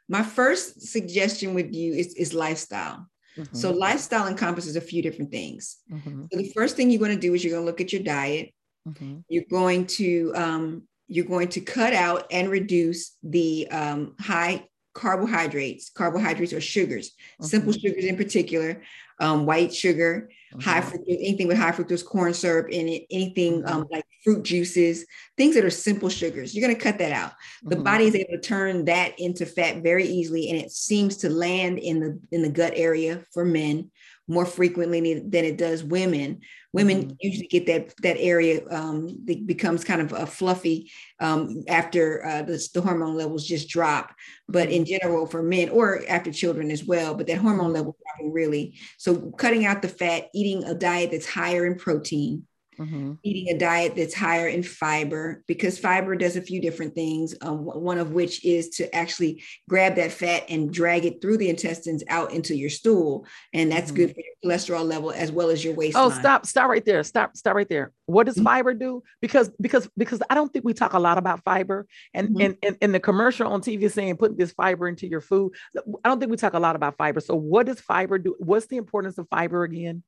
My 0.08 0.24
first 0.24 0.82
suggestion 0.82 1.54
with 1.54 1.74
you 1.74 1.94
is, 1.94 2.14
is 2.16 2.34
lifestyle. 2.34 3.08
So 3.54 3.72
lifestyle 3.72 4.28
encompasses 4.28 4.76
a 4.76 4.82
few 4.82 5.02
different 5.02 5.32
things. 5.32 5.78
Mhm, 5.90 6.28
So 6.30 6.38
the 6.38 6.52
first 6.54 6.76
thing 6.76 6.90
you're 6.90 7.00
going 7.00 7.16
to 7.16 7.28
do 7.28 7.34
is 7.34 7.42
you're 7.44 7.54
going 7.54 7.64
to 7.64 7.66
look 7.66 7.80
at 7.80 7.94
your 7.94 8.04
diet. 8.04 8.50
mhm, 8.88 9.24
You're 9.30 9.46
going 9.50 9.86
to 10.00 10.34
um, 10.36 10.84
you're 11.08 11.26
going 11.26 11.48
to 11.50 11.62
cut 11.62 11.94
out 11.94 12.28
and 12.32 12.50
reduce 12.50 13.16
the 13.24 13.68
um, 13.72 14.16
high 14.20 14.68
carbohydrates. 14.94 15.90
Carbohydrates 15.90 16.54
or 16.54 16.62
sugars, 16.62 17.12
simple 17.42 17.72
mhm, 17.74 17.82
sugars 17.82 18.06
in 18.06 18.18
particular, 18.18 18.82
um, 19.20 19.46
white 19.46 19.74
sugar, 19.74 20.30
high 20.58 20.82
mhm, 20.82 20.82
fructose, 20.82 21.18
anything 21.20 21.48
with 21.48 21.58
high 21.58 21.72
fructose 21.72 22.06
corn 22.06 22.34
syrup 22.34 22.70
in 22.70 22.88
it, 22.88 23.04
anything 23.12 23.64
um, 23.66 23.86
like 23.92 24.06
fruit 24.24 24.44
juices, 24.44 25.06
things 25.38 25.56
that 25.56 25.66
are 25.66 25.70
simple 25.70 26.10
sugars. 26.10 26.54
You're 26.54 26.66
going 26.68 26.76
to 26.78 26.84
cut 26.84 26.98
that 27.00 27.12
out. 27.12 27.34
The 27.70 27.76
mhm, 27.76 27.84
body 27.84 28.06
is 28.06 28.16
able 28.16 28.32
to 28.34 28.40
turn 28.42 28.86
that 28.86 29.20
into 29.20 29.46
fat 29.46 29.82
very 29.84 30.06
easily, 30.06 30.50
and 30.50 30.60
it 30.60 30.72
seems 30.72 31.18
to 31.18 31.30
land 31.30 31.80
in 31.80 32.00
the 32.00 32.20
in 32.32 32.42
the 32.42 32.50
gut 32.50 32.74
area 32.76 33.24
for 33.34 33.46
men 33.46 33.92
more 34.30 34.46
frequently 34.46 35.16
than 35.16 35.44
it 35.44 35.58
does 35.58 35.84
women. 35.84 36.40
Women 36.72 37.06
Mhm. 37.06 37.16
usually 37.20 37.48
get 37.48 37.66
that 37.66 37.94
that 38.04 38.18
area 38.20 38.62
um, 38.70 39.26
that 39.26 39.48
becomes 39.48 39.84
kind 39.84 40.02
of 40.02 40.14
a 40.14 40.28
fluffy 40.28 40.92
um, 41.20 41.64
after 41.68 42.24
uh, 42.24 42.44
the, 42.44 42.70
the 42.74 42.82
hormone 42.82 43.16
levels 43.16 43.46
just 43.48 43.68
drop. 43.70 44.14
But 44.48 44.70
in 44.70 44.86
general, 44.86 45.26
for 45.26 45.42
men 45.42 45.70
or 45.70 46.04
after 46.08 46.32
children 46.32 46.70
as 46.70 46.86
well, 46.86 47.16
but 47.16 47.26
that 47.28 47.40
hormone 47.40 47.74
level 47.74 47.98
dropping 48.06 48.32
really. 48.32 48.78
So 49.00 49.32
cutting 49.32 49.66
out 49.66 49.82
the 49.82 49.90
fat, 49.90 50.30
eating 50.34 50.64
a 50.64 50.76
diet 50.76 51.10
that's 51.12 51.28
higher 51.28 51.66
in 51.66 51.76
protein, 51.76 52.46
mhm, 52.80 53.18
eating 53.24 53.54
a 53.54 53.58
diet 53.60 53.96
that's 53.96 54.14
higher 54.14 54.48
in 54.48 54.64
fiber 54.64 55.44
because 55.48 55.78
fiber 55.78 56.16
does 56.16 56.36
a 56.36 56.42
few 56.42 56.62
different 56.62 56.96
things 56.96 57.36
um, 57.42 57.66
one 57.66 57.98
of 57.98 58.14
which 58.14 58.44
is 58.46 58.70
to 58.70 58.94
actually 58.96 59.44
grab 59.68 59.96
that 59.96 60.12
fat 60.12 60.44
and 60.50 60.72
drag 60.74 61.06
it 61.06 61.22
through 61.22 61.38
the 61.38 61.50
intestines 61.50 62.04
out 62.08 62.32
into 62.32 62.56
your 62.56 62.70
stool 62.70 63.26
and 63.54 63.72
that's 63.72 63.92
Mhm. 63.92 63.96
good 63.96 64.10
for 64.16 64.22
your 64.22 64.36
cholesterol 64.58 64.86
level 64.86 65.12
as 65.12 65.32
well 65.32 65.50
as 65.50 65.64
your 65.64 65.74
waistline 65.74 66.06
Oh, 66.06 66.10
stop, 66.10 66.46
stop 66.46 66.70
right 66.70 66.86
there. 66.86 67.04
Stop, 67.04 67.36
stop 67.36 67.56
right 67.56 67.68
there. 67.68 67.92
What 68.06 68.26
does 68.28 68.36
Mhm. 68.38 68.44
fiber 68.44 68.74
do? 68.74 69.04
Because 69.22 69.50
because 69.60 69.90
because 69.98 70.22
I 70.30 70.36
don't 70.36 70.52
think 70.54 70.64
we 70.64 70.74
talk 70.74 70.94
a 70.94 71.00
lot 71.00 71.18
about 71.18 71.44
fiber. 71.44 71.88
And 72.14 72.30
Mhm. 72.30 72.46
and, 72.46 72.58
and 72.64 72.78
and 72.82 72.94
the 72.96 73.00
commercial 73.00 73.52
on 73.52 73.62
TV 73.62 73.90
saying 73.90 74.18
put 74.18 74.38
this 74.38 74.52
fiber 74.52 74.88
into 74.88 75.08
your 75.08 75.22
food. 75.22 75.54
I 75.78 76.08
don't 76.10 76.20
think 76.20 76.32
we 76.32 76.38
talk 76.38 76.54
a 76.54 76.60
lot 76.60 76.76
about 76.76 76.96
fiber. 76.98 77.20
So 77.20 77.36
what 77.36 77.66
does 77.66 77.82
fiber 77.82 78.18
do? 78.18 78.36
What's 78.40 78.68
the 78.68 78.78
importance 78.78 79.18
of 79.18 79.28
fiber 79.30 79.64
again? 79.64 80.04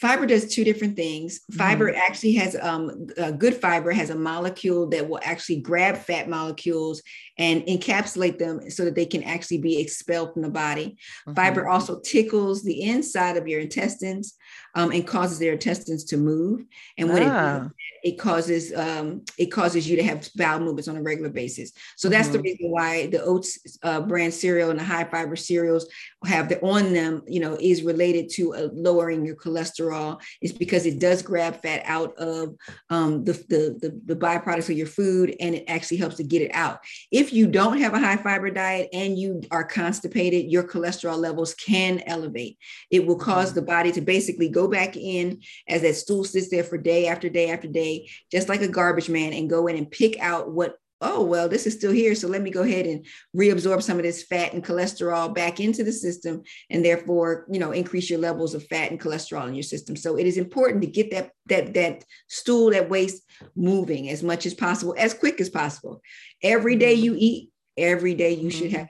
Fiber 0.00 0.24
does 0.24 0.48
two 0.48 0.64
different 0.64 0.96
things. 0.96 1.40
Fiber 1.52 1.94
actually 1.94 2.32
has 2.32 2.56
um, 2.60 3.06
good 3.38 3.54
fiber 3.54 3.90
has 3.92 4.08
a 4.08 4.14
molecule 4.14 4.88
that 4.88 5.06
will 5.06 5.20
actually 5.22 5.60
grab 5.60 5.98
fat 5.98 6.26
molecules 6.26 7.02
and 7.36 7.62
encapsulate 7.62 8.38
them 8.38 8.70
so 8.70 8.86
that 8.86 8.94
they 8.94 9.04
can 9.04 9.22
actually 9.24 9.58
be 9.58 9.78
expelled 9.78 10.32
from 10.32 10.42
the 10.42 10.50
body. 10.50 10.96
Fiber 11.36 11.64
Mhm, 11.64 11.70
also 11.70 12.00
tickles 12.00 12.62
the 12.62 12.82
inside 12.82 13.36
of 13.36 13.46
your 13.46 13.60
intestines. 13.60 14.36
Um, 14.74 14.92
and 14.92 15.06
causes 15.06 15.38
their 15.38 15.52
intestines 15.52 16.04
to 16.04 16.16
move. 16.16 16.64
And 16.98 17.08
when 17.08 17.22
ah. 17.24 17.64
it 17.64 17.72
it 18.02 18.18
causes 18.18 18.72
um, 18.74 19.22
it 19.38 19.46
causes 19.46 19.88
you 19.88 19.96
to 19.96 20.02
have 20.02 20.28
bowel 20.34 20.60
movements 20.60 20.88
on 20.88 20.96
a 20.96 21.02
regular 21.02 21.30
basis. 21.30 21.72
So 21.96 22.08
that's 22.08 22.28
mm-hmm. 22.28 22.36
the 22.36 22.42
reason 22.42 22.70
why 22.70 23.06
the 23.06 23.22
oats 23.22 23.78
uh, 23.82 24.00
brand 24.00 24.32
cereal 24.32 24.70
and 24.70 24.78
the 24.78 24.84
high 24.84 25.04
fiber 25.04 25.36
cereals 25.36 25.86
have 26.24 26.48
the 26.48 26.60
on 26.62 26.92
them, 26.92 27.22
you 27.26 27.40
know, 27.40 27.56
is 27.60 27.82
related 27.82 28.30
to 28.30 28.54
uh, 28.54 28.68
lowering 28.72 29.24
your 29.24 29.36
cholesterol. 29.36 30.20
Is 30.40 30.52
because 30.52 30.86
it 30.86 30.98
does 30.98 31.22
grab 31.22 31.60
fat 31.62 31.82
out 31.84 32.16
of 32.16 32.56
um, 32.88 33.24
the, 33.24 33.32
the, 33.32 33.78
the 33.80 34.00
the 34.06 34.16
byproducts 34.16 34.70
of 34.70 34.76
your 34.76 34.86
food, 34.86 35.34
and 35.40 35.54
it 35.54 35.64
actually 35.68 35.98
helps 35.98 36.16
to 36.16 36.24
get 36.24 36.42
it 36.42 36.50
out. 36.54 36.80
If 37.10 37.32
you 37.32 37.46
don't 37.46 37.78
have 37.78 37.94
a 37.94 37.98
high 37.98 38.16
fiber 38.16 38.50
diet 38.50 38.88
and 38.92 39.18
you 39.18 39.42
are 39.50 39.64
constipated, 39.64 40.50
your 40.50 40.64
cholesterol 40.64 41.18
levels 41.18 41.54
can 41.54 42.02
elevate. 42.06 42.58
It 42.90 43.06
will 43.06 43.16
cause 43.16 43.48
mm-hmm. 43.48 43.56
the 43.56 43.62
body 43.62 43.92
to 43.92 44.00
basically 44.00 44.48
go 44.48 44.59
back 44.68 44.96
in 44.96 45.40
as 45.68 45.82
that 45.82 45.94
stool 45.94 46.24
sits 46.24 46.48
there 46.48 46.64
for 46.64 46.78
day 46.78 47.06
after 47.06 47.28
day 47.28 47.50
after 47.50 47.68
day 47.68 48.08
just 48.30 48.48
like 48.48 48.62
a 48.62 48.68
garbage 48.68 49.08
man, 49.08 49.32
and 49.32 49.50
go 49.50 49.66
in 49.66 49.76
and 49.76 49.90
pick 49.90 50.18
out 50.20 50.50
what 50.50 50.76
oh 51.02 51.24
well 51.24 51.48
this 51.48 51.66
is 51.66 51.74
still 51.74 51.92
here 51.92 52.14
so 52.14 52.28
let 52.28 52.42
me 52.42 52.50
go 52.50 52.62
ahead 52.62 52.84
and 52.86 53.06
reabsorb 53.34 53.82
some 53.82 53.96
of 53.96 54.02
this 54.02 54.22
fat 54.24 54.52
and 54.52 54.64
cholesterol 54.64 55.34
back 55.34 55.58
into 55.58 55.82
the 55.82 55.92
system 55.92 56.42
and 56.68 56.84
therefore 56.84 57.46
you 57.50 57.58
know 57.58 57.72
increase 57.72 58.10
your 58.10 58.18
levels 58.18 58.54
of 58.54 58.66
fat 58.66 58.90
and 58.90 59.00
cholesterol 59.00 59.48
in 59.48 59.54
your 59.54 59.62
system. 59.62 59.96
So 59.96 60.16
it 60.16 60.26
is 60.26 60.36
important 60.36 60.82
to 60.82 60.88
get 60.88 61.10
that 61.12 61.30
that 61.46 61.74
that 61.74 62.04
stool 62.28 62.70
that 62.70 62.90
waste 62.90 63.22
moving 63.56 64.10
as 64.10 64.22
much 64.22 64.46
as 64.46 64.54
possible 64.54 64.94
as 64.98 65.14
quick 65.14 65.40
as 65.40 65.48
possible. 65.48 66.02
Every 66.42 66.76
day 66.76 66.94
mm-hmm. 66.94 67.04
you 67.04 67.16
eat 67.18 67.50
every 67.76 68.14
day 68.14 68.34
you 68.34 68.50
should 68.50 68.68
mm-hmm. 68.70 68.80
have 68.80 68.88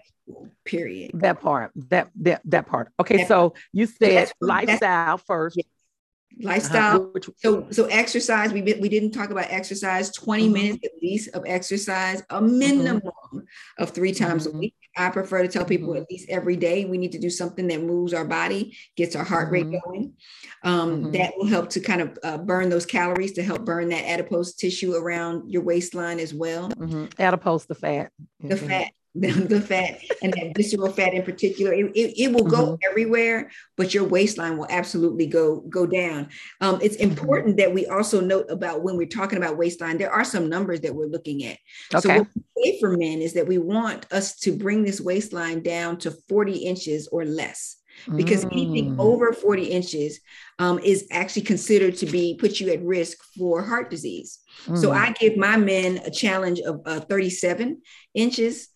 period 0.64 1.10
that 1.14 1.40
part 1.40 1.70
that 1.74 2.10
that, 2.20 2.40
that 2.44 2.66
part 2.66 2.92
okay 2.98 3.18
that 3.18 3.28
so 3.28 3.54
you 3.72 3.86
said 3.86 4.30
lifestyle 4.40 5.18
first 5.18 5.58
lifestyle. 6.38 7.10
Uh-huh. 7.14 7.32
So 7.36 7.66
so 7.70 7.84
exercise. 7.86 8.52
We 8.52 8.62
we 8.62 8.88
didn't 8.88 9.12
talk 9.12 9.30
about 9.30 9.46
exercise. 9.48 10.12
20 10.12 10.44
mm-hmm. 10.44 10.52
minutes 10.52 10.78
at 10.84 11.02
least 11.02 11.34
of 11.34 11.44
exercise, 11.46 12.20
a 12.30 12.40
mm-hmm. 12.40 12.58
minimum 12.58 13.00
mm-hmm. 13.00 13.38
of 13.78 13.90
three 13.90 14.12
times 14.12 14.46
mm-hmm. 14.46 14.56
a 14.56 14.60
week. 14.60 14.74
I 14.96 15.08
prefer 15.10 15.42
to 15.42 15.48
tell 15.48 15.64
people 15.64 15.90
mm-hmm. 15.90 16.02
at 16.02 16.10
least 16.10 16.28
every 16.28 16.56
day 16.56 16.84
we 16.84 16.98
need 16.98 17.12
to 17.12 17.18
do 17.18 17.30
something 17.30 17.68
that 17.68 17.82
moves 17.82 18.12
our 18.12 18.24
body, 18.24 18.76
gets 18.96 19.14
our 19.14 19.24
heart 19.24 19.50
rate 19.50 19.66
mm-hmm. 19.66 19.90
going. 19.90 20.14
Um, 20.62 21.12
that 21.12 21.32
will 21.36 21.46
help 21.46 21.70
to 21.70 21.80
kind 21.80 22.00
of 22.00 22.18
uh, 22.22 22.38
burn 22.38 22.68
those 22.68 22.86
calories 22.86 23.32
to 23.32 23.42
help 23.42 23.64
burn 23.64 23.88
that 23.90 24.04
adipose 24.04 24.54
tissue 24.54 24.94
around 24.94 25.50
your 25.50 25.62
waistline 25.62 26.18
as 26.18 26.34
well. 26.34 26.70
Adipose, 27.18 27.66
the 27.66 27.74
fat. 27.74 28.10
The 28.40 28.56
fat 28.56 28.92
the, 29.16 29.28
the 29.32 29.60
fat 29.60 30.00
and 30.22 30.32
that 30.34 30.52
visceral 30.54 30.92
fat 30.92 31.14
in 31.14 31.24
particular 31.24 31.72
it, 31.72 31.86
it, 31.96 32.14
it 32.16 32.32
will 32.32 32.44
go 32.44 32.66
mm-hmm. 32.66 32.88
everywhere 32.88 33.50
but 33.76 33.92
your 33.92 34.04
waistline 34.04 34.56
will 34.56 34.68
absolutely 34.70 35.26
go 35.26 35.62
go 35.68 35.84
down 35.84 36.28
um, 36.60 36.78
it's 36.80 36.96
mm-hmm. 36.96 37.10
important 37.10 37.56
mm-hmm. 37.56 37.66
that 37.66 37.74
we 37.74 37.86
also 37.86 38.20
note 38.20 38.46
about 38.50 38.84
when 38.84 38.96
we're 38.96 39.08
talking 39.08 39.36
about 39.36 39.58
waistline 39.58 39.98
there 39.98 40.12
are 40.12 40.24
some 40.24 40.48
numbers 40.48 40.80
that 40.80 40.94
we're 40.94 41.08
looking 41.08 41.44
at 41.44 41.58
okay. 41.92 42.00
so 42.00 42.18
what 42.18 42.28
we 42.54 42.72
say 42.72 42.78
for 42.78 42.96
men 42.96 43.20
is 43.20 43.32
that 43.32 43.48
we 43.48 43.58
want 43.58 44.06
us 44.12 44.36
to 44.36 44.52
bring 44.52 44.84
this 44.84 45.00
waistline 45.00 45.60
down 45.60 45.96
to 45.98 46.12
40 46.28 46.58
inches 46.58 47.08
or 47.08 47.24
less 47.24 47.78
because 48.16 48.44
mm. 48.44 48.52
anything 48.52 49.00
over 49.00 49.32
40 49.32 49.64
inches 49.64 50.20
um, 50.58 50.78
is 50.78 51.06
actually 51.10 51.42
considered 51.42 51.96
to 51.96 52.06
be 52.06 52.36
put 52.38 52.60
you 52.60 52.70
at 52.72 52.82
risk 52.82 53.18
for 53.36 53.62
heart 53.62 53.90
disease. 53.90 54.38
Mm. 54.66 54.78
So 54.78 54.92
I 54.92 55.12
give 55.12 55.36
my 55.36 55.56
men 55.56 55.98
a 55.98 56.10
challenge 56.10 56.60
of 56.60 56.80
uh, 56.86 57.00
37 57.00 57.82
inches 58.14 58.68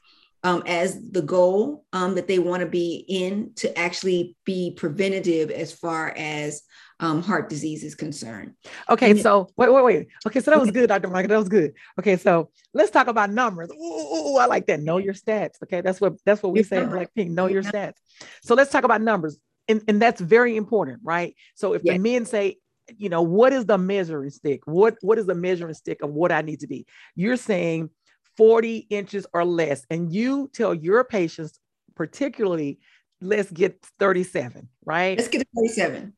um, 0.44 0.62
as 0.66 1.10
the 1.10 1.22
goal 1.22 1.84
um, 1.94 2.14
that 2.14 2.28
they 2.28 2.38
want 2.38 2.60
to 2.60 2.66
be 2.66 3.04
in 3.08 3.52
to 3.56 3.76
actually 3.76 4.36
be 4.44 4.72
preventative 4.76 5.50
as 5.50 5.72
far 5.72 6.14
as 6.16 6.62
um, 7.00 7.22
heart 7.22 7.48
disease 7.48 7.82
is 7.82 7.94
concerned. 7.94 8.52
Okay, 8.88 9.10
and 9.10 9.20
so 9.20 9.48
wait, 9.56 9.72
wait, 9.72 9.84
wait. 9.84 10.06
Okay, 10.26 10.40
so 10.40 10.50
that 10.50 10.60
was 10.60 10.70
good, 10.70 10.88
Dr. 10.88 11.08
Monica. 11.08 11.28
That 11.28 11.38
was 11.38 11.48
good. 11.48 11.72
Okay, 11.98 12.16
so 12.16 12.50
let's 12.74 12.90
talk 12.90 13.08
about 13.08 13.30
numbers. 13.30 13.70
Ooh, 13.72 14.34
ooh, 14.34 14.36
I 14.36 14.46
like 14.46 14.66
that. 14.66 14.80
Know 14.80 14.98
your 14.98 15.14
stats. 15.14 15.54
Okay, 15.62 15.80
that's 15.80 16.00
what 16.00 16.14
that's 16.24 16.42
what 16.42 16.52
we 16.52 16.62
say 16.62 16.82
in 16.82 16.90
Blackpink. 16.90 17.30
Know 17.30 17.48
your 17.48 17.62
stats. 17.62 17.94
So 18.42 18.54
let's 18.54 18.70
talk 18.70 18.84
about 18.84 19.00
numbers, 19.00 19.38
and 19.66 19.82
and 19.88 20.00
that's 20.00 20.20
very 20.20 20.56
important, 20.56 21.00
right? 21.02 21.34
So 21.54 21.72
if 21.72 21.82
yes. 21.84 21.94
the 21.94 21.98
men 21.98 22.26
say 22.26 22.58
you 22.98 23.08
know 23.08 23.22
what 23.22 23.54
is 23.54 23.64
the 23.64 23.78
measuring 23.78 24.28
stick 24.28 24.60
what 24.66 24.94
what 25.00 25.18
is 25.18 25.24
the 25.24 25.34
measuring 25.34 25.72
stick 25.72 26.02
of 26.02 26.10
what 26.10 26.30
i 26.30 26.42
need 26.42 26.60
to 26.60 26.66
be 26.66 26.84
you're 27.14 27.34
saying 27.34 27.88
40 28.36 28.86
inches 28.90 29.26
or 29.32 29.44
less. 29.44 29.84
And 29.90 30.12
you 30.12 30.50
tell 30.52 30.74
your 30.74 31.04
patients, 31.04 31.58
particularly, 31.94 32.78
let's 33.20 33.50
get 33.50 33.84
37, 33.98 34.68
right? 34.84 35.16
Let's 35.16 35.28
get 35.28 35.40
to 35.40 35.46
37. 35.56 36.14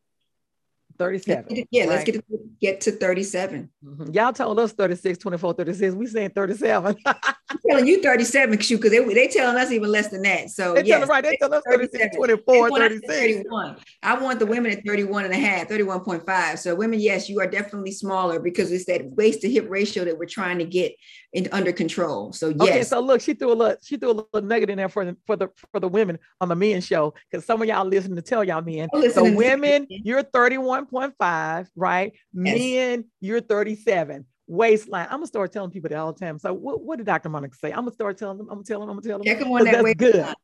37. 0.99 1.67
Yeah, 1.71 1.83
right? 1.83 1.91
let's 1.91 2.05
get 2.05 2.15
to, 2.15 2.23
get 2.61 2.81
to 2.83 2.93
37. 2.93 3.71
Mm-hmm. 3.85 4.13
Y'all 4.13 4.33
told 4.33 4.59
us 4.59 4.73
36, 4.73 5.19
24, 5.19 5.55
36. 5.55 5.95
We 5.95 6.07
saying 6.07 6.31
37. 6.31 6.97
I'm 7.07 7.59
telling 7.69 7.87
you 7.87 8.03
37 8.03 8.51
because 8.57 8.91
they 8.91 9.05
they 9.15 9.29
telling 9.29 9.57
us 9.57 9.71
even 9.71 9.91
less 9.91 10.09
than 10.09 10.23
that. 10.23 10.51
So 10.51 10.75
they 10.75 10.85
yes, 10.85 11.09
right. 11.09 11.23
They 11.23 11.37
tell 11.37 11.53
us 11.55 11.63
36, 11.69 12.17
24, 12.17 12.71
36. 12.71 13.07
31. 13.07 13.77
I 14.03 14.19
want 14.19 14.39
the 14.39 14.47
women 14.47 14.73
at 14.73 14.85
31 14.85 15.25
and 15.25 15.35
a 15.35 15.39
half, 15.39 15.69
31.5. 15.69 16.59
So 16.59 16.75
women, 16.75 17.01
yes, 17.01 17.29
you 17.29 17.41
are 17.41 17.47
definitely 17.47 17.93
smaller 17.93 18.41
because 18.41 18.73
it's 18.73 18.87
that 18.87 19.05
waist 19.05 19.43
to 19.43 19.51
hip 19.51 19.67
ratio 19.69 20.05
that 20.05 20.19
we're 20.19 20.27
trying 20.27 20.59
to 20.59 20.65
get 20.65 20.93
in, 21.37 21.47
under 21.53 21.71
control. 21.71 22.33
So 22.33 22.49
yes. 22.49 22.61
Okay, 22.61 22.83
so 22.83 22.99
look, 22.99 23.21
she 23.21 23.35
threw 23.35 23.53
a 23.53 23.55
little, 23.55 23.77
she 23.83 23.99
threw 23.99 24.11
a 24.11 24.13
little 24.13 24.41
nugget 24.41 24.71
in 24.71 24.79
there 24.79 24.89
for 24.89 25.05
the 25.05 25.17
for 25.27 25.37
the 25.37 25.49
for 25.71 25.81
the 25.81 25.89
women 25.89 26.19
on 26.41 26.49
the 26.49 26.57
men 26.57 26.81
show 26.81 27.13
because 27.31 27.45
some 27.45 27.61
of 27.61 27.69
y'all 27.69 27.87
listen 27.87 28.17
to 28.17 28.23
tell 28.23 28.43
y'all 28.43 28.63
men. 28.63 28.89
Oh, 28.93 29.07
so 29.11 29.31
women, 29.31 29.87
you're 29.91 30.23
31.5, 30.23 31.69
right? 31.77 32.13
Yes. 32.33 32.59
Men, 32.59 33.05
you're 33.21 33.43
37 33.43 34.25
waistline. 34.47 35.07
I'm 35.11 35.19
gonna 35.19 35.27
start 35.27 35.53
telling 35.53 35.71
people 35.71 35.91
that 35.91 35.99
all 35.99 36.15
the 36.15 36.19
time. 36.19 36.39
So 36.39 36.55
what, 36.55 36.83
what 36.83 36.97
did 36.97 37.07
Dr. 37.07 37.29
Monica 37.29 37.55
say? 37.57 37.71
I'm 37.71 37.81
gonna 37.81 37.93
start 37.93 38.17
telling 38.17 38.39
them. 38.39 38.49
I'm 38.49 38.57
gonna 38.57 38.65
tell 38.65 38.81
them. 38.81 38.89
I'm 38.89 38.97
gonna 38.97 39.07
tell 39.07 39.19
them. 39.19 39.27
Check 39.27 39.39
them 39.39 39.53
on 39.53 39.65
that 39.65 39.85
that's 39.85 39.95
good. 39.95 40.35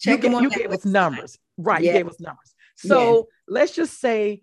Check 0.00 0.22
you, 0.22 0.28
them 0.28 0.34
on 0.34 0.42
you 0.42 0.50
gave 0.50 0.70
us 0.70 0.84
numbers, 0.84 1.38
right? 1.56 1.82
Yeah. 1.82 1.92
You 1.92 1.98
gave 1.98 2.08
us 2.08 2.20
numbers. 2.20 2.54
So 2.76 3.14
yeah. 3.16 3.22
let's 3.48 3.72
just 3.72 4.00
say 4.00 4.42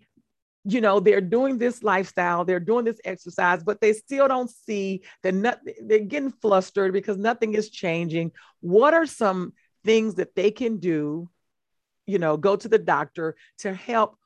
you 0.64 0.80
know 0.80 1.00
they're 1.00 1.20
doing 1.20 1.56
this 1.56 1.82
lifestyle 1.82 2.44
they're 2.44 2.60
doing 2.60 2.84
this 2.84 3.00
exercise 3.04 3.62
but 3.62 3.80
they 3.80 3.92
still 3.92 4.28
don't 4.28 4.50
see 4.50 5.02
that 5.22 5.34
not, 5.34 5.58
they're 5.82 6.00
getting 6.00 6.30
flustered 6.30 6.92
because 6.92 7.16
nothing 7.16 7.54
is 7.54 7.70
changing. 7.70 8.30
What 8.60 8.92
are 8.92 9.06
some 9.06 9.54
things 9.84 10.16
that 10.16 10.34
they 10.34 10.50
can 10.50 10.78
do 10.78 11.30
you 12.06 12.18
know 12.18 12.36
go 12.36 12.56
to 12.56 12.68
the 12.68 12.78
doctor 12.78 13.36
to 13.58 13.72
help 13.72 14.16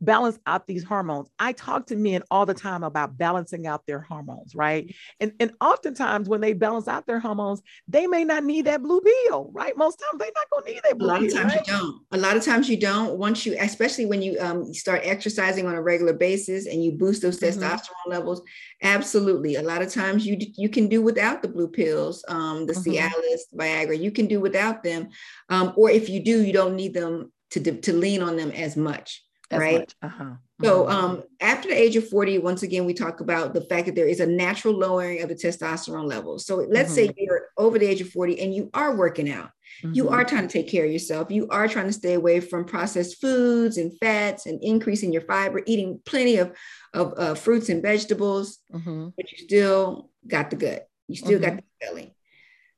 balance 0.00 0.38
out 0.46 0.66
these 0.66 0.84
hormones. 0.84 1.28
I 1.38 1.52
talk 1.52 1.86
to 1.86 1.96
men 1.96 2.22
all 2.30 2.46
the 2.46 2.54
time 2.54 2.82
about 2.82 3.18
balancing 3.18 3.66
out 3.66 3.86
their 3.86 4.00
hormones, 4.00 4.54
right? 4.54 4.94
And 5.18 5.32
and 5.40 5.52
oftentimes 5.60 6.28
when 6.28 6.40
they 6.40 6.52
balance 6.52 6.88
out 6.88 7.06
their 7.06 7.20
hormones, 7.20 7.62
they 7.86 8.06
may 8.06 8.24
not 8.24 8.44
need 8.44 8.66
that 8.66 8.82
blue 8.82 9.00
pill, 9.00 9.50
right? 9.52 9.76
Most 9.76 10.00
times 10.00 10.18
they're 10.18 10.30
not 10.34 10.50
gonna 10.50 10.74
need 10.74 10.82
that 10.84 10.98
blue 10.98 11.08
pill. 11.08 11.16
A 11.16 11.20
lot 11.20 11.20
pill, 11.20 11.28
of 11.28 11.34
times 11.34 11.54
right? 11.54 11.66
you 11.66 11.72
don't. 11.72 12.02
A 12.12 12.18
lot 12.18 12.36
of 12.36 12.44
times 12.44 12.68
you 12.68 12.78
don't. 12.78 13.18
Once 13.18 13.44
you, 13.44 13.56
especially 13.60 14.06
when 14.06 14.22
you 14.22 14.38
um, 14.40 14.72
start 14.72 15.02
exercising 15.04 15.66
on 15.66 15.74
a 15.74 15.82
regular 15.82 16.12
basis 16.12 16.66
and 16.66 16.82
you 16.82 16.92
boost 16.92 17.22
those 17.22 17.38
mm-hmm. 17.38 17.60
testosterone 17.60 18.08
levels, 18.08 18.42
absolutely. 18.82 19.56
A 19.56 19.62
lot 19.62 19.82
of 19.82 19.92
times 19.92 20.26
you 20.26 20.38
you 20.56 20.68
can 20.68 20.88
do 20.88 21.02
without 21.02 21.42
the 21.42 21.48
blue 21.48 21.68
pills, 21.68 22.24
um, 22.28 22.66
the 22.66 22.72
mm-hmm. 22.72 22.92
Cialis, 22.92 23.40
Viagra. 23.54 24.00
You 24.00 24.10
can 24.10 24.26
do 24.26 24.40
without 24.40 24.82
them, 24.82 25.08
um, 25.48 25.72
or 25.76 25.90
if 25.90 26.08
you 26.08 26.24
do, 26.24 26.42
you 26.42 26.52
don't 26.52 26.76
need 26.76 26.94
them 26.94 27.32
to 27.50 27.60
to 27.60 27.92
lean 27.92 28.22
on 28.22 28.36
them 28.36 28.50
as 28.52 28.76
much 28.76 29.22
right? 29.58 29.94
Uh-huh. 30.02 30.32
So 30.62 30.84
mm-hmm. 30.84 30.92
um, 30.92 31.22
after 31.40 31.68
the 31.68 31.74
age 31.74 31.96
of 31.96 32.08
40, 32.08 32.38
once 32.38 32.62
again, 32.62 32.84
we 32.84 32.94
talk 32.94 33.20
about 33.20 33.54
the 33.54 33.62
fact 33.62 33.86
that 33.86 33.94
there 33.94 34.06
is 34.06 34.20
a 34.20 34.26
natural 34.26 34.74
lowering 34.74 35.22
of 35.22 35.28
the 35.28 35.34
testosterone 35.34 36.06
levels. 36.06 36.46
So 36.46 36.56
let's 36.56 36.94
mm-hmm. 36.94 37.08
say 37.08 37.14
you're 37.16 37.48
over 37.56 37.78
the 37.78 37.86
age 37.86 38.00
of 38.00 38.10
40 38.10 38.40
and 38.40 38.54
you 38.54 38.70
are 38.74 38.94
working 38.94 39.30
out. 39.30 39.50
Mm-hmm. 39.82 39.94
You 39.94 40.08
are 40.10 40.24
trying 40.24 40.46
to 40.46 40.52
take 40.52 40.68
care 40.68 40.84
of 40.84 40.92
yourself. 40.92 41.30
You 41.30 41.48
are 41.48 41.68
trying 41.68 41.86
to 41.86 41.92
stay 41.92 42.14
away 42.14 42.40
from 42.40 42.64
processed 42.64 43.20
foods 43.20 43.78
and 43.78 43.96
fats 43.98 44.46
and 44.46 44.62
increasing 44.62 45.12
your 45.12 45.22
fiber, 45.22 45.62
eating 45.66 46.00
plenty 46.04 46.36
of, 46.36 46.56
of 46.92 47.14
uh, 47.16 47.34
fruits 47.34 47.68
and 47.68 47.82
vegetables, 47.82 48.58
mm-hmm. 48.72 49.08
but 49.16 49.32
you 49.32 49.38
still 49.38 50.10
got 50.26 50.50
the 50.50 50.56
gut. 50.56 50.88
You 51.08 51.16
still 51.16 51.38
got 51.38 51.52
mm-hmm. 51.52 51.56
the 51.56 51.86
belly. 51.86 52.14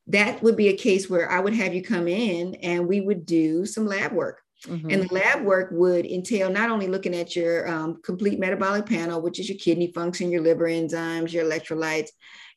That 0.09 0.43
would 0.43 0.57
be 0.57 0.69
a 0.69 0.77
case 0.77 1.09
where 1.09 1.31
I 1.31 1.41
would 1.41 1.55
have 1.55 1.75
you 1.75 1.83
come 1.83 2.09
in 2.09 2.57
and 2.57 2.89
we 2.89 3.01
would 3.01 3.27
do 3.27 3.67
some 3.67 3.87
lab 3.87 4.13
work. 4.13 4.41
Mm-hmm. 4.67 4.91
And 4.91 5.03
the 5.03 5.15
lab 5.15 5.45
work 5.45 5.71
would 5.73 6.07
entail 6.07 6.51
not 6.51 6.71
only 6.71 6.87
looking 6.87 7.15
at 7.15 7.35
your 7.35 7.69
um, 7.69 8.01
complete 8.03 8.39
metabolic 8.39 8.87
panel, 8.87 9.21
which 9.21 9.41
is 9.41 9.49
your 9.49 9.59
kidney 9.59 9.93
function, 9.93 10.31
your 10.31 10.43
liver 10.43 10.67
enzymes, 10.67 11.33
your 11.33 11.45
electrolytes, 11.45 12.11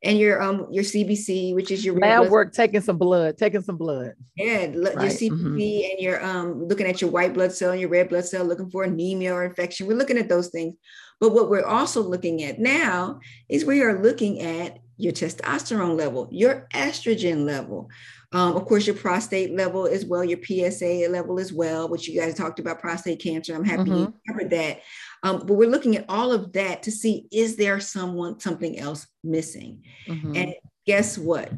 and 0.03 0.19
your 0.19 0.41
um 0.41 0.67
your 0.71 0.83
CBC, 0.83 1.55
which 1.55 1.71
is 1.71 1.83
your 1.83 1.97
lab 1.97 2.29
work, 2.29 2.53
taking 2.53 2.81
some 2.81 2.97
blood, 2.97 3.37
taking 3.37 3.61
some 3.61 3.77
blood. 3.77 4.13
Yeah, 4.35 4.65
right. 4.65 4.73
your 4.73 4.93
CBC 4.93 5.31
mm-hmm. 5.31 5.91
and 5.91 5.99
your 5.99 6.23
um 6.23 6.67
looking 6.67 6.87
at 6.87 7.01
your 7.01 7.09
white 7.09 7.33
blood 7.33 7.51
cell 7.51 7.71
and 7.71 7.81
your 7.81 7.89
red 7.89 8.09
blood 8.09 8.25
cell, 8.25 8.45
looking 8.45 8.69
for 8.69 8.83
anemia 8.83 9.33
or 9.33 9.45
infection. 9.45 9.87
We're 9.87 9.97
looking 9.97 10.17
at 10.17 10.29
those 10.29 10.49
things. 10.49 10.75
But 11.19 11.33
what 11.33 11.49
we're 11.49 11.65
also 11.65 12.01
looking 12.01 12.43
at 12.43 12.59
now 12.59 13.19
is 13.49 13.65
we 13.65 13.81
are 13.81 14.01
looking 14.01 14.41
at 14.41 14.79
your 14.97 15.13
testosterone 15.13 15.97
level, 15.97 16.27
your 16.31 16.67
estrogen 16.73 17.45
level, 17.45 17.89
um, 18.31 18.55
of 18.55 18.65
course, 18.65 18.87
your 18.87 18.95
prostate 18.95 19.55
level 19.55 19.85
as 19.85 20.05
well, 20.05 20.23
your 20.23 20.39
PSA 20.43 21.07
level 21.09 21.39
as 21.39 21.53
well, 21.53 21.87
which 21.87 22.07
you 22.07 22.19
guys 22.19 22.33
talked 22.35 22.59
about 22.59 22.79
prostate 22.79 23.21
cancer. 23.21 23.55
I'm 23.55 23.63
happy 23.63 23.89
mm-hmm. 23.89 23.93
you 23.93 24.13
covered 24.27 24.49
that. 24.51 24.81
Um, 25.23 25.39
but 25.45 25.53
we're 25.53 25.69
looking 25.69 25.95
at 25.95 26.05
all 26.09 26.31
of 26.31 26.53
that 26.53 26.83
to 26.83 26.91
see 26.91 27.27
is 27.31 27.55
there 27.55 27.79
someone 27.79 28.39
something 28.39 28.77
else 28.77 29.07
missing? 29.23 29.83
Mm-hmm. 30.07 30.35
And 30.35 30.53
guess 30.85 31.17
what? 31.17 31.51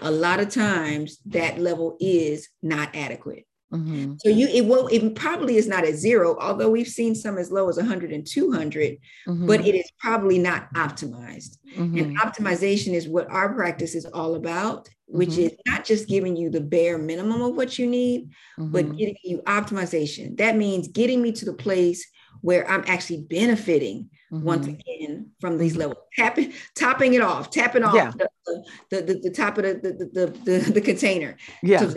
A 0.00 0.10
lot 0.10 0.40
of 0.40 0.48
times 0.48 1.18
that 1.26 1.58
level 1.58 1.96
is 2.00 2.48
not 2.62 2.94
adequate. 2.94 3.44
Mm-hmm. 3.72 4.14
So 4.18 4.30
you 4.30 4.48
it 4.48 4.64
will 4.64 4.86
it 4.86 5.14
probably 5.14 5.56
is 5.56 5.68
not 5.68 5.84
at 5.84 5.94
zero, 5.94 6.38
although 6.40 6.70
we've 6.70 6.88
seen 6.88 7.14
some 7.14 7.36
as 7.36 7.52
low 7.52 7.68
as 7.68 7.76
100 7.76 8.12
and 8.12 8.26
200, 8.26 8.96
mm-hmm. 9.28 9.46
but 9.46 9.66
it 9.66 9.74
is 9.74 9.90
probably 9.98 10.38
not 10.38 10.72
optimized. 10.72 11.58
Mm-hmm. 11.76 11.98
And 11.98 12.18
optimization 12.18 12.94
is 12.94 13.06
what 13.06 13.30
our 13.30 13.52
practice 13.52 13.94
is 13.94 14.06
all 14.06 14.36
about, 14.36 14.88
which 15.08 15.30
mm-hmm. 15.30 15.42
is 15.42 15.52
not 15.66 15.84
just 15.84 16.08
giving 16.08 16.36
you 16.36 16.50
the 16.50 16.60
bare 16.60 16.98
minimum 16.98 17.40
of 17.42 17.56
what 17.56 17.78
you 17.78 17.86
need, 17.86 18.30
but 18.56 18.84
mm-hmm. 18.84 18.96
getting 18.96 19.16
you 19.24 19.38
optimization. 19.46 20.36
That 20.36 20.56
means 20.56 20.88
getting 20.88 21.22
me 21.22 21.32
to 21.32 21.44
the 21.44 21.54
place 21.54 22.06
where 22.42 22.68
I'm 22.70 22.84
actually 22.86 23.22
benefiting 23.22 24.10
once 24.30 24.66
mm-hmm. 24.66 24.76
again 24.78 25.30
from 25.40 25.56
these 25.56 25.76
levels, 25.76 25.98
tapping, 26.14 26.52
topping 26.74 27.14
it 27.14 27.22
off, 27.22 27.50
tapping 27.50 27.82
off 27.82 27.94
yeah. 27.94 28.12
the, 28.16 28.64
the, 28.90 29.02
the, 29.02 29.14
the, 29.24 29.30
top 29.30 29.56
of 29.58 29.64
the, 29.64 29.74
the, 29.74 30.04
the, 30.12 30.26
the, 30.44 30.72
the 30.72 30.80
container. 30.80 31.36
Yeah. 31.62 31.80
So 31.80 31.94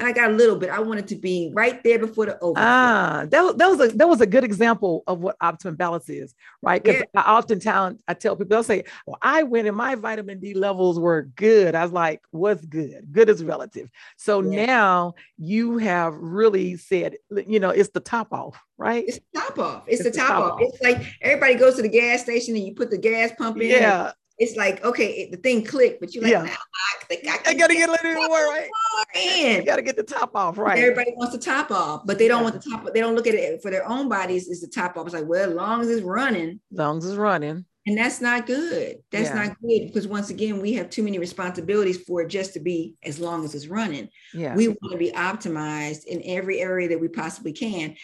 I 0.00 0.12
got 0.12 0.30
a 0.30 0.34
little 0.34 0.56
bit. 0.56 0.70
I 0.70 0.78
wanted 0.80 1.08
to 1.08 1.16
be 1.16 1.50
right 1.54 1.82
there 1.82 1.98
before 1.98 2.26
the 2.26 2.38
over. 2.40 2.58
Ah, 2.58 3.24
that, 3.28 3.58
that 3.58 3.66
was 3.68 3.80
a 3.80 3.96
that 3.96 4.08
was 4.08 4.20
a 4.20 4.26
good 4.26 4.44
example 4.44 5.02
of 5.06 5.20
what 5.20 5.36
optimum 5.40 5.76
balance 5.76 6.08
is, 6.08 6.34
right? 6.62 6.82
Because 6.82 7.00
yeah. 7.00 7.22
I 7.22 7.32
often 7.32 7.58
tell 7.58 7.96
I 8.06 8.14
tell 8.14 8.36
people 8.36 8.48
they'll 8.48 8.62
say, 8.62 8.84
"Well, 9.06 9.18
I 9.22 9.42
went 9.42 9.66
and 9.66 9.76
my 9.76 9.94
vitamin 9.94 10.40
D 10.40 10.54
levels 10.54 11.00
were 11.00 11.22
good." 11.22 11.74
I 11.74 11.82
was 11.82 11.92
like, 11.92 12.22
"What's 12.30 12.64
good? 12.64 13.08
Good 13.10 13.28
is 13.28 13.42
relative." 13.42 13.90
So 14.16 14.42
yeah. 14.42 14.66
now 14.66 15.14
you 15.36 15.78
have 15.78 16.14
really 16.14 16.76
said, 16.76 17.16
you 17.46 17.60
know, 17.60 17.70
it's 17.70 17.90
the 17.90 18.00
top 18.00 18.32
off, 18.32 18.58
right? 18.76 19.04
It's 19.06 19.18
the 19.32 19.40
top 19.40 19.58
off. 19.58 19.84
It's, 19.88 20.00
it's 20.00 20.16
the, 20.16 20.22
top, 20.22 20.28
top 20.28 20.42
off. 20.44 20.52
off. 20.52 20.60
It's 20.62 20.82
like 20.82 21.12
everybody 21.22 21.54
goes 21.54 21.76
to 21.76 21.82
the 21.82 21.88
gas 21.88 22.22
station 22.22 22.54
and 22.54 22.64
you 22.64 22.74
put 22.74 22.90
the 22.90 22.98
gas 22.98 23.32
pump 23.36 23.60
in. 23.60 23.70
Yeah 23.70 24.12
it's 24.38 24.56
like 24.56 24.84
okay, 24.84 25.10
it, 25.10 25.32
the 25.32 25.36
thing 25.36 25.64
clicked, 25.64 26.00
but 26.00 26.14
you're 26.14 26.22
like, 26.22 26.32
yeah. 26.32 26.42
Nah, 26.42 26.50
I 26.50 27.04
think 27.08 27.26
I, 27.26 27.50
I 27.50 27.54
gotta 27.54 27.74
get 27.74 27.88
a 27.88 27.92
little 27.92 28.14
more, 28.14 28.28
right? 28.28 28.70
You 29.14 29.62
gotta 29.62 29.82
get 29.82 29.96
the 29.96 30.02
top 30.02 30.36
off, 30.36 30.58
right? 30.58 30.78
Everybody 30.78 31.12
wants 31.16 31.32
the 31.32 31.40
top 31.40 31.70
off, 31.70 32.02
but 32.06 32.18
they 32.18 32.28
don't 32.28 32.38
yeah. 32.38 32.50
want 32.50 32.62
the 32.62 32.70
top. 32.70 32.94
They 32.94 33.00
don't 33.00 33.14
look 33.14 33.26
at 33.26 33.34
it 33.34 33.62
for 33.62 33.70
their 33.70 33.86
own 33.88 34.08
bodies. 34.08 34.48
Is 34.48 34.60
the 34.60 34.68
top 34.68 34.96
off? 34.96 35.06
It's 35.06 35.14
like, 35.14 35.26
well, 35.26 35.48
as 35.48 35.54
long 35.54 35.80
as 35.80 35.90
it's 35.90 36.02
running, 36.02 36.60
as 36.72 36.78
long 36.78 36.98
as 36.98 37.06
it's 37.06 37.16
running, 37.16 37.64
and 37.86 37.98
that's 37.98 38.20
not 38.20 38.46
good. 38.46 38.98
That's 39.10 39.30
yeah. 39.30 39.46
not 39.46 39.60
good 39.60 39.86
because 39.86 40.06
once 40.06 40.30
again, 40.30 40.60
we 40.60 40.74
have 40.74 40.90
too 40.90 41.02
many 41.02 41.18
responsibilities 41.18 42.02
for 42.02 42.22
it 42.22 42.28
just 42.28 42.52
to 42.54 42.60
be 42.60 42.94
as 43.02 43.18
long 43.18 43.44
as 43.44 43.54
it's 43.54 43.66
running. 43.66 44.08
Yeah, 44.32 44.54
we 44.54 44.68
want 44.68 44.92
to 44.92 44.98
be 44.98 45.10
optimized 45.12 46.04
in 46.04 46.22
every 46.24 46.60
area 46.60 46.88
that 46.88 47.00
we 47.00 47.08
possibly 47.08 47.52
can 47.52 47.96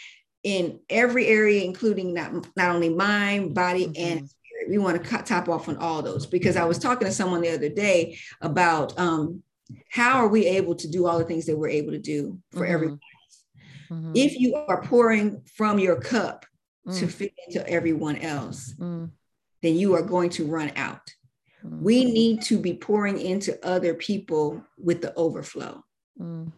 in 0.45 0.79
every 0.91 1.27
area, 1.27 1.65
including 1.65 2.15
not, 2.15 2.33
not 2.55 2.75
only 2.75 2.91
mind, 2.91 3.55
body, 3.55 3.87
mm-hmm. 3.87 4.19
and 4.19 4.31
we 4.69 4.79
want 4.79 5.03
to 5.03 5.09
cut 5.09 5.27
top 5.27 5.49
off 5.49 5.69
on 5.69 5.77
all 5.77 6.03
those 6.03 6.27
because 6.27 6.57
I 6.57 6.65
was 6.65 6.79
talking 6.79 7.07
to 7.07 7.13
someone 7.13 7.41
the 7.41 7.51
other 7.51 7.69
day 7.69 8.19
about 8.41 8.99
um, 8.99 9.43
how 9.91 10.19
are 10.19 10.29
we 10.29 10.47
able 10.47 10.75
to 10.77 10.89
do 10.89 11.07
all 11.07 11.19
the 11.19 11.25
things 11.25 11.47
that 11.47 11.57
we're 11.57 11.69
able 11.69 11.93
to 11.93 11.99
do 11.99 12.39
for 12.53 12.61
mm-hmm. 12.61 12.73
everyone 12.73 13.01
mm-hmm. 13.91 14.13
If 14.15 14.39
you 14.39 14.57
are 14.57 14.83
pouring 14.83 15.43
from 15.57 15.79
your 15.79 16.01
cup 16.01 16.47
mm. 16.87 16.99
to 16.99 17.07
fit 17.07 17.33
into 17.47 17.69
everyone 17.69 18.17
else, 18.17 18.75
mm. 18.79 19.11
then 19.63 19.77
you 19.77 19.95
are 19.95 20.03
going 20.03 20.31
to 20.31 20.47
run 20.47 20.73
out. 20.77 21.15
Mm. 21.65 21.81
We 21.81 22.05
need 22.05 22.43
to 22.43 22.59
be 22.59 22.75
pouring 22.75 23.21
into 23.21 23.65
other 23.65 23.95
people 23.95 24.65
with 24.79 25.03
the 25.03 25.15
overflow. 25.15 25.85
Mm. 26.21 26.53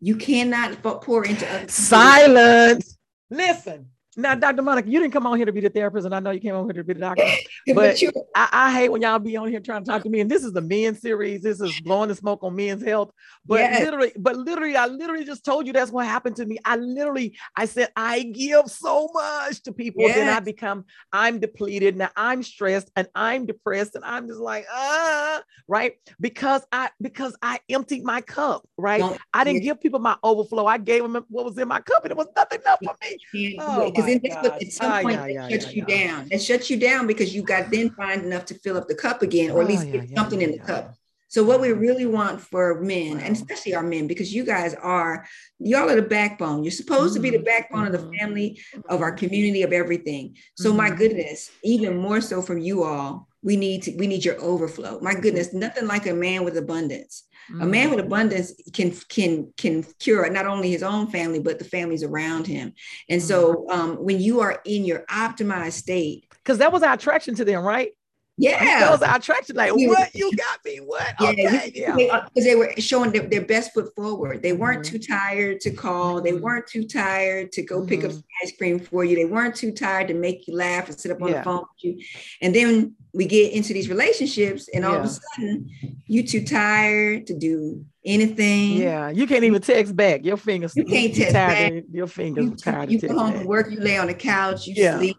You 0.00 0.16
cannot 0.16 0.82
pour 0.82 1.24
into 1.24 1.46
other 1.48 1.68
silence. 1.68 2.96
Listen, 3.30 3.90
now, 4.16 4.34
Dr. 4.34 4.62
Monica, 4.62 4.88
you 4.88 4.98
didn't 4.98 5.12
come 5.12 5.26
on 5.26 5.36
here 5.36 5.46
to 5.46 5.52
be 5.52 5.60
the 5.60 5.68
therapist, 5.68 6.04
and 6.04 6.14
I 6.14 6.18
know 6.18 6.32
you 6.32 6.40
came 6.40 6.54
on 6.54 6.64
here 6.64 6.82
to 6.82 6.84
be 6.84 6.94
the 6.94 7.00
doctor. 7.00 7.24
But 7.74 8.02
I, 8.34 8.48
I, 8.52 8.72
hate 8.72 8.88
when 8.88 9.02
y'all 9.02 9.18
be 9.18 9.36
on 9.36 9.48
here 9.48 9.60
trying 9.60 9.84
to 9.84 9.90
talk 9.90 10.02
to 10.02 10.08
me. 10.08 10.20
And 10.20 10.30
this 10.30 10.42
is 10.42 10.52
the 10.52 10.62
men 10.62 10.96
series. 10.96 11.42
This 11.42 11.60
is 11.60 11.78
blowing 11.82 12.08
the 12.08 12.14
smoke 12.14 12.42
on 12.42 12.56
men's 12.56 12.82
health. 12.82 13.12
But 13.46 13.60
yes. 13.60 13.84
literally, 13.84 14.12
but 14.18 14.36
literally, 14.36 14.76
I 14.76 14.86
literally 14.86 15.24
just 15.24 15.44
told 15.44 15.66
you 15.66 15.72
that's 15.72 15.92
what 15.92 16.06
happened 16.06 16.36
to 16.36 16.46
me. 16.46 16.58
I 16.64 16.76
literally, 16.76 17.36
I 17.54 17.66
said, 17.66 17.90
I 17.94 18.22
give 18.22 18.68
so 18.68 19.08
much 19.12 19.62
to 19.62 19.72
people. 19.72 20.02
Yes. 20.02 20.16
Then 20.16 20.28
I 20.28 20.40
become, 20.40 20.84
I'm 21.12 21.38
depleted. 21.38 21.96
Now 21.96 22.10
I'm 22.16 22.42
stressed 22.42 22.90
and 22.96 23.06
I'm 23.14 23.46
depressed. 23.46 23.94
And 23.94 24.04
I'm 24.04 24.26
just 24.26 24.40
like, 24.40 24.66
ah, 24.72 25.42
right. 25.68 25.92
Because 26.18 26.66
I 26.72 26.90
because 27.00 27.36
I 27.42 27.60
emptied 27.68 28.04
my 28.04 28.20
cup, 28.20 28.66
right? 28.76 29.00
Don't, 29.00 29.20
I 29.32 29.44
didn't 29.44 29.62
give 29.62 29.80
people 29.80 30.00
my 30.00 30.16
overflow. 30.24 30.66
I 30.66 30.78
gave 30.78 31.02
them 31.02 31.24
what 31.28 31.44
was 31.44 31.58
in 31.58 31.68
my 31.68 31.80
cup, 31.80 32.04
and 32.04 32.10
it 32.10 32.16
was 32.16 32.28
nothing 32.34 32.60
enough 32.60 32.78
for 32.82 32.96
me. 33.02 33.58
Oh, 33.60 33.90
because 34.00 34.09
then 34.10 34.20
that's 34.22 34.48
what 34.48 34.62
at 34.62 34.72
some 34.72 35.02
point 35.02 35.16
yeah, 35.16 35.26
yeah, 35.26 35.48
shuts 35.48 35.66
yeah, 35.66 35.72
you 35.72 35.84
down. 35.84 36.28
It 36.30 36.38
shuts 36.38 36.70
you 36.70 36.78
down 36.78 37.06
because 37.06 37.34
you 37.34 37.42
got 37.42 37.70
then 37.70 37.90
find 37.90 38.24
enough 38.24 38.44
to 38.46 38.54
fill 38.54 38.76
up 38.76 38.88
the 38.88 38.94
cup 38.94 39.22
again, 39.22 39.50
or 39.50 39.62
at 39.62 39.66
oh, 39.66 39.68
least 39.68 39.90
get 39.90 40.10
something 40.10 40.42
in 40.42 40.52
the 40.52 40.58
cup. 40.58 40.94
So 41.30 41.44
what 41.44 41.60
we 41.60 41.70
really 41.70 42.06
want 42.06 42.40
for 42.40 42.80
men, 42.80 43.18
wow. 43.18 43.22
and 43.22 43.36
especially 43.36 43.72
our 43.76 43.84
men, 43.84 44.08
because 44.08 44.34
you 44.34 44.44
guys 44.44 44.74
are, 44.74 45.24
y'all 45.60 45.88
are 45.88 45.94
the 45.94 46.02
backbone. 46.02 46.64
You're 46.64 46.72
supposed 46.72 47.14
mm-hmm. 47.14 47.14
to 47.14 47.20
be 47.20 47.30
the 47.30 47.36
mm-hmm. 47.36 47.44
backbone 47.44 47.86
of 47.86 47.92
the 47.92 47.98
mm-hmm. 47.98 48.16
family, 48.18 48.60
of 48.88 49.00
our 49.00 49.12
community, 49.12 49.62
of 49.62 49.72
everything. 49.72 50.36
So 50.56 50.70
mm-hmm. 50.70 50.78
my 50.78 50.90
goodness, 50.90 51.52
even 51.62 51.96
more 51.96 52.20
so 52.20 52.42
from 52.42 52.58
you 52.58 52.82
all, 52.82 53.28
we 53.42 53.56
need 53.56 53.82
to, 53.84 53.96
we 53.96 54.06
need 54.06 54.24
your 54.24 54.40
overflow. 54.40 55.00
My 55.00 55.14
goodness, 55.14 55.52
nothing 55.52 55.86
like 55.86 56.06
a 56.06 56.14
man 56.14 56.44
with 56.44 56.56
abundance. 56.56 57.24
Mm-hmm. 57.50 57.62
A 57.62 57.66
man 57.66 57.90
with 57.90 57.98
mm. 57.98 58.06
abundance 58.06 58.52
can 58.72 58.92
can 59.08 59.52
can 59.56 59.82
cure 59.98 60.28
not 60.30 60.46
only 60.46 60.70
his 60.70 60.82
own 60.82 61.08
family 61.08 61.40
but 61.40 61.58
the 61.58 61.64
families 61.64 62.02
around 62.02 62.46
him. 62.46 62.74
And 63.08 63.20
mm-hmm. 63.20 63.28
so 63.28 63.66
um, 63.70 63.96
when 63.96 64.20
you 64.20 64.40
are 64.40 64.60
in 64.64 64.84
your 64.84 65.04
optimized 65.10 65.72
state, 65.72 66.26
because 66.30 66.58
that 66.58 66.72
was 66.72 66.82
our 66.82 66.92
attraction 66.94 67.34
to 67.36 67.44
them, 67.44 67.62
right? 67.62 67.92
Yeah, 68.40 68.80
that 68.80 68.90
was 68.90 69.02
our 69.02 69.16
attraction. 69.16 69.56
Like, 69.56 69.72
what 69.74 70.14
you 70.14 70.34
got 70.34 70.64
me? 70.64 70.78
What? 70.78 71.14
Yeah, 71.20 71.28
okay, 71.28 71.72
yeah. 71.74 71.94
Because 71.94 72.28
they, 72.34 72.42
they, 72.42 72.54
were 72.54 72.72
showing 72.78 73.12
their, 73.12 73.22
their, 73.22 73.44
best 73.44 73.74
foot 73.74 73.94
forward. 73.94 74.42
They 74.42 74.54
weren't 74.54 74.82
mm-hmm. 74.82 74.96
too 74.96 75.06
tired 75.06 75.60
to 75.60 75.70
call. 75.70 76.22
They 76.22 76.32
mm-hmm. 76.32 76.42
weren't 76.42 76.66
too 76.66 76.86
tired 76.86 77.52
to 77.52 77.62
go 77.62 77.84
pick 77.84 78.02
up 78.02 78.12
mm-hmm. 78.12 78.42
ice 78.42 78.56
cream 78.56 78.80
for 78.80 79.04
you. 79.04 79.14
They 79.14 79.26
weren't 79.26 79.56
too 79.56 79.72
tired 79.72 80.08
to 80.08 80.14
make 80.14 80.48
you 80.48 80.56
laugh 80.56 80.88
and 80.88 80.98
sit 80.98 81.12
up 81.12 81.20
on 81.20 81.28
yeah. 81.28 81.38
the 81.38 81.42
phone 81.42 81.58
with 81.58 81.84
you. 81.84 82.04
And 82.40 82.54
then 82.54 82.94
we 83.12 83.26
get 83.26 83.52
into 83.52 83.74
these 83.74 83.88
relationships, 83.90 84.68
and 84.72 84.86
all 84.86 84.92
yeah. 84.92 84.98
of 85.00 85.04
a 85.04 85.08
sudden, 85.08 85.70
you 86.06 86.26
too 86.26 86.44
tired 86.44 87.26
to 87.26 87.36
do 87.36 87.84
anything. 88.04 88.78
Yeah, 88.78 89.10
you 89.10 89.26
can't 89.26 89.44
even 89.44 89.60
text 89.60 89.94
back. 89.94 90.24
Your 90.24 90.36
fingers. 90.36 90.74
You 90.74 90.84
can't 90.84 91.14
text 91.14 91.34
back. 91.34 91.72
Your 91.92 92.06
fingers 92.06 92.44
you, 92.44 92.56
tired. 92.56 92.90
You 92.90 93.00
come 93.00 93.18
home 93.18 93.32
from 93.34 93.44
work. 93.44 93.70
You 93.70 93.80
lay 93.80 93.98
on 93.98 94.06
the 94.06 94.14
couch. 94.14 94.66
You 94.66 94.74
yeah. 94.76 94.98
sleep 94.98 95.16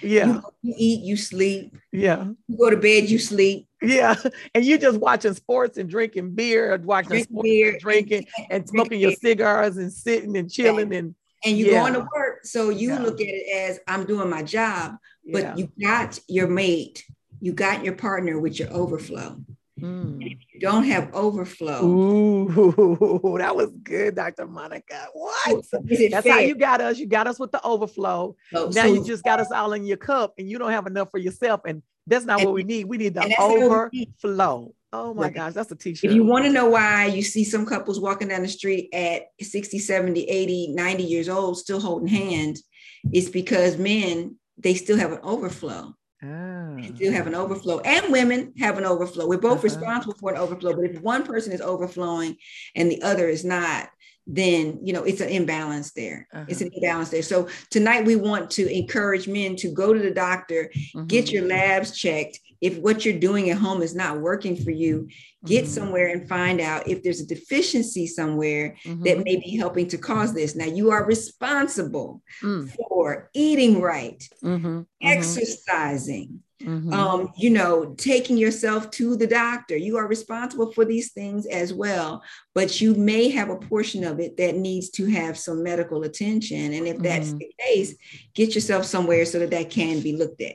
yeah. 0.00 0.26
You, 0.26 0.42
you, 0.62 0.74
eat, 0.76 1.00
you 1.02 1.16
sleep. 1.16 1.76
Yeah. 1.92 2.24
You 2.48 2.58
go 2.58 2.70
to 2.70 2.76
bed, 2.76 3.08
you 3.08 3.18
sleep. 3.18 3.68
Yeah. 3.80 4.14
And 4.54 4.64
you 4.64 4.78
just 4.78 4.98
watching 4.98 5.34
sports 5.34 5.78
and 5.78 5.88
drinking 5.88 6.34
beer, 6.34 6.80
watching 6.84 7.10
Drink 7.10 7.28
sports 7.28 7.48
beer, 7.48 7.70
and 7.72 7.80
drinking 7.80 8.26
and, 8.38 8.46
and 8.50 8.68
smoking 8.68 9.00
your 9.00 9.12
cigars 9.12 9.76
and 9.76 9.92
sitting 9.92 10.36
and 10.36 10.50
chilling 10.50 10.94
and 10.94 11.14
and 11.44 11.58
you're 11.58 11.72
yeah. 11.72 11.80
going 11.80 11.94
to 11.94 12.08
work. 12.14 12.44
So 12.44 12.70
you 12.70 12.90
yeah. 12.90 13.00
look 13.00 13.20
at 13.20 13.26
it 13.26 13.70
as 13.70 13.80
I'm 13.88 14.04
doing 14.04 14.30
my 14.30 14.42
job, 14.42 14.96
but 15.32 15.58
you 15.58 15.72
got 15.80 16.18
your 16.28 16.48
mate, 16.48 17.04
you 17.40 17.52
got 17.52 17.84
your 17.84 17.94
partner 17.94 18.38
with 18.38 18.58
your 18.58 18.72
overflow. 18.72 19.42
Mm. 19.80 20.18
if 20.20 20.38
you 20.52 20.60
don't 20.60 20.84
have 20.84 21.12
overflow. 21.14 21.84
Ooh, 21.84 23.36
that 23.38 23.56
was 23.56 23.70
good, 23.82 24.14
Dr. 24.14 24.46
Monica. 24.46 25.06
What? 25.14 25.64
That's 25.70 26.26
fair? 26.26 26.32
how 26.32 26.38
you 26.40 26.54
got 26.54 26.80
us. 26.80 26.98
You 26.98 27.06
got 27.06 27.26
us 27.26 27.38
with 27.38 27.52
the 27.52 27.64
overflow. 27.64 28.36
Oh, 28.54 28.66
now 28.74 28.82
so, 28.82 28.94
you 28.94 29.04
just 29.04 29.24
got 29.24 29.40
us 29.40 29.50
all 29.50 29.72
in 29.72 29.84
your 29.84 29.96
cup 29.96 30.34
and 30.38 30.48
you 30.48 30.58
don't 30.58 30.70
have 30.70 30.86
enough 30.86 31.10
for 31.10 31.18
yourself. 31.18 31.62
And 31.66 31.82
that's 32.06 32.24
not 32.24 32.40
and, 32.40 32.46
what 32.46 32.54
we 32.54 32.64
need. 32.64 32.84
We 32.84 32.98
need 32.98 33.14
the 33.14 33.34
overflow. 33.38 34.74
Oh 34.94 35.14
my 35.14 35.22
right. 35.22 35.34
gosh, 35.34 35.54
that's 35.54 35.72
a 35.72 35.76
t-shirt. 35.76 36.10
If 36.10 36.14
you 36.14 36.24
want 36.24 36.44
to 36.44 36.52
know 36.52 36.68
why 36.68 37.06
you 37.06 37.22
see 37.22 37.44
some 37.44 37.64
couples 37.64 37.98
walking 37.98 38.28
down 38.28 38.42
the 38.42 38.48
street 38.48 38.90
at 38.92 39.22
60, 39.40 39.78
70, 39.78 40.24
80, 40.24 40.68
90 40.74 41.02
years 41.02 41.28
old 41.30 41.56
still 41.56 41.80
holding 41.80 42.08
hands, 42.08 42.62
it's 43.10 43.30
because 43.30 43.78
men, 43.78 44.36
they 44.58 44.74
still 44.74 44.98
have 44.98 45.12
an 45.12 45.20
overflow. 45.22 45.94
Ah. 46.24 46.76
still 46.94 47.12
have 47.12 47.26
an 47.26 47.34
overflow, 47.34 47.80
and 47.80 48.12
women 48.12 48.52
have 48.58 48.78
an 48.78 48.84
overflow. 48.84 49.26
We're 49.26 49.38
both 49.38 49.58
uh-huh. 49.58 49.64
responsible 49.64 50.14
for 50.14 50.32
an 50.32 50.38
overflow, 50.38 50.74
but 50.74 50.84
if 50.84 51.00
one 51.00 51.24
person 51.24 51.52
is 51.52 51.60
overflowing 51.60 52.36
and 52.76 52.90
the 52.90 53.02
other 53.02 53.28
is 53.28 53.44
not, 53.44 53.88
then 54.26 54.78
you 54.84 54.92
know 54.92 55.02
it's 55.02 55.20
an 55.20 55.28
imbalance 55.28 55.92
there. 55.92 56.28
Uh-huh. 56.32 56.44
It's 56.48 56.60
an 56.60 56.70
imbalance 56.72 57.10
there. 57.10 57.22
So 57.22 57.48
tonight 57.70 58.04
we 58.04 58.16
want 58.16 58.50
to 58.52 58.72
encourage 58.72 59.26
men 59.26 59.56
to 59.56 59.72
go 59.72 59.92
to 59.92 59.98
the 59.98 60.12
doctor, 60.12 60.70
mm-hmm. 60.74 61.06
get 61.06 61.32
your 61.32 61.46
labs 61.46 61.96
checked, 61.96 62.38
if 62.62 62.78
what 62.78 63.04
you're 63.04 63.18
doing 63.18 63.50
at 63.50 63.58
home 63.58 63.82
is 63.82 63.94
not 63.94 64.20
working 64.20 64.56
for 64.56 64.70
you, 64.70 65.08
get 65.44 65.64
mm-hmm. 65.64 65.72
somewhere 65.72 66.08
and 66.08 66.28
find 66.28 66.60
out 66.60 66.86
if 66.86 67.02
there's 67.02 67.20
a 67.20 67.26
deficiency 67.26 68.06
somewhere 68.06 68.76
mm-hmm. 68.84 69.02
that 69.02 69.18
may 69.18 69.36
be 69.36 69.56
helping 69.56 69.88
to 69.88 69.98
cause 69.98 70.32
this. 70.32 70.54
Now, 70.54 70.66
you 70.66 70.92
are 70.92 71.04
responsible 71.04 72.22
mm. 72.40 72.72
for 72.76 73.30
eating 73.34 73.80
right, 73.80 74.22
mm-hmm. 74.42 74.66
mm-hmm. 74.66 74.82
exercising, 75.02 76.40
Mm-hmm. 76.62 76.92
Um, 76.92 77.32
you 77.36 77.50
know, 77.50 77.94
taking 77.98 78.36
yourself 78.36 78.88
to 78.92 79.16
the 79.16 79.26
doctor. 79.26 79.76
You 79.76 79.96
are 79.96 80.06
responsible 80.06 80.72
for 80.72 80.84
these 80.84 81.12
things 81.12 81.44
as 81.46 81.74
well, 81.74 82.22
but 82.54 82.80
you 82.80 82.94
may 82.94 83.30
have 83.30 83.50
a 83.50 83.56
portion 83.56 84.04
of 84.04 84.20
it 84.20 84.36
that 84.36 84.54
needs 84.54 84.90
to 84.90 85.06
have 85.06 85.36
some 85.36 85.64
medical 85.64 86.04
attention. 86.04 86.72
And 86.72 86.86
if 86.86 86.98
that's 86.98 87.30
mm-hmm. 87.30 87.38
the 87.38 87.54
case, 87.58 87.94
get 88.34 88.54
yourself 88.54 88.84
somewhere 88.84 89.24
so 89.24 89.40
that 89.40 89.50
that 89.50 89.70
can 89.70 90.02
be 90.02 90.14
looked 90.14 90.40
at. 90.40 90.54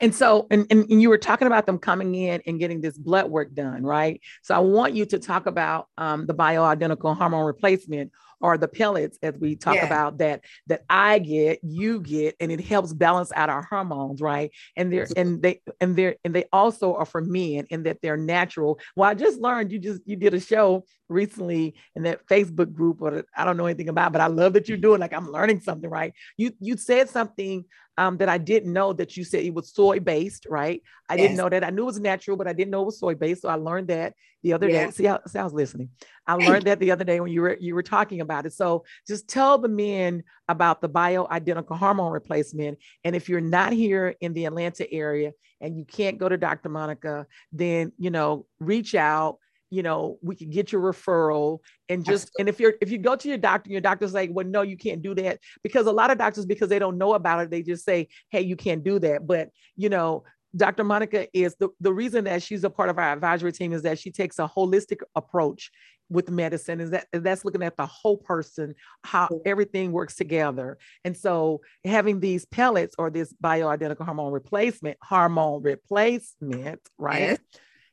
And 0.00 0.14
so, 0.14 0.46
and, 0.50 0.66
and, 0.70 0.90
and, 0.90 1.00
you 1.00 1.08
were 1.08 1.18
talking 1.18 1.46
about 1.46 1.66
them 1.66 1.78
coming 1.78 2.14
in 2.14 2.42
and 2.46 2.58
getting 2.58 2.80
this 2.80 2.98
blood 2.98 3.30
work 3.30 3.54
done, 3.54 3.84
right? 3.84 4.20
So 4.42 4.54
I 4.54 4.58
want 4.58 4.94
you 4.94 5.06
to 5.06 5.18
talk 5.18 5.46
about 5.46 5.86
um, 5.96 6.26
the 6.26 6.34
bioidentical 6.34 7.16
hormone 7.16 7.44
replacement 7.44 8.10
or 8.40 8.56
the 8.56 8.68
pellets 8.68 9.18
as 9.22 9.34
we 9.38 9.54
talk 9.54 9.76
yeah. 9.76 9.86
about 9.86 10.18
that 10.18 10.44
that 10.66 10.82
I 10.88 11.18
get, 11.18 11.60
you 11.62 12.00
get, 12.00 12.36
and 12.40 12.50
it 12.50 12.60
helps 12.60 12.92
balance 12.92 13.32
out 13.34 13.50
our 13.50 13.62
hormones, 13.62 14.20
right? 14.20 14.50
And 14.76 14.92
they're 14.92 15.06
and 15.16 15.42
they 15.42 15.60
and 15.80 15.94
they're 15.94 16.16
and 16.24 16.34
they 16.34 16.46
also 16.52 16.94
are 16.94 17.04
for 17.04 17.20
men 17.20 17.66
in 17.70 17.84
that 17.84 17.98
they're 18.02 18.16
natural. 18.16 18.80
Well, 18.96 19.10
I 19.10 19.14
just 19.14 19.38
learned 19.38 19.72
you 19.72 19.78
just 19.78 20.00
you 20.06 20.16
did 20.16 20.34
a 20.34 20.40
show 20.40 20.84
recently 21.08 21.74
in 21.94 22.04
that 22.04 22.26
Facebook 22.26 22.72
group, 22.72 23.02
or 23.02 23.24
I 23.36 23.44
don't 23.44 23.56
know 23.56 23.66
anything 23.66 23.88
about, 23.88 24.12
but 24.12 24.20
I 24.20 24.28
love 24.28 24.54
that 24.54 24.68
you're 24.68 24.78
doing 24.78 25.00
like 25.00 25.12
I'm 25.12 25.30
learning 25.30 25.60
something, 25.60 25.90
right? 25.90 26.14
You 26.36 26.52
you 26.60 26.76
said 26.76 27.10
something 27.10 27.64
um, 27.98 28.16
that 28.18 28.28
I 28.28 28.38
didn't 28.38 28.72
know 28.72 28.92
that 28.94 29.16
you 29.16 29.24
said 29.24 29.44
it 29.44 29.54
was 29.54 29.72
soy 29.72 30.00
based, 30.00 30.46
right? 30.48 30.82
I 31.08 31.14
yes. 31.14 31.22
didn't 31.22 31.36
know 31.36 31.48
that. 31.48 31.64
I 31.64 31.70
knew 31.70 31.82
it 31.82 31.86
was 31.86 32.00
natural, 32.00 32.36
but 32.36 32.48
I 32.48 32.52
didn't 32.52 32.70
know 32.70 32.82
it 32.82 32.86
was 32.86 32.98
soy 32.98 33.14
based. 33.14 33.42
So 33.42 33.48
I 33.48 33.54
learned 33.54 33.88
that 33.88 34.14
the 34.42 34.52
other 34.52 34.68
day. 34.68 34.90
See, 34.90 35.06
I, 35.06 35.18
see, 35.26 35.38
I 35.38 35.44
was 35.44 35.52
listening. 35.52 35.90
I 36.26 36.34
learned 36.34 36.64
that 36.66 36.78
the 36.78 36.92
other 36.92 37.04
day 37.04 37.20
when 37.20 37.30
you 37.30 37.42
were 37.42 37.56
you 37.60 37.74
were 37.74 37.82
talking 37.82 38.20
about 38.20 38.46
it. 38.46 38.52
So 38.52 38.84
just 39.06 39.28
tell 39.28 39.58
the 39.58 39.68
men 39.68 40.22
about 40.48 40.80
the 40.80 40.88
bioidentical 40.88 41.76
hormone 41.76 42.12
replacement. 42.12 42.78
And 43.04 43.14
if 43.14 43.28
you're 43.28 43.40
not 43.40 43.72
here 43.72 44.14
in 44.20 44.32
the 44.32 44.46
Atlanta 44.46 44.90
area 44.92 45.32
and 45.60 45.76
you 45.76 45.84
can't 45.84 46.18
go 46.18 46.28
to 46.28 46.36
Dr. 46.36 46.68
Monica, 46.68 47.26
then 47.52 47.92
you 47.98 48.10
know 48.10 48.46
reach 48.60 48.94
out 48.94 49.38
you 49.70 49.82
know 49.82 50.18
we 50.20 50.34
can 50.34 50.50
get 50.50 50.72
your 50.72 50.82
referral 50.82 51.60
and 51.88 52.04
just 52.04 52.30
and 52.38 52.48
if 52.48 52.60
you're 52.60 52.74
if 52.80 52.90
you 52.90 52.98
go 52.98 53.16
to 53.16 53.28
your 53.28 53.38
doctor 53.38 53.70
your 53.70 53.80
doctor's 53.80 54.12
like 54.12 54.28
well 54.32 54.46
no 54.46 54.62
you 54.62 54.76
can't 54.76 55.00
do 55.00 55.14
that 55.14 55.38
because 55.62 55.86
a 55.86 55.92
lot 55.92 56.10
of 56.10 56.18
doctors 56.18 56.44
because 56.44 56.68
they 56.68 56.78
don't 56.78 56.98
know 56.98 57.14
about 57.14 57.40
it 57.40 57.50
they 57.50 57.62
just 57.62 57.84
say 57.84 58.08
hey 58.30 58.42
you 58.42 58.56
can't 58.56 58.84
do 58.84 58.98
that. 58.98 59.26
But 59.26 59.50
you 59.76 59.88
know 59.88 60.24
Dr. 60.56 60.82
Monica 60.82 61.28
is 61.32 61.54
the, 61.60 61.68
the 61.80 61.92
reason 61.92 62.24
that 62.24 62.42
she's 62.42 62.64
a 62.64 62.70
part 62.70 62.90
of 62.90 62.98
our 62.98 63.12
advisory 63.12 63.52
team 63.52 63.72
is 63.72 63.82
that 63.82 64.00
she 64.00 64.10
takes 64.10 64.40
a 64.40 64.48
holistic 64.48 64.98
approach 65.14 65.70
with 66.08 66.28
medicine 66.28 66.80
is 66.80 66.90
that 66.90 67.06
that's 67.12 67.44
looking 67.44 67.62
at 67.62 67.76
the 67.76 67.86
whole 67.86 68.16
person 68.16 68.74
how 69.04 69.28
everything 69.46 69.92
works 69.92 70.16
together. 70.16 70.76
And 71.04 71.16
so 71.16 71.60
having 71.84 72.18
these 72.18 72.46
pellets 72.46 72.96
or 72.98 73.10
this 73.10 73.32
bioidentical 73.32 74.04
hormone 74.04 74.32
replacement 74.32 74.98
hormone 75.00 75.62
replacement 75.62 76.80
right? 76.98 77.20
Yes 77.20 77.38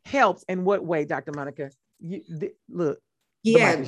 helps 0.07 0.43
in 0.49 0.63
what 0.63 0.83
way, 0.83 1.05
Dr. 1.05 1.31
Monica? 1.35 1.69
You, 1.99 2.21
th- 2.39 2.53
look, 2.69 2.99
yeah, 3.43 3.81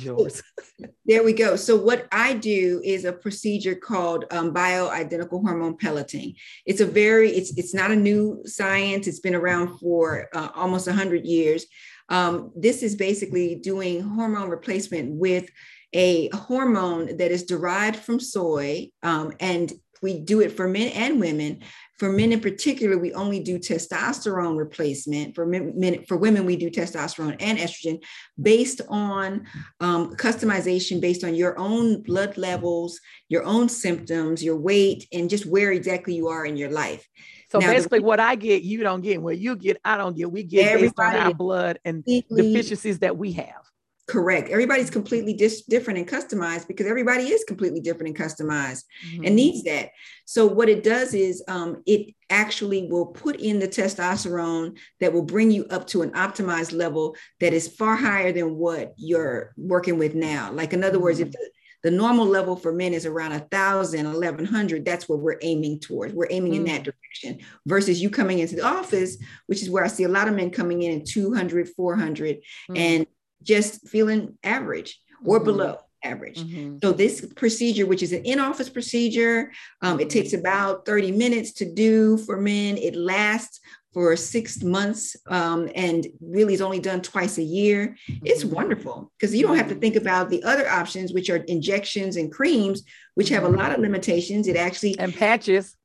there 1.06 1.22
we 1.22 1.32
go. 1.32 1.56
So 1.56 1.76
what 1.76 2.06
I 2.12 2.34
do 2.34 2.80
is 2.84 3.04
a 3.04 3.12
procedure 3.12 3.74
called 3.74 4.24
um, 4.30 4.54
bioidentical 4.54 5.42
hormone 5.42 5.76
pelleting. 5.76 6.34
It's 6.64 6.80
a 6.80 6.86
very 6.86 7.30
it's 7.30 7.56
it's 7.58 7.74
not 7.74 7.90
a 7.90 7.96
new 7.96 8.42
science. 8.46 9.06
It's 9.06 9.20
been 9.20 9.34
around 9.34 9.78
for 9.78 10.28
uh, 10.34 10.48
almost 10.54 10.86
100 10.86 11.24
years. 11.26 11.66
Um, 12.08 12.52
this 12.56 12.82
is 12.82 12.96
basically 12.96 13.56
doing 13.56 14.00
hormone 14.02 14.48
replacement 14.48 15.14
with 15.14 15.48
a 15.92 16.28
hormone 16.28 17.16
that 17.16 17.30
is 17.30 17.44
derived 17.44 17.96
from 17.96 18.20
soy 18.20 18.88
um, 19.02 19.32
and 19.40 19.72
we 20.02 20.18
do 20.20 20.40
it 20.40 20.52
for 20.52 20.68
men 20.68 20.88
and 20.92 21.20
women 21.20 21.60
for 22.00 22.10
men 22.10 22.32
in 22.32 22.40
particular, 22.40 22.96
we 22.96 23.12
only 23.12 23.40
do 23.40 23.58
testosterone 23.58 24.56
replacement. 24.56 25.34
For 25.34 25.44
men, 25.44 26.02
for 26.08 26.16
women, 26.16 26.46
we 26.46 26.56
do 26.56 26.70
testosterone 26.70 27.36
and 27.40 27.58
estrogen 27.58 28.02
based 28.40 28.80
on 28.88 29.46
um, 29.80 30.16
customization, 30.16 30.98
based 30.98 31.24
on 31.24 31.34
your 31.34 31.58
own 31.58 32.02
blood 32.02 32.38
levels, 32.38 32.98
your 33.28 33.44
own 33.44 33.68
symptoms, 33.68 34.42
your 34.42 34.56
weight, 34.56 35.06
and 35.12 35.28
just 35.28 35.44
where 35.44 35.72
exactly 35.72 36.14
you 36.14 36.28
are 36.28 36.46
in 36.46 36.56
your 36.56 36.70
life. 36.70 37.06
So 37.50 37.58
now, 37.58 37.70
basically, 37.70 37.98
the, 37.98 38.06
what 38.06 38.18
I 38.18 38.34
get, 38.34 38.62
you 38.62 38.82
don't 38.82 39.02
get. 39.02 39.20
What 39.20 39.36
you 39.36 39.54
get, 39.54 39.76
I 39.84 39.98
don't 39.98 40.16
get. 40.16 40.32
We 40.32 40.42
get 40.42 40.80
based 40.80 40.98
on 40.98 41.16
our 41.16 41.34
blood 41.34 41.80
and 41.84 42.02
deficiencies 42.02 43.00
that 43.00 43.18
we 43.18 43.32
have. 43.32 43.69
Correct. 44.10 44.48
Everybody's 44.48 44.90
completely 44.90 45.34
dis- 45.34 45.62
different 45.62 46.00
and 46.00 46.08
customized 46.08 46.66
because 46.66 46.86
everybody 46.86 47.28
is 47.28 47.44
completely 47.44 47.80
different 47.80 48.08
and 48.08 48.18
customized 48.18 48.82
mm-hmm. 49.06 49.24
and 49.24 49.36
needs 49.36 49.62
that. 49.62 49.90
So, 50.24 50.46
what 50.46 50.68
it 50.68 50.82
does 50.82 51.14
is 51.14 51.44
um, 51.46 51.80
it 51.86 52.12
actually 52.28 52.88
will 52.88 53.06
put 53.06 53.36
in 53.36 53.60
the 53.60 53.68
testosterone 53.68 54.76
that 54.98 55.12
will 55.12 55.22
bring 55.22 55.52
you 55.52 55.64
up 55.66 55.86
to 55.88 56.02
an 56.02 56.10
optimized 56.10 56.76
level 56.76 57.14
that 57.38 57.52
is 57.52 57.68
far 57.68 57.94
higher 57.94 58.32
than 58.32 58.56
what 58.56 58.94
you're 58.96 59.52
working 59.56 59.96
with 59.96 60.16
now. 60.16 60.50
Like, 60.50 60.72
in 60.72 60.82
other 60.82 60.94
mm-hmm. 60.94 61.04
words, 61.04 61.20
if 61.20 61.30
the, 61.30 61.50
the, 61.84 61.92
normal 61.92 62.26
level 62.26 62.56
for 62.56 62.72
men 62.72 62.92
is 62.92 63.06
around 63.06 63.30
1,000, 63.30 64.06
1,100, 64.06 64.84
that's 64.84 65.08
what 65.08 65.20
we're 65.20 65.38
aiming 65.42 65.78
towards. 65.78 66.14
We're 66.14 66.26
aiming 66.30 66.54
mm-hmm. 66.54 66.66
in 66.66 66.72
that 66.72 66.82
direction 66.82 67.46
versus 67.64 68.02
you 68.02 68.10
coming 68.10 68.40
into 68.40 68.56
the 68.56 68.66
office, 68.66 69.18
which 69.46 69.62
is 69.62 69.70
where 69.70 69.84
I 69.84 69.88
see 69.88 70.02
a 70.02 70.08
lot 70.08 70.26
of 70.26 70.34
men 70.34 70.50
coming 70.50 70.82
in 70.82 71.02
at 71.02 71.06
200, 71.06 71.68
400. 71.68 72.36
Mm-hmm. 72.36 72.76
And 72.76 73.06
just 73.42 73.88
feeling 73.88 74.36
average 74.42 75.00
or 75.24 75.36
mm-hmm. 75.36 75.44
below 75.44 75.78
average. 76.02 76.40
Mm-hmm. 76.42 76.78
So 76.82 76.92
this 76.92 77.26
procedure, 77.36 77.86
which 77.86 78.02
is 78.02 78.12
an 78.12 78.24
in-office 78.24 78.70
procedure, 78.70 79.52
um, 79.82 80.00
it 80.00 80.10
takes 80.10 80.30
mm-hmm. 80.30 80.40
about 80.40 80.86
30 80.86 81.12
minutes 81.12 81.52
to 81.54 81.72
do 81.72 82.16
for 82.18 82.40
men. 82.40 82.78
It 82.78 82.94
lasts 82.96 83.60
for 83.92 84.14
six 84.14 84.62
months 84.62 85.16
um, 85.26 85.68
and 85.74 86.06
really 86.20 86.54
is 86.54 86.60
only 86.60 86.78
done 86.78 87.02
twice 87.02 87.38
a 87.38 87.42
year. 87.42 87.96
It's 88.24 88.44
mm-hmm. 88.44 88.54
wonderful 88.54 89.12
because 89.18 89.34
you 89.34 89.46
don't 89.46 89.56
have 89.56 89.68
to 89.68 89.74
think 89.74 89.96
about 89.96 90.30
the 90.30 90.42
other 90.44 90.68
options, 90.68 91.12
which 91.12 91.28
are 91.28 91.36
injections 91.36 92.16
and 92.16 92.32
creams, 92.32 92.82
which 93.14 93.28
have 93.30 93.44
a 93.44 93.48
lot 93.48 93.72
of 93.72 93.80
limitations. 93.80 94.46
It 94.46 94.56
actually 94.56 94.98
and 94.98 95.14
patches. 95.14 95.76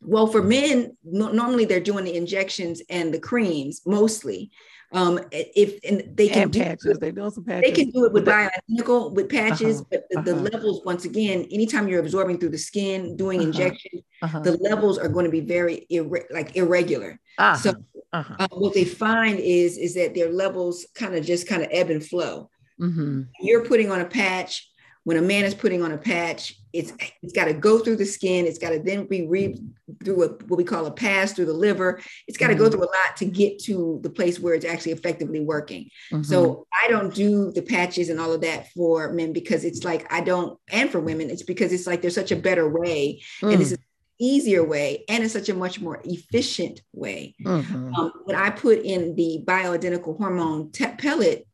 Well, 0.00 0.26
for 0.26 0.42
men, 0.42 0.96
no, 1.04 1.32
normally 1.32 1.64
they're 1.64 1.80
doing 1.80 2.04
the 2.04 2.14
injections 2.14 2.80
and 2.88 3.12
the 3.12 3.18
creams 3.18 3.80
mostly. 3.86 4.50
Um, 4.92 5.18
if 5.32 5.80
and 5.84 6.16
they 6.16 6.28
can 6.28 6.44
and 6.44 6.52
do 6.52 6.60
patches, 6.60 6.98
they 6.98 7.10
do 7.10 7.28
some 7.30 7.44
patches. 7.44 7.70
They 7.70 7.82
can 7.82 7.90
do 7.90 8.04
it 8.04 8.12
with 8.12 8.24
bioidentical 8.24 9.12
with 9.12 9.28
patches, 9.28 9.80
uh-huh, 9.80 10.00
but 10.10 10.24
the, 10.24 10.32
uh-huh. 10.32 10.42
levels, 10.42 10.84
once 10.84 11.04
again, 11.04 11.46
anytime 11.50 11.88
you're 11.88 12.00
absorbing 12.00 12.38
through 12.38 12.50
the 12.50 12.58
skin, 12.58 13.16
doing 13.16 13.40
uh-huh, 13.40 13.48
injections, 13.48 14.02
uh-huh. 14.22 14.40
the 14.40 14.56
levels 14.58 14.96
are 14.96 15.08
going 15.08 15.24
to 15.24 15.30
be 15.30 15.40
very 15.40 15.86
irre- 15.90 16.30
like 16.30 16.56
irregular. 16.56 17.18
Uh-huh, 17.38 17.56
so 17.56 17.74
uh-huh. 18.12 18.36
uh, 18.38 18.48
what 18.52 18.74
they 18.74 18.84
find 18.84 19.40
is 19.40 19.76
is 19.76 19.94
that 19.94 20.14
their 20.14 20.32
levels 20.32 20.86
kind 20.94 21.16
of 21.16 21.24
just 21.24 21.48
kind 21.48 21.62
of 21.62 21.68
ebb 21.72 21.90
and 21.90 22.04
flow. 22.04 22.48
Mm-hmm. 22.80 23.22
You're 23.40 23.64
putting 23.64 23.90
on 23.90 24.00
a 24.00 24.06
patch 24.06 24.68
when 25.06 25.18
a 25.18 25.22
man 25.22 25.44
is 25.44 25.54
putting 25.54 25.84
on 25.84 25.92
a 25.92 25.96
patch, 25.96 26.56
it's 26.72 26.92
it's 27.22 27.32
got 27.32 27.44
to 27.44 27.54
go 27.54 27.78
through 27.78 27.94
the 27.94 28.04
skin. 28.04 28.44
It's 28.44 28.58
got 28.58 28.70
to 28.70 28.80
then 28.80 29.06
be 29.06 29.24
re 29.24 29.56
through 30.04 30.24
a, 30.24 30.28
what 30.48 30.56
we 30.56 30.64
call 30.64 30.84
a 30.86 30.90
pass 30.90 31.32
through 31.32 31.44
the 31.44 31.52
liver. 31.52 32.00
It's 32.26 32.36
got 32.36 32.48
to 32.48 32.54
mm-hmm. 32.54 32.64
go 32.64 32.70
through 32.70 32.80
a 32.82 32.90
lot 32.90 33.16
to 33.18 33.24
get 33.24 33.60
to 33.60 34.00
the 34.02 34.10
place 34.10 34.40
where 34.40 34.54
it's 34.54 34.64
actually 34.64 34.90
effectively 34.90 35.38
working. 35.38 35.90
Mm-hmm. 36.12 36.24
So 36.24 36.66
I 36.82 36.88
don't 36.88 37.14
do 37.14 37.52
the 37.52 37.62
patches 37.62 38.08
and 38.08 38.18
all 38.18 38.32
of 38.32 38.40
that 38.40 38.72
for 38.72 39.12
men 39.12 39.32
because 39.32 39.64
it's 39.64 39.84
like 39.84 40.12
I 40.12 40.22
don't, 40.22 40.58
and 40.72 40.90
for 40.90 40.98
women, 40.98 41.30
it's 41.30 41.44
because 41.44 41.72
it's 41.72 41.86
like 41.86 42.02
there's 42.02 42.16
such 42.16 42.32
a 42.32 42.36
better 42.36 42.68
way, 42.68 43.22
mm. 43.40 43.52
and 43.52 43.62
it's 43.62 43.70
an 43.70 43.78
easier 44.18 44.64
way, 44.64 45.04
and 45.08 45.22
it's 45.22 45.34
such 45.34 45.48
a 45.48 45.54
much 45.54 45.80
more 45.80 46.00
efficient 46.02 46.80
way. 46.92 47.36
Mm-hmm. 47.44 47.94
Um, 47.94 48.12
when 48.24 48.34
I 48.34 48.50
put 48.50 48.80
in 48.80 49.14
the 49.14 49.44
bioidentical 49.46 50.18
hormone 50.18 50.72
te- 50.72 50.96
pellet 50.98 51.46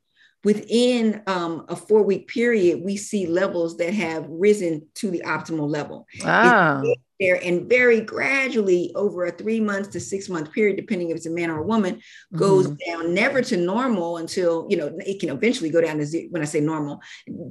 within 0.45 1.23
um, 1.27 1.65
a 1.69 1.77
four 1.77 2.03
week 2.03 2.29
period, 2.29 2.83
we 2.83 2.97
see 2.97 3.27
levels 3.27 3.77
that 3.77 3.95
have 3.95 4.27
risen 4.29 4.87
to 4.95 5.11
the 5.11 5.23
optimal 5.25 5.69
level. 5.69 6.07
Ah. 6.25 6.83
There 7.21 7.39
and 7.45 7.69
very 7.69 8.01
gradually 8.01 8.91
over 8.97 9.27
a 9.27 9.31
three 9.31 9.61
months 9.61 9.91
to 9.91 10.01
six 10.01 10.29
month 10.29 10.51
period, 10.51 10.77
depending 10.77 11.11
if 11.11 11.17
it's 11.17 11.27
a 11.27 11.31
man 11.31 11.51
or 11.51 11.59
a 11.59 11.67
woman, 11.67 12.01
goes 12.35 12.67
mm-hmm. 12.67 12.91
down 12.91 13.15
never 13.15 13.41
to 13.43 13.57
normal 13.57 14.17
until 14.17 14.67
you 14.69 14.77
know 14.77 14.93
it 15.07 15.21
can 15.21 15.29
eventually 15.29 15.71
go 15.71 15.81
down 15.81 15.99
to 15.99 16.07
zero, 16.07 16.27
when 16.31 16.43
I 16.43 16.47
say 16.47 16.61
normal 16.61 17.01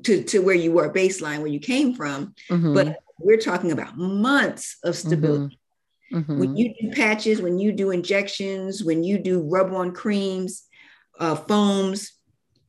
to, 0.03 0.23
to 0.23 0.39
where 0.39 0.55
you 0.55 0.73
were 0.73 0.91
baseline 0.91 1.37
where 1.37 1.47
you 1.47 1.59
came 1.59 1.95
from. 1.95 2.35
Mm-hmm. 2.49 2.73
But 2.73 2.97
we're 3.17 3.37
talking 3.37 3.71
about 3.71 3.97
months 3.97 4.77
of 4.83 4.97
stability. 4.97 5.57
Mm-hmm. 6.11 6.17
mm-hmm. 6.17 6.39
When 6.39 6.57
you 6.57 6.73
do 6.77 6.91
patches, 6.91 7.41
when 7.41 7.57
you 7.57 7.71
do 7.71 7.91
injections, 7.91 8.83
when 8.83 9.05
you 9.05 9.19
do 9.19 9.47
rub 9.47 9.71
on 9.71 9.93
creams, 9.93 10.63
uh, 11.17 11.35
foams, 11.35 12.11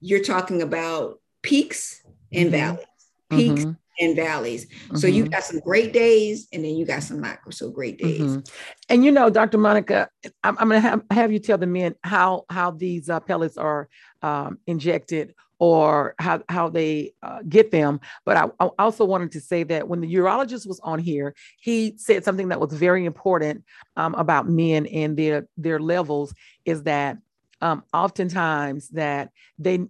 you're 0.03 0.23
talking 0.23 0.61
about 0.61 1.21
peaks 1.43 2.03
and 2.33 2.51
mm-hmm. 2.51 2.75
valleys, 2.75 2.87
peaks 3.31 3.61
mm-hmm. 3.63 3.73
and 4.01 4.17
valleys. 4.17 4.67
Mm-hmm. 4.67 4.97
So 4.97 5.07
you 5.07 5.25
mm-hmm. 5.25 5.33
got 5.33 5.45
some 5.45 5.61
great 5.61 5.93
days, 5.93 6.49
and 6.53 6.65
then 6.65 6.75
you 6.75 6.85
got 6.85 7.05
some 7.05 7.21
not 7.21 7.39
so 7.51 7.71
great 7.71 7.99
days. 7.99 8.21
Mm-hmm. 8.21 8.41
And 8.89 9.05
you 9.05 9.13
know, 9.13 9.31
Dr. 9.31 9.59
Monica, 9.59 10.09
I'm, 10.43 10.59
I'm 10.59 10.69
going 10.69 10.83
to 10.83 10.89
have, 10.89 11.03
have, 11.11 11.33
you 11.33 11.39
tell 11.39 11.57
the 11.57 11.67
men 11.67 11.95
how 12.03 12.45
how 12.51 12.73
these 12.73 13.09
uh, 13.09 13.21
pellets 13.21 13.57
are 13.57 13.89
um, 14.23 14.59
injected 14.67 15.35
or 15.61 16.17
how, 16.19 16.43
how 16.49 16.69
they 16.69 17.13
uh, 17.23 17.39
get 17.49 17.71
them. 17.71 18.01
But 18.25 18.37
I, 18.37 18.47
I, 18.59 18.71
also 18.81 19.05
wanted 19.05 19.31
to 19.31 19.41
say 19.41 19.63
that 19.63 19.87
when 19.87 20.01
the 20.01 20.13
urologist 20.13 20.67
was 20.67 20.81
on 20.81 20.99
here, 20.99 21.37
he 21.61 21.95
said 21.99 22.25
something 22.25 22.49
that 22.49 22.59
was 22.59 22.73
very 22.73 23.05
important 23.05 23.63
um, 23.97 24.17
about 24.17 24.49
men 24.49 24.87
and 24.87 25.17
their 25.17 25.47
their 25.57 25.79
levels 25.79 26.35
is 26.65 26.83
that 26.83 27.19
um, 27.63 27.85
oftentimes 27.95 28.89
that 28.91 29.31
they 29.59 29.87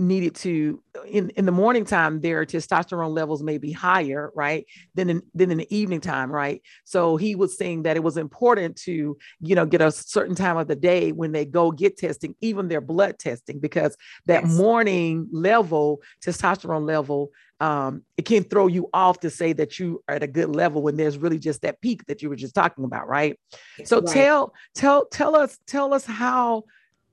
needed 0.00 0.34
to 0.34 0.82
in, 1.06 1.30
in 1.30 1.44
the 1.44 1.52
morning 1.52 1.84
time 1.84 2.20
their 2.20 2.44
testosterone 2.44 3.14
levels 3.14 3.42
may 3.42 3.58
be 3.58 3.70
higher 3.70 4.32
right 4.34 4.66
than 4.94 5.10
in 5.10 5.22
than 5.34 5.50
in 5.50 5.58
the 5.58 5.76
evening 5.76 6.00
time 6.00 6.32
right 6.32 6.62
so 6.84 7.16
he 7.16 7.34
was 7.34 7.56
saying 7.56 7.82
that 7.82 7.96
it 7.96 8.02
was 8.02 8.16
important 8.16 8.76
to 8.76 9.16
you 9.40 9.54
know 9.54 9.66
get 9.66 9.82
a 9.82 9.92
certain 9.92 10.34
time 10.34 10.56
of 10.56 10.66
the 10.68 10.74
day 10.74 11.12
when 11.12 11.32
they 11.32 11.44
go 11.44 11.70
get 11.70 11.98
testing 11.98 12.34
even 12.40 12.68
their 12.68 12.80
blood 12.80 13.18
testing 13.18 13.60
because 13.60 13.96
that 14.26 14.44
yes. 14.44 14.56
morning 14.56 15.28
level 15.30 16.00
testosterone 16.24 16.86
level 16.86 17.30
um, 17.60 18.04
it 18.16 18.24
can 18.24 18.42
throw 18.42 18.68
you 18.68 18.88
off 18.94 19.20
to 19.20 19.28
say 19.28 19.52
that 19.52 19.78
you 19.78 20.02
are 20.08 20.14
at 20.14 20.22
a 20.22 20.26
good 20.26 20.56
level 20.56 20.82
when 20.82 20.96
there's 20.96 21.18
really 21.18 21.38
just 21.38 21.60
that 21.60 21.78
peak 21.82 22.06
that 22.06 22.22
you 22.22 22.30
were 22.30 22.36
just 22.36 22.54
talking 22.54 22.84
about 22.84 23.06
right 23.06 23.38
so 23.84 24.00
right. 24.00 24.08
tell 24.08 24.54
tell 24.74 25.04
tell 25.06 25.36
us 25.36 25.58
tell 25.66 25.92
us 25.92 26.06
how 26.06 26.64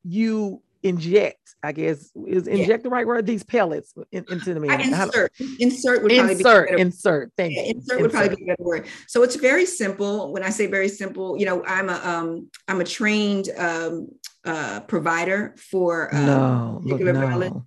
you 0.08 0.62
inject, 0.84 1.56
I 1.64 1.72
guess, 1.72 2.12
is 2.26 2.48
inject 2.48 2.70
yeah. 2.70 2.78
the 2.78 2.90
right 2.90 3.06
word? 3.06 3.26
These 3.26 3.44
pellets 3.44 3.94
in, 4.12 4.26
into 4.30 4.54
the 4.54 4.60
man. 4.60 4.80
Insert, 4.82 5.32
insert 5.60 6.04
would 6.04 6.12
probably 6.12 6.34
insert, 6.34 6.70
be 6.70 6.82
insert. 6.82 7.32
Thank 7.38 7.56
yeah, 7.56 7.64
you. 7.64 7.72
Insert 7.76 8.02
would 8.02 8.12
probably 8.12 8.36
be 8.36 8.44
a 8.44 8.48
better 8.48 8.64
word. 8.64 8.88
So 9.08 9.24
it's 9.24 9.36
very 9.36 9.66
simple. 9.66 10.32
When 10.32 10.44
I 10.44 10.50
say 10.50 10.68
very 10.68 10.90
simple, 10.90 11.38
you 11.38 11.46
know, 11.46 11.64
I'm 11.66 11.90
a 11.90 12.00
um, 12.04 12.50
I'm 12.68 12.82
a 12.82 12.86
trained 12.86 13.50
um, 13.58 14.10
uh, 14.46 14.82
provider 14.82 15.56
for 15.58 16.14
um, 16.16 16.26
no, 16.26 16.82
look, 16.84 17.02
no. 17.02 17.66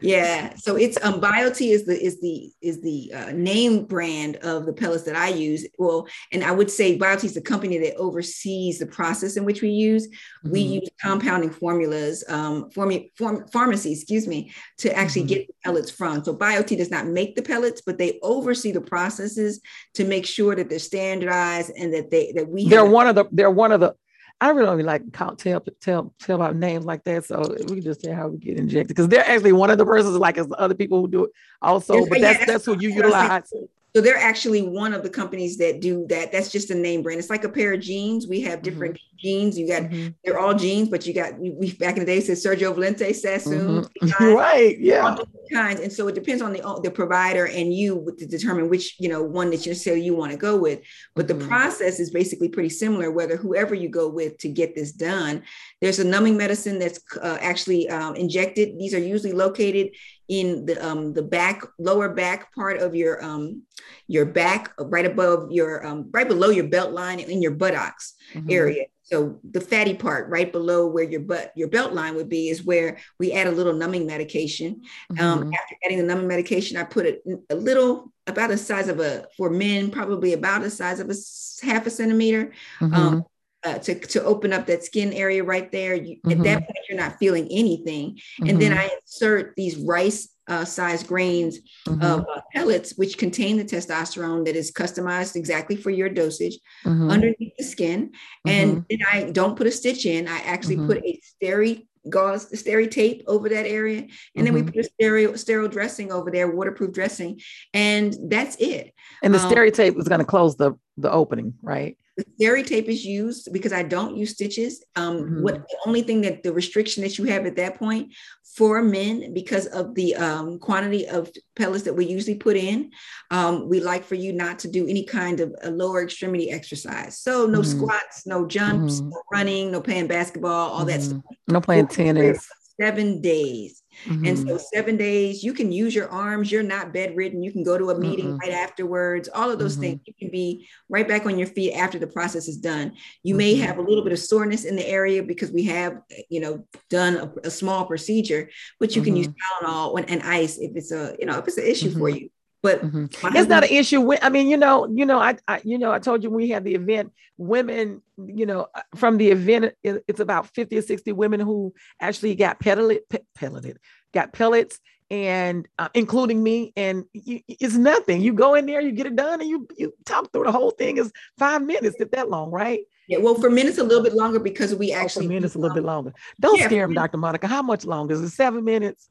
Yeah, 0.00 0.54
so 0.56 0.76
it's 0.76 1.02
um 1.04 1.20
Biote 1.20 1.72
is 1.72 1.84
the 1.84 2.02
is 2.02 2.20
the 2.20 2.50
is 2.60 2.80
the 2.80 3.12
uh, 3.14 3.32
name 3.32 3.84
brand 3.84 4.36
of 4.36 4.66
the 4.66 4.72
pellets 4.72 5.04
that 5.04 5.16
I 5.16 5.28
use. 5.28 5.66
Well, 5.78 6.06
and 6.32 6.42
I 6.44 6.52
would 6.52 6.70
say 6.70 6.98
Biote 6.98 7.24
is 7.24 7.34
the 7.34 7.40
company 7.40 7.78
that 7.78 7.96
oversees 7.96 8.78
the 8.78 8.86
process 8.86 9.36
in 9.36 9.44
which 9.44 9.62
we 9.62 9.70
use. 9.70 10.08
Mm-hmm. 10.08 10.50
We 10.50 10.60
use 10.60 10.88
compounding 11.00 11.50
formulas, 11.50 12.24
um, 12.28 12.70
form, 12.70 12.92
form 13.16 13.46
pharmacy, 13.48 13.92
excuse 13.92 14.26
me, 14.26 14.52
to 14.78 14.94
actually 14.96 15.22
mm-hmm. 15.22 15.28
get 15.28 15.46
the 15.46 15.54
pellets 15.64 15.90
from. 15.90 16.24
So 16.24 16.34
Biote 16.34 16.76
does 16.76 16.90
not 16.90 17.06
make 17.06 17.36
the 17.36 17.42
pellets, 17.42 17.80
but 17.80 17.98
they 17.98 18.18
oversee 18.22 18.72
the 18.72 18.80
processes 18.80 19.60
to 19.94 20.04
make 20.04 20.26
sure 20.26 20.54
that 20.54 20.68
they're 20.68 20.78
standardized 20.78 21.72
and 21.76 21.92
that 21.94 22.10
they 22.10 22.32
that 22.32 22.48
we. 22.48 22.68
They're 22.68 22.80
have- 22.80 22.90
one 22.90 23.06
of 23.06 23.14
the. 23.14 23.26
They're 23.30 23.50
one 23.50 23.72
of 23.72 23.80
the 23.80 23.94
I 24.42 24.48
really 24.48 24.66
don't 24.66 24.86
like 24.86 25.12
count 25.12 25.38
tell 25.38 25.64
tell 25.80 26.12
tell 26.18 26.34
about 26.34 26.56
names 26.56 26.84
like 26.84 27.04
that. 27.04 27.24
So 27.24 27.54
we 27.68 27.76
can 27.76 27.82
just 27.82 28.02
say 28.02 28.10
how 28.10 28.26
we 28.26 28.38
get 28.38 28.58
injected 28.58 28.88
because 28.88 29.06
they're 29.06 29.24
actually 29.24 29.52
one 29.52 29.70
of 29.70 29.78
the 29.78 29.86
persons 29.86 30.16
like 30.16 30.36
as 30.36 30.48
other 30.58 30.74
people 30.74 31.00
who 31.00 31.06
do 31.06 31.24
it 31.26 31.30
also. 31.62 32.04
But 32.06 32.20
that's 32.20 32.44
that's 32.44 32.66
who 32.66 32.76
you 32.76 32.90
utilize. 32.90 33.52
So 33.94 34.00
they're 34.00 34.16
actually 34.16 34.62
one 34.62 34.94
of 34.94 35.02
the 35.02 35.10
companies 35.10 35.58
that 35.58 35.80
do 35.80 36.06
that. 36.08 36.32
That's 36.32 36.50
just 36.50 36.70
a 36.70 36.74
name 36.74 37.02
brand. 37.02 37.18
It's 37.18 37.28
like 37.28 37.44
a 37.44 37.48
pair 37.48 37.74
of 37.74 37.80
jeans. 37.80 38.26
We 38.26 38.40
have 38.40 38.62
different 38.62 38.94
mm-hmm. 38.94 39.16
jeans. 39.18 39.58
You 39.58 39.68
got 39.68 39.82
mm-hmm. 39.82 40.08
they're 40.24 40.38
all 40.38 40.54
jeans, 40.54 40.88
but 40.88 41.06
you 41.06 41.12
got 41.12 41.38
we 41.38 41.72
back 41.74 41.98
in 41.98 42.00
the 42.00 42.06
day 42.06 42.20
said 42.20 42.38
Sergio 42.38 42.74
Valente, 42.74 43.14
Sassoon, 43.14 43.84
mm-hmm. 43.84 44.24
right? 44.34 44.78
Yeah, 44.78 45.16
kinds. 45.52 45.80
And 45.80 45.92
so 45.92 46.08
it 46.08 46.14
depends 46.14 46.40
on 46.40 46.54
the 46.54 46.80
the 46.82 46.90
provider 46.90 47.46
and 47.46 47.74
you 47.74 48.14
to 48.18 48.26
determine 48.26 48.70
which 48.70 48.96
you 48.98 49.10
know 49.10 49.22
one 49.22 49.50
that 49.50 49.66
you 49.66 49.74
say 49.74 49.98
you 49.98 50.16
want 50.16 50.32
to 50.32 50.38
go 50.38 50.56
with. 50.56 50.80
But 51.14 51.28
the 51.28 51.34
mm-hmm. 51.34 51.48
process 51.48 52.00
is 52.00 52.10
basically 52.10 52.48
pretty 52.48 52.70
similar. 52.70 53.10
Whether 53.10 53.36
whoever 53.36 53.74
you 53.74 53.90
go 53.90 54.08
with 54.08 54.38
to 54.38 54.48
get 54.48 54.74
this 54.74 54.92
done, 54.92 55.42
there's 55.82 55.98
a 55.98 56.04
numbing 56.04 56.38
medicine 56.38 56.78
that's 56.78 57.00
uh, 57.20 57.36
actually 57.42 57.90
um, 57.90 58.16
injected. 58.16 58.78
These 58.78 58.94
are 58.94 58.98
usually 58.98 59.32
located 59.32 59.90
in 60.32 60.64
the 60.64 60.82
um, 60.84 61.12
the 61.12 61.22
back 61.22 61.62
lower 61.78 62.08
back 62.08 62.54
part 62.54 62.78
of 62.78 62.94
your 62.94 63.22
um, 63.22 63.62
your 64.08 64.24
back 64.24 64.72
right 64.80 65.04
above 65.04 65.52
your 65.52 65.86
um, 65.86 66.08
right 66.10 66.26
below 66.26 66.48
your 66.48 66.66
belt 66.68 66.92
line 66.92 67.20
in 67.20 67.42
your 67.42 67.50
buttocks 67.50 68.14
mm-hmm. 68.32 68.50
area 68.50 68.84
so 69.02 69.38
the 69.50 69.60
fatty 69.60 69.92
part 69.92 70.30
right 70.30 70.50
below 70.50 70.86
where 70.86 71.04
your 71.04 71.20
butt 71.20 71.52
your 71.54 71.68
belt 71.68 71.92
line 71.92 72.14
would 72.14 72.30
be 72.30 72.48
is 72.48 72.64
where 72.64 72.96
we 73.18 73.32
add 73.32 73.46
a 73.46 73.50
little 73.50 73.74
numbing 73.74 74.06
medication 74.06 74.80
um, 75.10 75.16
mm-hmm. 75.16 75.24
um, 75.24 75.52
after 75.52 75.76
adding 75.84 75.98
the 75.98 76.04
numbing 76.04 76.28
medication 76.28 76.78
i 76.78 76.82
put 76.82 77.04
it 77.04 77.22
a 77.50 77.54
little 77.54 78.10
about 78.26 78.48
the 78.48 78.56
size 78.56 78.88
of 78.88 79.00
a 79.00 79.26
for 79.36 79.50
men 79.50 79.90
probably 79.90 80.32
about 80.32 80.62
the 80.62 80.70
size 80.70 80.98
of 80.98 81.10
a 81.10 81.14
half 81.62 81.86
a 81.86 81.90
centimeter 81.90 82.52
mm-hmm. 82.80 82.94
um, 82.94 83.24
uh, 83.64 83.78
to, 83.78 83.94
to 83.98 84.24
open 84.24 84.52
up 84.52 84.66
that 84.66 84.84
skin 84.84 85.12
area 85.12 85.44
right 85.44 85.70
there. 85.70 85.94
You, 85.94 86.16
mm-hmm. 86.16 86.30
At 86.30 86.38
that 86.38 86.58
mm-hmm. 86.58 86.64
point, 86.66 86.78
you're 86.88 86.98
not 86.98 87.18
feeling 87.18 87.48
anything. 87.50 88.12
Mm-hmm. 88.14 88.48
And 88.48 88.62
then 88.62 88.72
mm-hmm. 88.72 88.80
I 88.80 88.96
insert 89.00 89.54
these 89.56 89.76
rice 89.76 90.28
uh, 90.48 90.64
size 90.64 91.02
grains 91.02 91.60
mm-hmm. 91.86 92.02
of 92.02 92.20
uh, 92.20 92.40
pellets, 92.52 92.96
which 92.96 93.18
contain 93.18 93.56
the 93.56 93.64
testosterone 93.64 94.44
that 94.44 94.56
is 94.56 94.72
customized 94.72 95.36
exactly 95.36 95.76
for 95.76 95.90
your 95.90 96.08
dosage 96.08 96.58
mm-hmm. 96.84 97.10
underneath 97.10 97.52
the 97.56 97.64
skin. 97.64 98.12
And 98.46 98.84
then 98.90 98.98
I 99.12 99.30
don't 99.30 99.56
put 99.56 99.66
a 99.66 99.70
stitch 99.70 100.06
in, 100.06 100.28
I 100.28 100.38
actually 100.40 100.76
put 100.76 100.98
a 100.98 101.20
steri 101.42 101.86
gauze 102.10 102.50
steri 102.50 102.90
tape 102.90 103.22
over 103.28 103.48
that 103.48 103.64
area 103.64 103.98
and 104.00 104.10
mm-hmm. 104.10 104.44
then 104.44 104.54
we 104.54 104.62
put 104.64 104.76
a 104.76 104.82
sterile 104.82 105.38
sterile 105.38 105.68
dressing 105.68 106.10
over 106.10 106.32
there 106.32 106.50
waterproof 106.50 106.92
dressing 106.92 107.40
and 107.74 108.16
that's 108.28 108.56
it 108.56 108.92
and 109.22 109.32
the 109.32 109.38
um, 109.38 109.70
tape 109.70 109.96
is 109.96 110.08
going 110.08 110.18
to 110.18 110.24
close 110.24 110.56
the 110.56 110.72
the 110.96 111.10
opening 111.10 111.54
right 111.62 111.96
the 112.16 112.24
steri 112.24 112.66
tape 112.66 112.88
is 112.88 113.04
used 113.04 113.52
because 113.52 113.72
I 113.72 113.82
don't 113.82 114.16
use 114.16 114.32
stitches. 114.32 114.84
Um, 114.96 115.18
mm-hmm. 115.18 115.42
What 115.42 115.54
the 115.54 115.78
only 115.86 116.02
thing 116.02 116.20
that 116.22 116.42
the 116.42 116.52
restriction 116.52 117.02
that 117.02 117.18
you 117.18 117.24
have 117.24 117.46
at 117.46 117.56
that 117.56 117.76
point 117.76 118.14
for 118.56 118.82
men, 118.82 119.32
because 119.32 119.66
of 119.66 119.94
the 119.94 120.14
um, 120.16 120.58
quantity 120.58 121.06
of 121.06 121.30
pellets 121.56 121.84
that 121.84 121.94
we 121.94 122.04
usually 122.04 122.34
put 122.34 122.56
in, 122.56 122.90
um, 123.30 123.68
we 123.68 123.80
like 123.80 124.04
for 124.04 124.14
you 124.14 124.32
not 124.32 124.58
to 124.60 124.68
do 124.68 124.86
any 124.86 125.04
kind 125.04 125.40
of 125.40 125.54
a 125.62 125.70
lower 125.70 126.02
extremity 126.02 126.50
exercise. 126.50 127.18
So 127.18 127.46
no 127.46 127.60
mm-hmm. 127.60 127.78
squats, 127.78 128.26
no 128.26 128.46
jumps, 128.46 129.00
mm-hmm. 129.00 129.08
no 129.08 129.22
running, 129.32 129.70
no 129.72 129.80
playing 129.80 130.06
basketball, 130.06 130.70
all 130.70 130.84
that 130.84 131.00
mm-hmm. 131.00 131.18
stuff. 131.20 131.36
No 131.48 131.60
playing 131.60 131.88
tennis. 131.88 132.46
Seven 132.78 133.20
days. 133.20 133.81
Mm-hmm. 134.04 134.26
And 134.26 134.38
so, 134.38 134.44
mm-hmm. 134.44 134.56
seven 134.72 134.96
days, 134.96 135.42
you 135.42 135.52
can 135.52 135.72
use 135.72 135.94
your 135.94 136.08
arms. 136.08 136.50
You're 136.50 136.62
not 136.62 136.92
bedridden. 136.92 137.42
You 137.42 137.52
can 137.52 137.62
go 137.62 137.78
to 137.78 137.90
a 137.90 137.98
meeting 137.98 138.26
mm-hmm. 138.26 138.38
right 138.38 138.52
afterwards. 138.52 139.28
All 139.28 139.50
of 139.50 139.58
those 139.58 139.74
mm-hmm. 139.74 139.82
things. 139.82 140.00
You 140.06 140.14
can 140.18 140.30
be 140.30 140.68
right 140.88 141.06
back 141.06 141.26
on 141.26 141.38
your 141.38 141.48
feet 141.48 141.72
after 141.74 141.98
the 141.98 142.06
process 142.06 142.48
is 142.48 142.56
done. 142.56 142.92
You 143.22 143.34
may 143.34 143.54
mm-hmm. 143.54 143.64
have 143.64 143.78
a 143.78 143.82
little 143.82 144.04
bit 144.04 144.12
of 144.12 144.18
soreness 144.18 144.64
in 144.64 144.76
the 144.76 144.86
area 144.86 145.22
because 145.22 145.50
we 145.50 145.64
have, 145.64 146.00
you 146.28 146.40
know, 146.40 146.66
done 146.90 147.16
a, 147.16 147.48
a 147.48 147.50
small 147.50 147.86
procedure, 147.86 148.50
but 148.80 148.96
you 148.96 149.02
can 149.02 149.16
use 149.16 149.28
mm-hmm. 149.28 149.66
Tylenol 149.66 150.04
and 150.08 150.22
ice 150.22 150.58
if 150.58 150.76
it's 150.76 150.92
a, 150.92 151.16
you 151.18 151.26
know, 151.26 151.38
if 151.38 151.46
it's 151.46 151.58
an 151.58 151.64
issue 151.64 151.90
for 151.90 152.08
you 152.08 152.30
but 152.62 152.80
mm-hmm. 152.80 153.06
it's 153.36 153.48
not 153.48 153.64
an 153.64 153.70
issue 153.70 154.00
with, 154.00 154.18
i 154.22 154.28
mean 154.28 154.48
you 154.48 154.56
know 154.56 154.86
you 154.92 155.04
know 155.04 155.18
I, 155.18 155.36
I, 155.48 155.60
you 155.64 155.78
know 155.78 155.92
i 155.92 155.98
told 155.98 156.22
you 156.22 156.30
we 156.30 156.48
had 156.48 156.64
the 156.64 156.74
event 156.74 157.12
women 157.36 158.02
you 158.24 158.46
know 158.46 158.68
uh, 158.74 158.82
from 158.94 159.18
the 159.18 159.30
event 159.30 159.74
it, 159.82 160.04
it's 160.08 160.20
about 160.20 160.46
50 160.48 160.78
or 160.78 160.82
60 160.82 161.12
women 161.12 161.40
who 161.40 161.74
actually 162.00 162.34
got 162.34 162.60
pelleted 162.60 163.02
pelleted 163.34 163.78
got 164.14 164.32
pellets 164.32 164.80
and 165.10 165.68
uh, 165.78 165.88
including 165.94 166.42
me 166.42 166.72
and 166.76 167.04
you, 167.12 167.40
it's 167.48 167.74
nothing 167.74 168.20
you 168.20 168.32
go 168.32 168.54
in 168.54 168.66
there 168.66 168.80
you 168.80 168.92
get 168.92 169.06
it 169.06 169.16
done 169.16 169.40
and 169.40 169.48
you 169.48 169.68
you 169.76 169.92
talk 170.06 170.32
through 170.32 170.44
the 170.44 170.52
whole 170.52 170.70
thing 170.70 170.96
is 170.96 171.12
five 171.38 171.62
minutes 171.62 171.96
if 172.00 172.10
that 172.10 172.30
long 172.30 172.50
right 172.50 172.80
yeah, 173.08 173.18
well, 173.18 173.34
for 173.34 173.50
minutes 173.50 173.78
a 173.78 173.84
little 173.84 174.02
bit 174.02 174.14
longer 174.14 174.38
because 174.38 174.74
we 174.74 174.92
actually 174.92 175.26
oh, 175.26 175.28
for 175.28 175.34
minutes 175.34 175.54
a 175.54 175.58
little 175.58 175.74
bit 175.74 175.84
longer. 175.84 176.14
Don't 176.40 176.58
yeah, 176.58 176.66
scare 176.66 176.84
him, 176.84 176.94
Dr. 176.94 177.18
Monica. 177.18 177.46
How 177.46 177.60
much 177.60 177.84
longer? 177.84 178.14
Is 178.14 178.22
it 178.22 178.30
seven 178.30 178.64
minutes? 178.64 179.10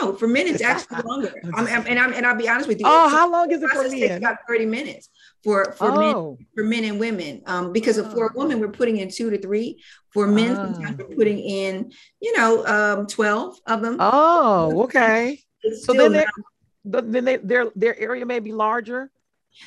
No. 0.00 0.14
For 0.14 0.28
men, 0.28 0.46
it's 0.46 0.62
actually 0.62 1.02
longer. 1.02 1.32
I'm, 1.54 1.66
I'm, 1.66 1.86
and 1.86 1.98
I'm 1.98 2.12
and 2.12 2.26
I'll 2.26 2.36
be 2.36 2.48
honest 2.48 2.68
with 2.68 2.80
you. 2.80 2.86
Oh, 2.86 3.08
how 3.08 3.30
long 3.30 3.50
is 3.50 3.62
it 3.62 3.70
for 3.70 3.88
men? 3.88 4.18
About 4.18 4.38
30 4.48 4.66
minutes 4.66 5.08
for 5.42 5.72
for 5.72 5.90
oh. 5.90 6.36
men 6.36 6.46
for 6.54 6.64
men 6.64 6.84
and 6.84 7.00
women. 7.00 7.42
Um, 7.46 7.72
because 7.72 7.98
of, 7.98 8.12
for 8.12 8.28
a 8.28 8.32
woman, 8.34 8.60
we're 8.60 8.68
putting 8.68 8.98
in 8.98 9.10
two 9.10 9.30
to 9.30 9.38
three. 9.38 9.82
For 10.10 10.26
men, 10.26 10.52
oh. 10.52 10.72
sometimes 10.72 10.98
we're 10.98 11.16
putting 11.16 11.38
in, 11.38 11.92
you 12.20 12.36
know, 12.36 12.66
um, 12.66 13.06
12 13.06 13.58
of 13.66 13.82
them. 13.82 13.96
Oh, 14.00 14.84
okay. 14.84 15.40
So 15.82 15.92
then, 15.92 16.24
then 16.84 17.24
they, 17.24 17.36
their 17.36 17.70
their 17.74 17.98
area 17.98 18.24
may 18.24 18.38
be 18.38 18.52
larger 18.52 19.10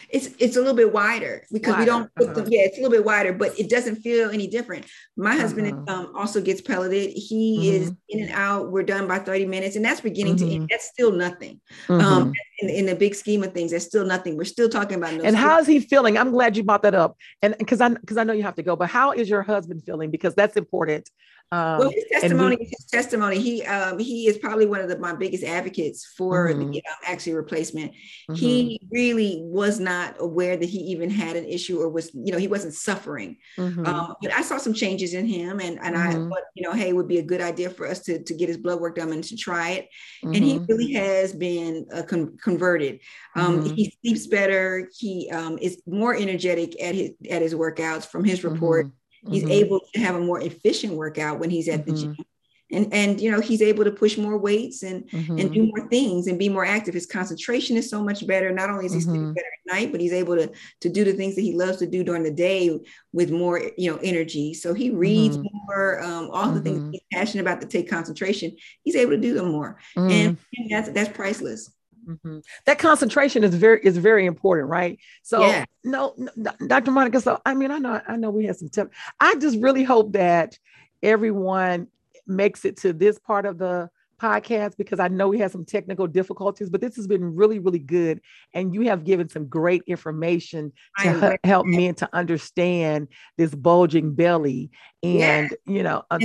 it's 0.10 0.30
it's 0.40 0.56
a 0.56 0.60
little 0.60 0.76
bit 0.76 0.92
wider 0.92 1.46
because 1.52 1.74
wider. 1.74 1.80
we 1.80 1.86
don't 1.86 2.16
put 2.16 2.30
uh-huh. 2.30 2.46
yeah 2.48 2.62
it's 2.62 2.78
a 2.78 2.82
little 2.82 2.96
bit 2.96 3.06
wider 3.06 3.34
but 3.34 3.58
it 3.60 3.70
doesn't 3.70 3.98
feel 3.98 4.30
any 4.30 4.48
different 4.48 4.86
my 5.18 5.32
uh-huh. 5.32 5.42
husband 5.42 5.90
um, 5.90 6.12
also 6.16 6.42
gets 6.42 6.62
pelleted 6.62 7.12
he 7.16 7.58
mm-hmm. 7.58 7.84
is 7.84 7.94
in 8.10 8.24
and 8.24 8.32
out 8.32 8.72
we're 8.72 8.84
done 8.84 9.08
by 9.08 9.20
30 9.20 9.46
minutes 9.46 9.76
and 9.76 9.84
that's 9.84 10.02
beginning 10.02 10.36
mm-hmm. 10.36 10.46
to 10.46 10.52
end 10.52 10.62
mm-hmm. 10.62 10.68
that's 10.70 10.88
still 10.88 11.12
nothing 11.12 11.60
um, 11.90 12.00
mm-hmm. 12.00 12.08
um, 12.08 12.34
in, 12.62 12.70
in, 12.70 12.86
the 12.86 12.96
big 12.96 13.16
scheme 13.16 13.44
of 13.44 13.54
things, 13.54 13.72
that's 13.72 13.86
still 13.86 14.06
nothing. 14.06 14.38
We're 14.38 14.44
still 14.46 14.70
talking 14.70 14.98
about. 14.98 15.14
No 15.14 15.24
and 15.24 15.36
how 15.36 15.60
is 15.60 15.68
he 15.68 15.80
feeling? 15.80 16.18
I'm 16.18 16.32
glad 16.32 16.58
you 16.58 16.64
brought 16.64 16.84
that 16.84 16.96
up, 16.96 17.18
and 17.42 17.56
because 17.58 17.82
I 17.82 17.90
because 17.90 18.18
I 18.18 18.24
know 18.24 18.34
you 18.34 18.44
have 18.44 18.56
to 18.56 18.64
go, 18.64 18.76
but 18.76 18.90
how 18.90 19.12
is 19.12 19.30
your 19.30 19.44
husband 19.44 19.84
feeling? 19.86 20.12
Because 20.12 20.36
that's 20.36 20.58
important. 20.58 21.10
Um, 21.52 21.80
well, 21.80 21.90
his 21.90 22.06
testimony, 22.12 22.58
we, 22.60 22.66
his 22.66 22.86
testimony, 22.86 23.40
he 23.40 23.64
um, 23.64 23.98
he 23.98 24.28
is 24.28 24.38
probably 24.38 24.68
one 24.68 24.82
of 24.82 24.88
the, 24.88 25.00
my 25.00 25.16
biggest 25.16 25.44
advocates 25.44 26.06
for 26.16 26.50
mm-hmm. 26.50 26.70
the 26.70 26.78
um, 26.78 26.96
axilla 27.08 27.38
replacement. 27.38 27.92
Mm-hmm. 27.92 28.34
He 28.36 28.80
really 28.92 29.40
was 29.42 29.80
not 29.80 30.16
aware 30.20 30.58
that 30.58 30.70
he 30.70 30.78
even 30.78 31.10
had 31.10 31.36
an 31.36 31.46
issue 31.46 31.80
or 31.80 31.90
was, 31.90 32.12
you 32.14 32.32
know, 32.32 32.38
he 32.38 32.48
wasn't 32.48 32.76
suffering. 32.76 33.38
Mm-hmm. 33.58 33.84
Um, 33.84 34.16
but 34.22 34.32
I 34.32 34.44
saw 34.44 34.58
some 34.58 34.76
changes 34.76 35.16
in 35.16 35.26
him, 35.26 35.60
and 35.60 35.80
and 35.80 35.98
I 35.98 36.14
mm-hmm. 36.14 36.30
thought, 36.30 36.44
you 36.54 36.62
know, 36.62 36.74
hey, 36.74 36.90
it 36.90 36.96
would 36.96 37.08
be 37.08 37.18
a 37.18 37.24
good 37.24 37.42
idea 37.42 37.72
for 37.72 37.88
us 37.88 38.02
to 38.02 38.22
to 38.22 38.34
get 38.36 38.48
his 38.48 38.58
blood 38.58 38.80
work 38.80 38.98
done 38.98 39.12
and 39.12 39.24
to 39.24 39.36
try 39.36 39.72
it. 39.72 39.90
And 40.22 40.36
he 40.36 40.56
mm-hmm. 40.56 40.66
really 40.66 40.94
has 40.94 41.34
been 41.34 41.88
uh, 41.92 42.04
con- 42.04 42.38
converted. 42.50 43.00
Um, 43.36 43.62
mm-hmm. 43.62 43.76
He 43.76 43.98
sleeps 44.02 44.28
better. 44.28 44.90
He 44.98 45.30
um, 45.32 45.58
is 45.62 45.82
more 45.86 46.16
energetic 46.16 46.82
at 46.82 46.96
his 46.96 47.12
at 47.30 47.42
his 47.42 47.54
workouts 47.54 48.06
from 48.06 48.24
his 48.24 48.44
report 48.44 48.92
He's 49.28 49.44
mm-hmm. 49.44 49.52
able 49.52 49.82
to 49.94 50.00
have 50.00 50.16
a 50.16 50.20
more 50.20 50.40
efficient 50.40 50.94
workout 50.94 51.40
when 51.40 51.50
he's 51.50 51.68
at 51.68 51.86
the 51.86 51.92
mm-hmm. 51.92 52.14
gym. 52.14 52.26
And, 52.72 52.94
and 52.94 53.20
you 53.20 53.32
know 53.32 53.40
he's 53.40 53.64
able 53.64 53.84
to 53.84 53.90
push 53.90 54.16
more 54.16 54.38
weights 54.38 54.84
and 54.84 55.10
mm-hmm. 55.10 55.40
and 55.40 55.52
do 55.52 55.72
more 55.76 55.90
things 55.90 56.28
and 56.28 56.38
be 56.38 56.50
more 56.50 56.64
active 56.64 56.94
his 56.94 57.08
concentration 57.08 57.76
is 57.78 57.90
so 57.90 58.04
much 58.04 58.28
better 58.28 58.52
not 58.52 58.70
only 58.70 58.86
is 58.86 58.94
he 58.94 59.02
sleeping 59.02 59.24
mm-hmm. 59.24 59.34
better 59.34 59.48
at 59.48 59.74
night 59.74 59.92
but 59.92 60.00
he's 60.00 60.14
able 60.14 60.36
to 60.36 60.52
to 60.82 60.88
do 60.88 61.04
the 61.04 61.14
things 61.14 61.34
that 61.34 61.42
he 61.42 61.56
loves 61.56 61.78
to 61.78 61.88
do 61.88 62.04
during 62.04 62.22
the 62.22 62.30
day 62.30 62.80
with 63.12 63.32
more 63.32 63.60
you 63.76 63.92
know 63.92 63.98
energy 64.04 64.54
so 64.54 64.76
he 64.76 64.92
reads 64.92 65.36
mm-hmm. 65.36 65.48
more 65.66 66.04
um, 66.04 66.30
all 66.30 66.52
the 66.52 66.62
things 66.62 66.78
mm-hmm. 66.78 66.92
he's 66.92 67.02
passionate 67.12 67.42
about 67.42 67.60
to 67.60 67.66
take 67.66 67.90
concentration 67.90 68.56
he's 68.84 68.96
able 68.96 69.14
to 69.14 69.18
do 69.18 69.34
them 69.34 69.50
more 69.50 69.80
and, 69.96 70.38
and 70.56 70.70
that's 70.70 70.90
that's 70.90 71.10
priceless 71.18 71.72
Mm-hmm. 72.10 72.40
That 72.66 72.80
concentration 72.80 73.44
is 73.44 73.54
very 73.54 73.80
is 73.84 73.98
very 73.98 74.26
important, 74.26 74.68
right? 74.68 74.98
So 75.22 75.46
yeah. 75.46 75.66
no, 75.84 76.16
no, 76.18 76.52
Dr. 76.66 76.92
Monica. 76.92 77.22
So 77.22 77.40
I 77.46 77.54
mean, 77.54 77.70
I 77.70 77.78
know 77.78 78.02
I 78.08 78.16
know 78.16 78.32
we 78.32 78.46
had 78.46 78.58
some. 78.74 78.90
I 79.20 79.36
just 79.36 79.60
really 79.60 79.84
hope 79.84 80.14
that 80.14 80.58
everyone 81.04 81.88
makes 82.26 82.66
it 82.66 82.78
to 82.78 82.94
this 82.94 83.20
part 83.20 83.46
of 83.46 83.58
the 83.58 83.90
podcast 84.20 84.76
because 84.78 85.00
I 85.00 85.08
know 85.08 85.30
we 85.30 85.40
had 85.40 85.52
some 85.52 85.66
technical 85.66 86.06
difficulties, 86.06 86.70
but 86.70 86.82
this 86.82 86.96
has 86.98 87.08
been 87.08 87.36
really, 87.36 87.60
really 87.60 87.80
good. 87.80 88.22
And 88.54 88.74
you 88.74 88.82
have 88.82 89.04
given 89.04 89.30
some 89.30 89.48
great 89.48 89.84
information 89.88 90.74
to 91.00 91.34
h- 91.34 91.40
help 91.44 91.66
men 91.66 91.96
to 91.96 92.10
understand 92.14 93.08
this 93.38 93.56
bulging 93.56 94.14
belly 94.14 94.72
and, 95.02 95.50
yeah. 95.66 95.74
you 95.74 95.84
know, 95.84 96.04
and, 96.12 96.22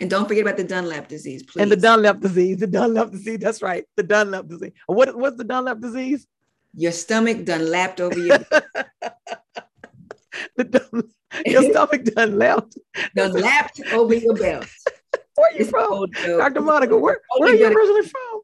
and, 0.00 0.10
don't 0.10 0.26
forget 0.26 0.42
about 0.42 0.56
the 0.56 0.64
Dunlap 0.64 1.08
disease, 1.08 1.42
please. 1.42 1.62
And 1.62 1.70
the 1.70 1.76
Dunlap 1.76 2.20
disease, 2.20 2.58
the 2.58 2.66
Dunlap 2.66 3.10
disease. 3.10 3.38
That's 3.38 3.62
right. 3.62 3.84
The 3.96 4.02
Dunlap 4.02 4.48
disease. 4.48 4.72
What, 4.86 5.16
what's 5.16 5.36
the 5.36 5.44
Dunlap 5.44 5.80
disease? 5.80 6.26
Your 6.74 6.92
stomach 6.92 7.38
Dunlapped 7.38 8.00
over 8.00 8.18
your. 8.18 8.38
the 10.56 10.64
dun, 10.64 11.10
your 11.44 11.62
stomach 11.70 12.04
Dunlapped. 12.04 12.78
Dunlapped 13.16 13.92
over 13.92 14.14
your 14.14 14.34
belt. 14.34 14.66
Where 15.36 15.50
are 15.50 15.58
you 15.58 15.64
from, 15.64 16.10
Dr. 16.10 16.60
Monica? 16.60 16.96
Where, 16.96 17.20
oh, 17.32 17.40
where 17.40 17.52
are 17.52 17.56
you 17.56 17.66
originally 17.66 18.08
from? 18.08 18.40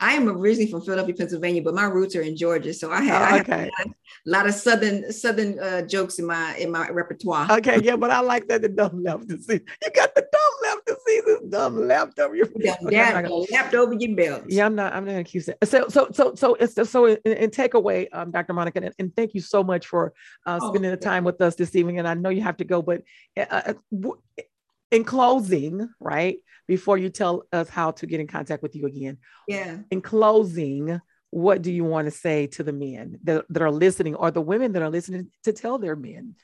I 0.00 0.14
am 0.14 0.28
originally 0.28 0.70
from 0.70 0.82
Philadelphia, 0.82 1.14
Pennsylvania, 1.14 1.62
but 1.62 1.74
my 1.74 1.84
roots 1.84 2.16
are 2.16 2.22
in 2.22 2.36
Georgia. 2.36 2.74
So 2.74 2.90
I 2.90 3.02
have, 3.02 3.32
oh, 3.32 3.38
okay. 3.40 3.70
I 3.78 3.82
a, 3.82 3.86
lot, 4.26 4.46
of 4.46 4.54
southern 4.54 5.12
southern 5.12 5.58
uh, 5.58 5.82
jokes 5.82 6.18
in 6.18 6.26
my 6.26 6.56
in 6.56 6.70
my 6.70 6.88
repertoire. 6.90 7.50
Okay, 7.50 7.80
yeah, 7.82 7.96
but 7.96 8.10
I 8.10 8.20
like 8.20 8.48
that 8.48 8.62
the 8.62 8.68
Dunlap 8.68 9.26
disease. 9.26 9.60
You 9.82 9.90
got 9.94 10.14
the 10.14 10.26
Dunlap 10.32 10.84
disease, 10.84 11.22
it's 11.26 11.48
dumb 11.48 11.86
left 11.86 12.18
over 12.18 12.34
your 12.34 12.48
yeah, 12.56 12.76
left 12.82 13.74
over 13.74 13.94
your 13.94 14.16
belt. 14.16 14.44
Yeah, 14.48 14.66
I'm 14.66 14.74
not. 14.74 14.92
I'm 14.92 15.04
not 15.04 15.12
gonna 15.12 15.24
keep 15.24 15.42
saying. 15.42 15.58
So 15.64 15.88
so 15.88 16.08
so 16.12 16.34
so 16.34 16.54
it's 16.54 16.90
so 16.90 17.06
in, 17.06 17.18
in 17.24 17.50
takeaway, 17.50 18.08
um, 18.12 18.30
Dr. 18.30 18.52
Monica, 18.52 18.80
and, 18.82 18.94
and, 18.98 19.16
thank 19.16 19.34
you 19.34 19.40
so 19.40 19.62
much 19.62 19.86
for 19.86 20.12
uh, 20.46 20.58
oh, 20.60 20.68
spending 20.68 20.90
oh, 20.90 20.96
the 20.96 21.00
time 21.00 21.24
with 21.24 21.40
us 21.40 21.54
this 21.54 21.74
evening. 21.74 21.98
And 21.98 22.08
I 22.08 22.14
know 22.14 22.30
you 22.30 22.42
have 22.42 22.56
to 22.58 22.64
go, 22.64 22.82
but 22.82 23.02
uh, 23.36 23.72
uh 23.98 24.42
in 24.90 25.04
closing, 25.04 25.88
right? 26.00 26.38
Before 26.66 26.98
you 26.98 27.08
tell 27.08 27.44
us 27.52 27.68
how 27.68 27.92
to 27.92 28.06
get 28.06 28.20
in 28.20 28.26
contact 28.26 28.62
with 28.62 28.74
you 28.74 28.86
again. 28.86 29.18
Yeah. 29.46 29.78
In 29.90 30.00
closing, 30.00 31.00
what 31.30 31.62
do 31.62 31.72
you 31.72 31.84
want 31.84 32.06
to 32.06 32.10
say 32.10 32.46
to 32.48 32.62
the 32.62 32.72
men 32.72 33.18
that, 33.24 33.44
that 33.48 33.62
are 33.62 33.70
listening 33.70 34.14
or 34.14 34.30
the 34.30 34.40
women 34.40 34.72
that 34.72 34.82
are 34.82 34.90
listening 34.90 35.30
to 35.44 35.52
tell 35.52 35.78
their 35.78 35.96
men? 35.96 36.34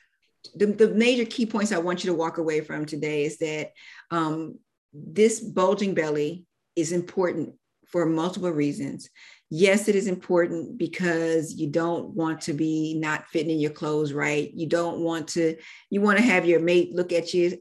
The, 0.55 0.67
the 0.67 0.89
major 0.89 1.25
key 1.25 1.47
points 1.47 1.73
I 1.73 1.79
want 1.79 2.05
you 2.05 2.11
to 2.11 2.17
walk 2.17 2.39
away 2.39 2.61
from 2.61 2.85
today 2.85 3.25
is 3.25 3.39
that 3.39 3.73
um, 4.11 4.59
this 4.93 5.41
bulging 5.41 5.95
belly 5.95 6.45
is 6.77 6.93
important 6.93 7.55
for 7.87 8.07
multiple 8.07 8.51
reasons 8.51 9.09
yes, 9.57 9.87
it 9.87 9.95
is 9.95 10.09
important 10.09 10.79
because 10.79 11.55
you 11.55 11.69
don't 11.69 12.09
want 12.09 12.41
to 12.41 12.53
be 12.53 12.95
not 12.99 13.29
fitting 13.29 13.51
in 13.51 13.61
your 13.61 13.71
clothes 13.71 14.13
right. 14.13 14.51
You 14.53 14.67
don't 14.67 14.99
want 14.99 15.29
to, 15.29 15.57
you 15.91 16.01
want 16.01 16.19
to 16.19 16.25
have 16.25 16.45
your 16.45 16.59
mate 16.59 16.93
look 16.93 17.13
at 17.13 17.33
you 17.33 17.59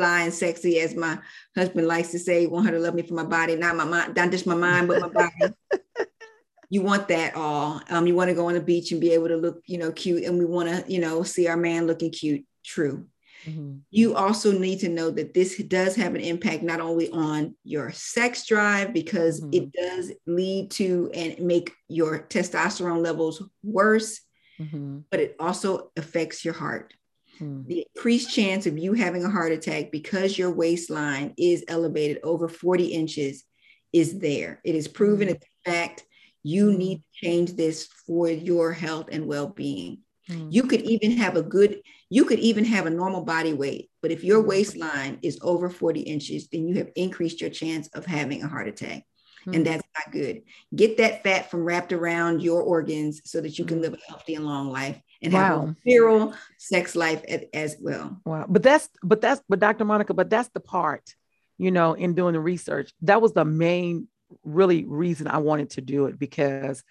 flying 0.00 0.30
sexy, 0.30 0.80
as 0.80 0.96
my 0.96 1.18
husband 1.54 1.86
likes 1.86 2.08
to 2.08 2.18
say, 2.18 2.46
want 2.46 2.64
her 2.64 2.72
to 2.72 2.78
love 2.78 2.94
me 2.94 3.02
for 3.02 3.12
my 3.12 3.24
body, 3.24 3.54
not 3.54 3.76
my 3.76 3.84
mind, 3.84 4.16
not 4.16 4.30
just 4.30 4.46
my 4.46 4.54
mind, 4.54 4.88
but 4.88 5.02
my 5.02 5.08
body. 5.08 5.54
you 6.70 6.80
want 6.80 7.06
that 7.08 7.36
all. 7.36 7.82
Um, 7.90 8.06
you 8.06 8.14
want 8.14 8.30
to 8.30 8.34
go 8.34 8.46
on 8.46 8.54
the 8.54 8.62
beach 8.62 8.92
and 8.92 9.00
be 9.00 9.12
able 9.12 9.28
to 9.28 9.36
look, 9.36 9.62
you 9.66 9.76
know, 9.76 9.92
cute, 9.92 10.24
and 10.24 10.38
we 10.38 10.46
want 10.46 10.70
to, 10.70 10.90
you 10.90 11.00
know, 11.00 11.22
see 11.22 11.48
our 11.48 11.56
man 11.56 11.86
looking 11.86 12.10
cute. 12.10 12.46
True. 12.64 13.06
Mm-hmm. 13.44 13.78
You 13.90 14.14
also 14.14 14.58
need 14.58 14.80
to 14.80 14.88
know 14.88 15.10
that 15.10 15.34
this 15.34 15.58
does 15.58 15.96
have 15.96 16.14
an 16.14 16.22
impact 16.22 16.62
not 16.62 16.80
only 16.80 17.10
on 17.10 17.54
your 17.62 17.92
sex 17.92 18.46
drive 18.46 18.94
because 18.94 19.42
mm-hmm. 19.42 19.50
it 19.52 19.72
does 19.72 20.12
lead 20.26 20.70
to 20.72 21.10
and 21.12 21.38
make 21.40 21.72
your 21.88 22.20
testosterone 22.20 23.02
levels 23.02 23.42
worse, 23.62 24.20
mm-hmm. 24.58 25.00
but 25.10 25.20
it 25.20 25.36
also 25.38 25.90
affects 25.96 26.42
your 26.42 26.54
heart. 26.54 26.94
Hmm. 27.40 27.62
The 27.66 27.86
increased 27.94 28.32
chance 28.32 28.66
of 28.66 28.78
you 28.78 28.92
having 28.92 29.24
a 29.24 29.30
heart 29.30 29.50
attack 29.50 29.90
because 29.90 30.38
your 30.38 30.50
waistline 30.50 31.32
is 31.38 31.64
elevated 31.68 32.18
over 32.22 32.48
40 32.48 32.86
inches 32.86 33.44
is 33.92 34.20
there. 34.20 34.60
It 34.62 34.74
is 34.74 34.86
proven 34.86 35.28
mm. 35.28 35.32
it's 35.32 35.46
fact. 35.64 36.04
You 36.42 36.70
hmm. 36.70 36.78
need 36.78 36.96
to 36.98 37.24
change 37.26 37.54
this 37.54 37.88
for 38.06 38.28
your 38.28 38.72
health 38.72 39.08
and 39.10 39.26
well-being. 39.26 40.00
Mm. 40.28 40.52
You 40.52 40.64
could 40.64 40.82
even 40.82 41.12
have 41.12 41.36
a 41.36 41.42
good, 41.42 41.80
you 42.10 42.24
could 42.26 42.38
even 42.38 42.64
have 42.66 42.86
a 42.86 42.90
normal 42.90 43.24
body 43.24 43.54
weight, 43.54 43.90
but 44.02 44.10
if 44.12 44.22
your 44.22 44.42
hmm. 44.42 44.48
waistline 44.48 45.18
is 45.22 45.38
over 45.42 45.70
40 45.70 46.00
inches, 46.00 46.48
then 46.48 46.68
you 46.68 46.76
have 46.76 46.90
increased 46.94 47.40
your 47.40 47.50
chance 47.50 47.88
of 47.88 48.04
having 48.04 48.42
a 48.42 48.48
heart 48.48 48.68
attack. 48.68 49.04
Mm. 49.46 49.56
And 49.56 49.66
that's 49.66 49.88
not 49.98 50.12
good. 50.12 50.42
Get 50.76 50.98
that 50.98 51.22
fat 51.22 51.50
from 51.50 51.64
wrapped 51.64 51.94
around 51.94 52.42
your 52.42 52.62
organs 52.62 53.22
so 53.24 53.40
that 53.40 53.58
you 53.58 53.64
can 53.64 53.80
live 53.80 53.94
a 53.94 54.10
healthy 54.10 54.34
and 54.34 54.44
long 54.44 54.70
life 54.70 55.00
and 55.22 55.32
wow. 55.32 55.40
have 55.40 55.68
a 55.68 55.76
virile 55.84 56.34
sex 56.58 56.96
life 56.96 57.22
as, 57.28 57.42
as 57.52 57.76
well. 57.80 58.20
Wow. 58.24 58.46
But 58.48 58.62
that's, 58.62 58.88
but 59.02 59.20
that's, 59.20 59.42
but 59.48 59.60
Dr. 59.60 59.84
Monica, 59.84 60.14
but 60.14 60.30
that's 60.30 60.48
the 60.50 60.60
part, 60.60 61.14
you 61.58 61.70
know, 61.70 61.94
in 61.94 62.14
doing 62.14 62.34
the 62.34 62.40
research, 62.40 62.92
that 63.02 63.20
was 63.20 63.32
the 63.32 63.44
main 63.44 64.08
really 64.44 64.84
reason 64.84 65.26
I 65.26 65.38
wanted 65.38 65.70
to 65.70 65.80
do 65.80 66.06
it 66.06 66.18
because 66.18 66.82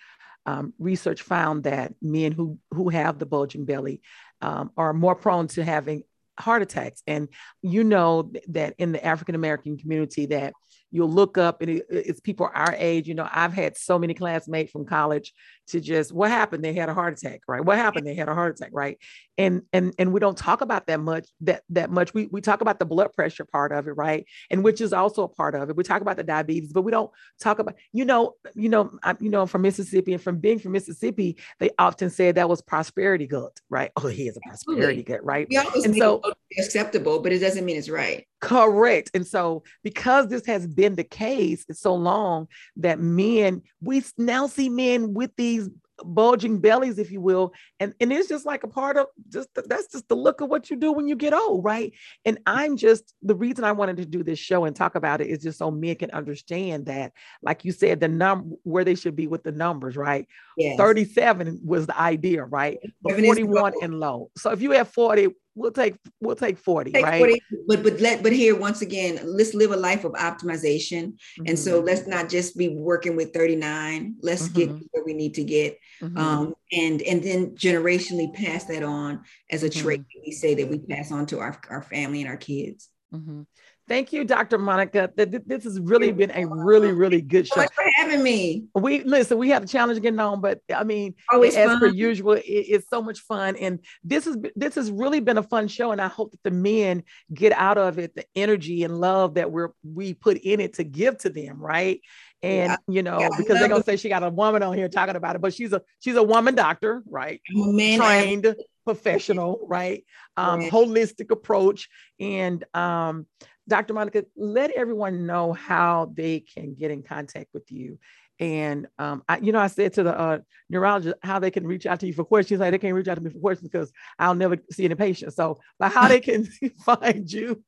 um, 0.45 0.73
research 0.79 1.21
found 1.21 1.63
that 1.63 1.93
men 2.01 2.31
who 2.31 2.57
who 2.71 2.89
have 2.89 3.19
the 3.19 3.25
bulging 3.25 3.65
belly 3.65 4.01
um, 4.41 4.71
are 4.77 4.93
more 4.93 5.15
prone 5.15 5.47
to 5.49 5.63
having 5.63 6.03
heart 6.39 6.61
attacks 6.61 7.03
and 7.05 7.27
you 7.61 7.83
know 7.83 8.31
that 8.47 8.73
in 8.77 8.93
the 8.93 9.05
african 9.05 9.35
american 9.35 9.77
community 9.77 10.25
that 10.27 10.53
you'll 10.89 11.11
look 11.11 11.37
up 11.37 11.61
and 11.61 11.69
it, 11.69 11.85
it's 11.89 12.21
people 12.21 12.49
our 12.53 12.73
age 12.77 13.09
you 13.09 13.13
know 13.13 13.27
i've 13.31 13.51
had 13.51 13.77
so 13.77 13.99
many 13.99 14.13
classmates 14.13 14.71
from 14.71 14.85
college 14.85 15.33
to 15.69 15.79
just 15.79 16.11
what 16.11 16.29
happened? 16.31 16.63
They 16.63 16.73
had 16.73 16.89
a 16.89 16.93
heart 16.93 17.17
attack 17.17 17.41
right? 17.47 17.63
What 17.63 17.77
happened? 17.77 18.05
They 18.05 18.15
had 18.15 18.29
a 18.29 18.33
heart 18.33 18.55
attack 18.55 18.71
right? 18.73 18.97
And 19.37 19.63
and 19.73 19.93
and 19.97 20.11
we 20.11 20.19
don't 20.19 20.37
talk 20.37 20.61
about 20.61 20.87
that 20.87 20.99
much 20.99 21.27
that 21.41 21.63
that 21.69 21.89
much. 21.89 22.13
We, 22.13 22.27
we 22.27 22.41
talk 22.41 22.61
about 22.61 22.79
the 22.79 22.85
blood 22.85 23.13
pressure 23.13 23.45
part 23.45 23.71
of 23.71 23.87
it 23.87 23.91
right? 23.91 24.25
And 24.49 24.63
which 24.63 24.81
is 24.81 24.93
also 24.93 25.23
a 25.23 25.27
part 25.27 25.55
of 25.55 25.69
it. 25.69 25.75
We 25.75 25.83
talk 25.83 26.01
about 26.01 26.17
the 26.17 26.23
diabetes 26.23 26.73
but 26.73 26.81
we 26.81 26.91
don't 26.91 27.11
talk 27.39 27.59
about 27.59 27.75
you 27.91 28.05
know 28.05 28.35
you 28.55 28.69
know 28.69 28.91
I, 29.03 29.15
you 29.19 29.29
know 29.29 29.41
I'm 29.41 29.47
from 29.47 29.61
mississippi 29.61 30.13
and 30.13 30.21
from 30.21 30.39
being 30.39 30.59
from 30.59 30.73
mississippi 30.73 31.37
they 31.59 31.69
often 31.77 32.09
say 32.09 32.31
that 32.31 32.49
was 32.49 32.61
prosperity 32.61 33.27
gut 33.27 33.59
right? 33.69 33.91
Oh 33.95 34.07
he 34.07 34.27
is 34.27 34.37
a 34.37 34.41
prosperity 34.41 35.03
gut 35.03 35.23
right? 35.23 35.47
We 35.49 35.57
always 35.57 35.85
and 35.85 35.95
so 35.95 36.21
acceptable 36.57 37.19
but 37.19 37.31
it 37.31 37.39
doesn't 37.39 37.65
mean 37.65 37.77
it's 37.77 37.89
right. 37.89 38.25
Correct. 38.41 39.11
And 39.13 39.27
so 39.27 39.63
because 39.83 40.27
this 40.27 40.45
has 40.45 40.65
been 40.65 40.95
the 40.95 41.03
case 41.03 41.65
so 41.71 41.93
long 41.93 42.47
that 42.77 42.99
men 42.99 43.61
we 43.81 44.03
now 44.17 44.47
see 44.47 44.69
men 44.69 45.13
with 45.13 45.31
these 45.35 45.58
these 45.59 45.69
bulging 46.03 46.59
bellies, 46.59 46.97
if 46.97 47.11
you 47.11 47.21
will. 47.21 47.53
And, 47.79 47.93
and 47.99 48.11
it's 48.11 48.29
just 48.29 48.45
like 48.45 48.63
a 48.63 48.67
part 48.67 48.97
of 48.97 49.07
just 49.29 49.49
that's 49.53 49.91
just 49.91 50.07
the 50.07 50.15
look 50.15 50.41
of 50.41 50.49
what 50.49 50.69
you 50.69 50.77
do 50.77 50.91
when 50.91 51.07
you 51.07 51.15
get 51.15 51.33
old, 51.33 51.63
right? 51.63 51.93
And 52.25 52.39
I'm 52.45 52.77
just 52.77 53.13
the 53.21 53.35
reason 53.35 53.63
I 53.63 53.71
wanted 53.71 53.97
to 53.97 54.05
do 54.05 54.23
this 54.23 54.39
show 54.39 54.65
and 54.65 54.75
talk 54.75 54.95
about 54.95 55.21
it 55.21 55.27
is 55.27 55.43
just 55.43 55.59
so 55.59 55.71
men 55.71 55.95
can 55.95 56.11
understand 56.11 56.85
that, 56.85 57.13
like 57.41 57.65
you 57.65 57.71
said, 57.71 57.99
the 57.99 58.07
number 58.07 58.55
where 58.63 58.83
they 58.83 58.95
should 58.95 59.15
be 59.15 59.27
with 59.27 59.43
the 59.43 59.51
numbers, 59.51 59.95
right? 59.97 60.27
Yes. 60.57 60.77
37 60.77 61.61
was 61.63 61.87
the 61.87 61.99
idea, 61.99 62.43
right? 62.43 62.79
But 63.01 63.19
41 63.19 63.73
and 63.81 63.99
low. 63.99 64.31
So 64.37 64.51
if 64.51 64.61
you 64.61 64.71
have 64.71 64.89
40, 64.89 65.29
we'll 65.59 65.71
take 65.71 65.95
we'll 66.21 66.35
take 66.35 66.57
40 66.57 66.91
take 66.91 67.05
right 67.05 67.19
40, 67.19 67.41
but 67.67 67.83
but 67.83 67.99
let 67.99 68.23
but 68.23 68.31
here 68.31 68.55
once 68.55 68.81
again 68.81 69.19
let's 69.25 69.53
live 69.53 69.71
a 69.71 69.75
life 69.75 70.05
of 70.05 70.13
optimization 70.13 71.03
mm-hmm. 71.03 71.43
and 71.47 71.59
so 71.59 71.77
mm-hmm. 71.77 71.87
let's 71.87 72.07
not 72.07 72.29
just 72.29 72.57
be 72.57 72.69
working 72.69 73.15
with 73.15 73.33
39 73.33 74.15
let's 74.21 74.47
mm-hmm. 74.47 74.77
get 74.77 74.87
where 74.91 75.03
we 75.03 75.13
need 75.13 75.33
to 75.33 75.43
get 75.43 75.77
mm-hmm. 76.01 76.17
um, 76.17 76.53
and 76.71 77.01
and 77.01 77.21
then 77.21 77.55
generationally 77.55 78.33
pass 78.33 78.63
that 78.65 78.83
on 78.83 79.21
as 79.51 79.63
a 79.63 79.69
trait 79.69 79.99
mm-hmm. 79.99 80.21
we 80.25 80.31
say 80.31 80.55
that 80.55 80.69
we 80.69 80.79
pass 80.79 81.11
on 81.11 81.25
to 81.25 81.39
our, 81.39 81.59
our 81.69 81.81
family 81.81 82.21
and 82.21 82.29
our 82.29 82.37
kids 82.37 82.87
mm-hmm. 83.13 83.41
Thank 83.89 84.13
you, 84.13 84.23
Dr. 84.23 84.59
Monica. 84.59 85.11
This 85.15 85.63
has 85.63 85.79
really 85.79 86.11
been 86.11 86.29
a 86.29 86.45
really, 86.45 86.91
really 86.91 87.21
good 87.21 87.47
show. 87.47 87.55
Thanks 87.55 87.73
for 87.73 87.83
having 87.95 88.21
me. 88.21 88.65
We 88.75 89.03
listen. 89.03 89.39
We 89.39 89.49
have 89.49 89.63
a 89.63 89.67
challenge 89.67 89.99
getting 89.99 90.19
on, 90.19 90.41
but 90.41 90.61
I 90.73 90.83
mean, 90.83 91.15
Always 91.31 91.57
as 91.57 91.71
fun. 91.71 91.79
per 91.79 91.87
usual, 91.87 92.33
it, 92.33 92.43
it's 92.45 92.87
so 92.87 93.01
much 93.01 93.21
fun. 93.21 93.55
And 93.55 93.79
this 94.03 94.27
is 94.27 94.37
this 94.55 94.75
has 94.75 94.91
really 94.91 95.21
been 95.21 95.39
a 95.39 95.43
fun 95.43 95.67
show. 95.67 95.91
And 95.91 95.99
I 95.99 96.07
hope 96.07 96.31
that 96.31 96.43
the 96.43 96.51
men 96.51 97.01
get 97.33 97.51
out 97.51 97.79
of 97.79 97.97
it 97.97 98.13
the 98.13 98.25
energy 98.35 98.83
and 98.83 99.01
love 99.01 99.33
that 99.33 99.51
we're 99.51 99.69
we 99.83 100.13
put 100.13 100.37
in 100.37 100.59
it 100.59 100.75
to 100.75 100.83
give 100.83 101.17
to 101.19 101.31
them, 101.31 101.59
right? 101.59 101.99
and 102.41 102.71
yeah. 102.71 102.77
you 102.87 103.03
know 103.03 103.19
yeah, 103.19 103.29
because 103.37 103.59
they're 103.59 103.67
gonna 103.67 103.83
say 103.83 103.97
she 103.97 104.09
got 104.09 104.23
a 104.23 104.29
woman 104.29 104.63
on 104.63 104.73
here 104.73 104.87
talking 104.87 105.15
about 105.15 105.35
it 105.35 105.41
but 105.41 105.53
she's 105.53 105.73
a 105.73 105.81
she's 105.99 106.15
a 106.15 106.23
woman 106.23 106.55
doctor 106.55 107.03
right 107.09 107.41
Man, 107.49 107.99
trained 107.99 108.55
professional 108.85 109.59
right 109.67 110.05
um 110.37 110.61
holistic 110.61 111.31
approach 111.31 111.89
and 112.19 112.63
um 112.73 113.25
Dr. 113.69 113.93
Monica, 113.93 114.25
let 114.35 114.71
everyone 114.71 115.25
know 115.25 115.53
how 115.53 116.11
they 116.13 116.41
can 116.41 116.73
get 116.73 116.91
in 116.91 117.03
contact 117.03 117.47
with 117.53 117.71
you. 117.71 117.99
And 118.39 118.87
um, 118.97 119.23
I, 119.27 119.37
you 119.37 119.51
know, 119.51 119.59
I 119.59 119.67
said 119.67 119.93
to 119.93 120.03
the 120.03 120.17
uh, 120.17 120.39
urologist 120.71 121.13
how 121.23 121.39
they 121.39 121.51
can 121.51 121.67
reach 121.67 121.85
out 121.85 121.99
to 121.99 122.07
you 122.07 122.13
for 122.13 122.23
questions. 122.23 122.59
Like 122.59 122.71
they 122.71 122.77
can't 122.77 122.95
reach 122.95 123.07
out 123.07 123.15
to 123.15 123.21
me 123.21 123.29
for 123.29 123.39
questions 123.39 123.69
because 123.69 123.91
I'll 124.17 124.35
never 124.35 124.57
see 124.71 124.85
any 124.85 124.95
patients. 124.95 125.35
So, 125.35 125.59
but 125.77 125.91
how 125.91 126.07
they 126.07 126.21
can 126.21 126.45
find 126.85 127.29
you? 127.31 127.63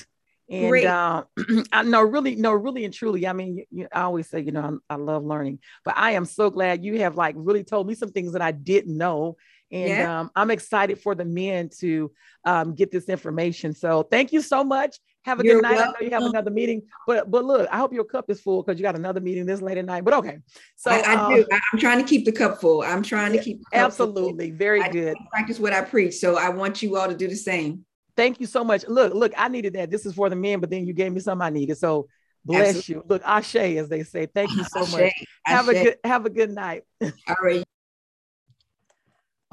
And 0.49 0.86
uh, 0.86 1.24
I 1.72 1.84
know, 1.84 2.01
really, 2.01 2.36
no, 2.36 2.51
really 2.51 2.84
and 2.84 2.93
truly. 2.93 3.26
I 3.26 3.34
mean, 3.34 3.58
you, 3.58 3.66
you, 3.72 3.88
I 3.91 4.01
always 4.01 4.30
say, 4.30 4.41
you 4.41 4.51
know, 4.51 4.80
I, 4.89 4.95
I, 4.95 4.97
love 4.97 5.24
learning, 5.24 5.60
but 5.86 5.97
I 5.97 6.12
am 6.12 6.26
so 6.26 6.49
glad 6.49 6.84
you 6.84 6.99
have 6.99 7.16
like 7.16 7.36
really 7.38 7.64
told 7.64 7.88
me 7.88 7.95
some 7.95 8.12
things 8.12 8.34
that 8.34 8.41
I 8.41 8.51
didn't 8.51 8.95
know. 8.95 9.38
And 9.74 9.89
yeah. 9.89 10.19
um, 10.19 10.32
I'm 10.36 10.51
excited 10.51 10.99
for 10.99 11.15
the 11.15 11.26
men 11.26 11.69
to 11.80 12.11
um, 12.45 12.76
get 12.76 12.91
this 12.91 13.09
information. 13.09 13.74
So 13.74 14.03
thank 14.03 14.32
you 14.32 14.41
so 14.41 14.63
much. 14.63 14.99
Have 15.24 15.39
a 15.39 15.43
You're 15.43 15.55
good 15.55 15.63
night. 15.63 15.76
Welcome. 15.78 15.95
I 15.97 16.03
know 16.03 16.05
you 16.05 16.13
have 16.13 16.24
another 16.24 16.51
meeting, 16.51 16.84
but 17.07 17.32
but 17.32 17.43
look, 17.43 17.67
I 17.71 17.78
hope 17.78 17.91
your 17.91 18.03
cup 18.03 18.30
is 18.30 18.39
full 18.39 18.61
because 18.61 18.80
you 18.80 18.84
got 18.84 18.95
another 18.95 19.19
meeting 19.19 19.45
this 19.45 19.61
late 19.61 19.78
at 19.78 19.86
night. 19.86 20.03
But 20.03 20.13
okay, 20.15 20.39
so 20.76 20.91
I, 20.91 20.99
I 20.99 21.13
um, 21.15 21.34
do. 21.34 21.45
I'm 21.51 21.80
trying 21.80 21.97
to 21.97 22.03
keep 22.03 22.26
the 22.26 22.32
cup 22.32 22.61
full. 22.61 22.84
I'm 22.84 23.01
trying 23.01 23.32
to 23.34 23.39
keep 23.41 23.61
absolutely 23.74 24.49
full. 24.49 24.57
very 24.57 24.82
I 24.82 24.89
good. 24.89 25.17
Practice 25.32 25.59
what 25.59 25.74
I 25.74 25.82
preach, 25.82 26.15
so 26.15 26.38
I 26.38 26.49
want 26.49 26.84
you 26.84 26.97
all 26.97 27.07
to 27.07 27.15
do 27.15 27.28
the 27.28 27.36
same. 27.36 27.84
Thank 28.15 28.39
you 28.39 28.45
so 28.45 28.63
much. 28.63 28.88
Look, 28.88 29.13
look, 29.13 29.34
I 29.38 29.47
needed 29.47 29.74
that. 29.74 29.89
This 29.89 30.05
is 30.05 30.13
for 30.13 30.30
the 30.30 30.36
men, 30.36 30.59
but 30.59 30.69
then 30.69 30.86
you 30.86 30.93
gave 30.93 31.11
me 31.11 31.19
something 31.19 31.43
I 31.43 31.49
needed. 31.49 31.78
So 31.78 32.09
bless 32.45 32.78
absolutely. 32.78 32.93
you. 32.93 33.03
Look, 33.07 33.21
Ashe, 33.26 33.55
as 33.55 33.89
they 33.89 34.03
say. 34.03 34.28
Thank 34.28 34.51
you 34.51 34.65
so 34.65 34.82
Ashe. 34.82 34.91
much. 34.91 35.13
Have 35.45 35.69
Ashe. 35.69 35.76
a 35.76 35.84
good 35.84 35.97
have 36.03 36.26
a 36.26 36.30
good 36.30 36.51
night. 36.51 36.84
All 37.01 37.36
right. 37.41 37.62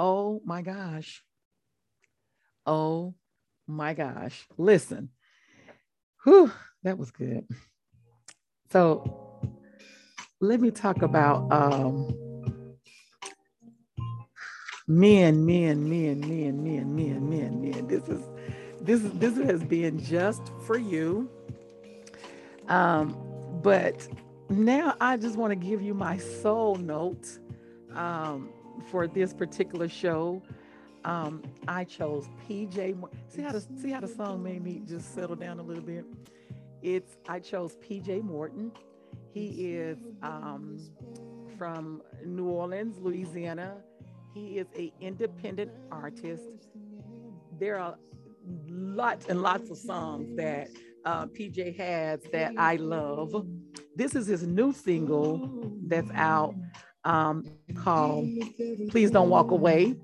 Oh 0.00 0.40
my 0.46 0.62
gosh. 0.62 1.22
Oh 2.64 3.14
my 3.66 3.92
gosh. 3.92 4.46
Listen. 4.56 5.10
Whew, 6.24 6.50
that 6.82 6.96
was 6.96 7.10
good. 7.10 7.46
So 8.72 9.42
let 10.40 10.60
me 10.60 10.70
talk 10.70 11.02
about 11.02 11.52
um, 11.52 12.14
men, 14.88 15.44
men, 15.44 15.88
men, 15.88 16.20
men, 16.20 16.64
men, 16.64 16.96
men, 16.96 17.28
men, 17.28 17.60
men. 17.60 17.86
This 17.86 18.08
is 18.08 18.22
this 18.80 19.02
is 19.02 19.12
this 19.18 19.36
has 19.44 19.62
been 19.62 20.02
just 20.02 20.50
for 20.66 20.78
you. 20.78 21.28
Um, 22.68 23.16
but 23.62 24.08
now 24.48 24.94
I 24.98 25.18
just 25.18 25.36
want 25.36 25.50
to 25.50 25.56
give 25.56 25.82
you 25.82 25.92
my 25.92 26.16
soul 26.16 26.76
note 26.76 27.38
um, 27.94 28.50
for 28.80 29.06
this 29.06 29.32
particular 29.32 29.88
show. 29.88 30.42
Um, 31.04 31.42
I 31.66 31.84
chose 31.84 32.28
PJ. 32.48 32.96
See 33.28 33.42
how 33.42 33.52
the 33.52 33.64
see 33.80 33.90
how 33.90 34.00
the 34.00 34.08
song 34.08 34.42
made 34.42 34.62
me 34.62 34.82
just 34.86 35.14
settle 35.14 35.36
down 35.36 35.58
a 35.58 35.62
little 35.62 35.82
bit. 35.82 36.04
It's 36.82 37.16
I 37.28 37.40
chose 37.40 37.76
PJ 37.76 38.22
Morton. 38.22 38.72
He 39.32 39.74
is 39.74 39.98
um, 40.22 40.78
from 41.56 42.02
New 42.24 42.48
Orleans, 42.48 42.98
Louisiana. 42.98 43.76
He 44.34 44.58
is 44.58 44.66
a 44.76 44.92
independent 45.00 45.72
artist. 45.90 46.68
There 47.58 47.78
are 47.78 47.96
lots 48.68 49.26
and 49.26 49.42
lots 49.42 49.70
of 49.70 49.76
songs 49.76 50.36
that 50.36 50.68
uh, 51.04 51.26
PJ 51.26 51.76
has 51.76 52.20
that 52.32 52.52
I 52.56 52.76
love. 52.76 53.46
This 53.96 54.14
is 54.14 54.26
his 54.26 54.42
new 54.42 54.72
single 54.72 55.50
that's 55.86 56.10
out 56.14 56.54
um, 57.04 57.44
called 57.74 58.28
"Please 58.90 59.10
Don't 59.10 59.30
Walk 59.30 59.50
Away." 59.50 59.96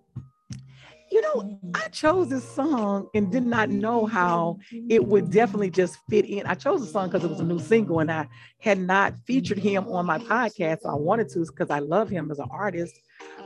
you 1.10 1.22
know, 1.22 1.60
I 1.74 1.88
chose 1.88 2.28
this 2.28 2.46
song 2.46 3.08
and 3.14 3.30
did 3.30 3.46
not 3.46 3.70
know 3.70 4.06
how 4.06 4.58
it 4.90 5.06
would 5.06 5.30
definitely 5.30 5.70
just 5.70 5.98
fit 6.10 6.24
in. 6.24 6.46
I 6.46 6.54
chose 6.54 6.80
the 6.80 6.86
song 6.88 7.08
because 7.08 7.22
it 7.24 7.30
was 7.30 7.40
a 7.40 7.44
new 7.44 7.60
single 7.60 8.00
and 8.00 8.10
I 8.10 8.26
had 8.58 8.80
not 8.80 9.14
featured 9.26 9.58
him 9.58 9.86
on 9.88 10.04
my 10.04 10.18
podcast. 10.18 10.80
So 10.82 10.90
I 10.90 10.94
wanted 10.94 11.28
to 11.30 11.46
because 11.46 11.70
I 11.70 11.78
love 11.78 12.08
him 12.08 12.30
as 12.30 12.38
an 12.38 12.48
artist. 12.50 12.94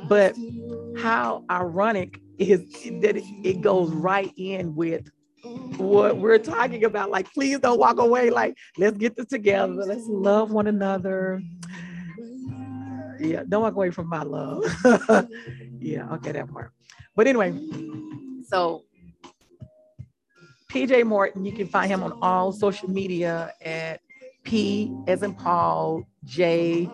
But 0.09 0.35
how 0.97 1.45
ironic 1.51 2.19
is 2.39 2.61
that 3.03 3.23
it 3.45 3.61
goes 3.61 3.91
right 3.91 4.33
in 4.37 4.75
with 4.75 5.11
what 5.77 6.17
we're 6.17 6.39
talking 6.39 6.85
about. 6.85 7.11
Like, 7.11 7.33
please 7.33 7.59
don't 7.59 7.79
walk 7.79 7.99
away. 7.99 8.31
Like, 8.31 8.57
let's 8.79 8.97
get 8.97 9.17
this 9.17 9.27
together. 9.27 9.73
Let's 9.73 10.07
love 10.07 10.51
one 10.51 10.67
another. 10.67 11.43
Yeah, 13.21 13.43
don't 13.49 13.63
walk 13.63 13.75
away 13.75 13.91
from 13.91 14.09
my 14.09 14.23
love. 14.23 14.65
yeah, 15.79 16.11
okay, 16.15 16.33
that 16.33 16.51
part. 16.51 16.73
But 17.15 17.27
anyway, 17.27 17.53
so 18.47 18.85
PJ 20.73 21.05
Morton, 21.05 21.45
you 21.45 21.53
can 21.53 21.67
find 21.67 21.91
him 21.91 22.03
on 22.03 22.19
all 22.23 22.53
social 22.53 22.89
media 22.89 23.53
at 23.63 24.01
P 24.45 24.95
as 25.07 25.23
in 25.23 25.35
Paul, 25.35 26.05
J 26.25 26.89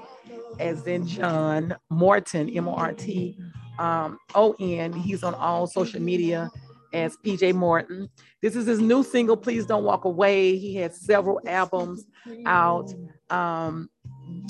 as 0.58 0.86
in 0.86 1.06
John, 1.06 1.76
Morton, 1.90 2.48
M 2.50 2.68
O 2.68 2.74
R 2.74 2.92
T 2.92 3.38
um, 3.78 4.18
O 4.34 4.56
N. 4.58 4.92
He's 4.92 5.22
on 5.22 5.34
all 5.34 5.66
social 5.66 6.00
media 6.00 6.50
as 6.92 7.16
PJ 7.18 7.54
Morton. 7.54 8.08
This 8.42 8.56
is 8.56 8.66
his 8.66 8.80
new 8.80 9.04
single, 9.04 9.36
Please 9.36 9.66
Don't 9.66 9.84
Walk 9.84 10.04
Away. 10.04 10.56
He 10.56 10.74
has 10.76 11.00
several 11.00 11.40
albums 11.46 12.04
out. 12.46 12.92
Um, 13.30 13.90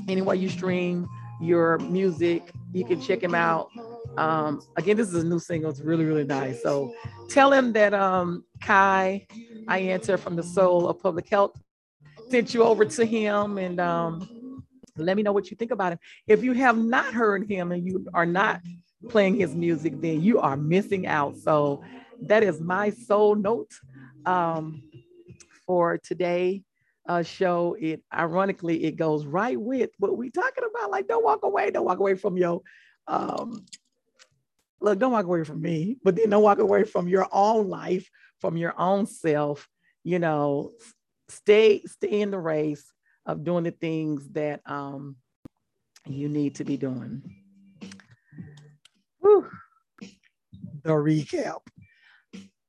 anywhere 0.08 0.34
you 0.34 0.48
stream 0.48 1.08
your 1.40 1.78
music, 1.78 2.50
you 2.72 2.84
can 2.84 3.00
check 3.00 3.22
him 3.22 3.34
out. 3.34 3.70
Um, 4.16 4.62
again, 4.76 4.96
this 4.96 5.08
is 5.08 5.22
a 5.22 5.26
new 5.26 5.38
single. 5.38 5.70
It's 5.70 5.80
really, 5.80 6.04
really 6.04 6.24
nice. 6.24 6.62
So 6.62 6.94
tell 7.28 7.52
him 7.52 7.72
that 7.74 7.92
um, 7.92 8.44
Kai, 8.62 9.26
I 9.68 9.78
answer 9.78 10.16
from 10.16 10.36
the 10.36 10.42
soul 10.42 10.88
of 10.88 11.00
public 11.00 11.28
health, 11.28 11.60
sent 12.30 12.54
you 12.54 12.62
over 12.62 12.84
to 12.84 13.04
him 13.04 13.58
and 13.58 13.78
um, 13.80 14.64
let 14.96 15.16
me 15.16 15.22
know 15.22 15.32
what 15.32 15.50
you 15.50 15.56
think 15.56 15.70
about 15.70 15.92
him. 15.92 15.98
If 16.26 16.42
you 16.42 16.52
have 16.54 16.78
not 16.78 17.12
heard 17.12 17.48
him 17.50 17.72
and 17.72 17.86
you 17.86 18.06
are 18.14 18.26
not 18.26 18.62
playing 19.08 19.36
his 19.36 19.54
music, 19.54 20.00
then 20.00 20.22
you 20.22 20.40
are 20.40 20.56
missing 20.56 21.06
out. 21.06 21.36
So 21.36 21.82
that 22.22 22.42
is 22.42 22.60
my 22.60 22.90
soul 22.90 23.34
note 23.34 23.70
um, 24.24 24.82
for 25.66 25.98
today 25.98 26.62
uh, 27.08 27.22
show. 27.22 27.76
It 27.78 28.02
ironically 28.12 28.84
it 28.84 28.96
goes 28.96 29.26
right 29.26 29.60
with 29.60 29.90
what 29.98 30.16
we 30.16 30.30
talking 30.30 30.64
about. 30.68 30.90
Like, 30.90 31.08
don't 31.08 31.24
walk 31.24 31.42
away, 31.42 31.70
don't 31.70 31.84
walk 31.84 31.98
away 31.98 32.14
from 32.14 32.36
your 32.36 32.60
um, 33.08 33.64
look, 34.80 34.98
don't 34.98 35.12
walk 35.12 35.24
away 35.24 35.44
from 35.44 35.60
me, 35.60 35.98
but 36.02 36.16
then 36.16 36.30
don't 36.30 36.42
walk 36.42 36.58
away 36.58 36.84
from 36.84 37.08
your 37.08 37.28
own 37.32 37.68
life, 37.68 38.08
from 38.40 38.56
your 38.56 38.78
own 38.78 39.06
self. 39.06 39.68
You 40.04 40.18
know, 40.18 40.72
stay 41.28 41.82
stay 41.86 42.20
in 42.20 42.30
the 42.30 42.38
race 42.38 42.92
of 43.24 43.44
doing 43.44 43.64
the 43.64 43.72
things 43.72 44.28
that 44.30 44.60
um, 44.66 45.16
you 46.06 46.28
need 46.28 46.56
to 46.56 46.64
be 46.64 46.76
doing. 46.76 47.22
Whew. 49.20 49.48
The 50.82 50.92
recap. 50.92 51.60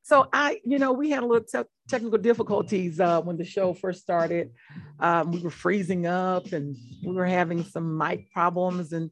So 0.01 0.27
I, 0.31 0.59
you 0.63 0.79
know, 0.79 0.93
we 0.93 1.09
had 1.11 1.23
a 1.23 1.25
little 1.25 1.45
te- 1.45 1.69
technical 1.87 2.17
difficulties 2.17 2.99
uh, 2.99 3.21
when 3.21 3.37
the 3.37 3.45
show 3.45 3.73
first 3.73 4.01
started. 4.01 4.51
Um, 4.99 5.31
we 5.31 5.39
were 5.39 5.49
freezing 5.49 6.05
up 6.05 6.51
and 6.51 6.75
we 7.03 7.13
were 7.13 7.25
having 7.25 7.63
some 7.63 7.97
mic 7.97 8.31
problems, 8.31 8.93
and 8.93 9.11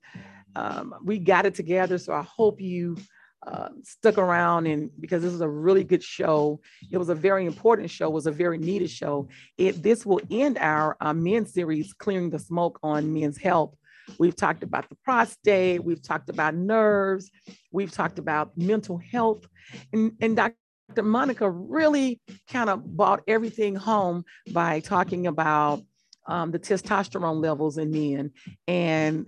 um, 0.56 0.96
we 1.04 1.20
got 1.20 1.46
it 1.46 1.56
together. 1.56 1.98
So 1.98 2.14
I 2.14 2.24
hope 2.24 2.62
you 2.62 2.98
uh, 3.46 3.70
stuck 3.84 4.18
around 4.18 4.66
and 4.66 4.90
because 5.00 5.22
this 5.22 5.34
is 5.34 5.42
a 5.42 5.48
really 5.48 5.84
good 5.84 6.04
show. 6.04 6.60
It 6.92 6.98
was 6.98 7.10
a 7.10 7.16
very 7.16 7.46
important 7.46 7.90
show. 7.92 8.10
Was 8.10 8.28
a 8.28 8.32
very 8.32 8.58
needed 8.58 8.90
show. 8.90 9.28
It 9.58 9.84
this 9.84 10.06
will 10.06 10.22
end 10.32 10.58
our 10.60 10.98
uh, 11.00 11.14
men's 11.14 11.54
series, 11.54 11.94
clearing 11.94 12.30
the 12.30 12.40
smoke 12.40 12.80
on 12.82 13.14
men's 13.14 13.38
health. 13.38 13.76
We've 14.20 14.36
talked 14.36 14.64
about 14.64 14.88
the 14.90 14.96
prostate. 15.04 15.84
We've 15.84 16.02
talked 16.02 16.30
about 16.30 16.56
nerves. 16.56 17.32
We've 17.72 17.92
talked 17.92 18.20
about 18.20 18.58
mental 18.58 18.98
health, 18.98 19.46
and, 19.94 20.14
and 20.22 20.36
Dr. 20.36 20.56
Monica 20.98 21.50
really 21.50 22.22
kind 22.50 22.70
of 22.70 22.84
brought 22.84 23.24
everything 23.28 23.76
home 23.76 24.24
by 24.52 24.80
talking 24.80 25.28
about 25.28 25.82
um, 26.28 26.52
the 26.52 26.60
testosterone 26.60 27.42
levels 27.42 27.78
in 27.78 27.92
men 27.92 28.32
and 28.68 29.28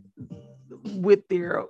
with 0.83 1.27
their 1.27 1.65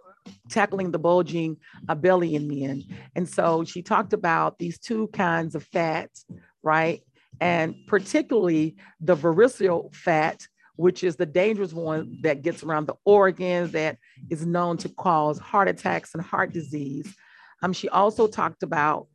tackling 0.49 0.91
the 0.91 0.99
bulging 0.99 1.57
uh, 1.88 1.95
belly 1.95 2.35
in 2.35 2.47
men. 2.47 2.83
And 3.15 3.27
so 3.27 3.63
she 3.63 3.81
talked 3.81 4.13
about 4.13 4.59
these 4.59 4.77
two 4.77 5.07
kinds 5.07 5.55
of 5.55 5.63
fats, 5.63 6.25
right? 6.63 7.01
And 7.39 7.75
particularly 7.88 8.75
the 8.99 9.15
visceral 9.15 9.91
fat, 9.93 10.45
which 10.75 11.03
is 11.03 11.15
the 11.15 11.25
dangerous 11.25 11.73
one 11.73 12.19
that 12.23 12.41
gets 12.41 12.63
around 12.63 12.88
the 12.88 12.95
organs 13.05 13.71
that 13.71 13.97
is 14.29 14.45
known 14.45 14.77
to 14.77 14.89
cause 14.89 15.39
heart 15.39 15.67
attacks 15.67 16.13
and 16.13 16.23
heart 16.23 16.51
disease. 16.51 17.13
Um, 17.63 17.73
she 17.73 17.89
also 17.89 18.27
talked 18.27 18.63
about 18.63 19.07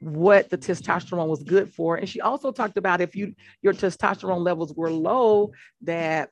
what 0.00 0.50
the 0.50 0.58
testosterone 0.58 1.28
was 1.28 1.42
good 1.42 1.72
for. 1.72 1.96
And 1.96 2.08
she 2.08 2.20
also 2.20 2.52
talked 2.52 2.76
about 2.76 3.00
if 3.00 3.16
you 3.16 3.34
your 3.62 3.72
testosterone 3.72 4.44
levels 4.44 4.74
were 4.74 4.90
low, 4.90 5.52
that 5.82 6.30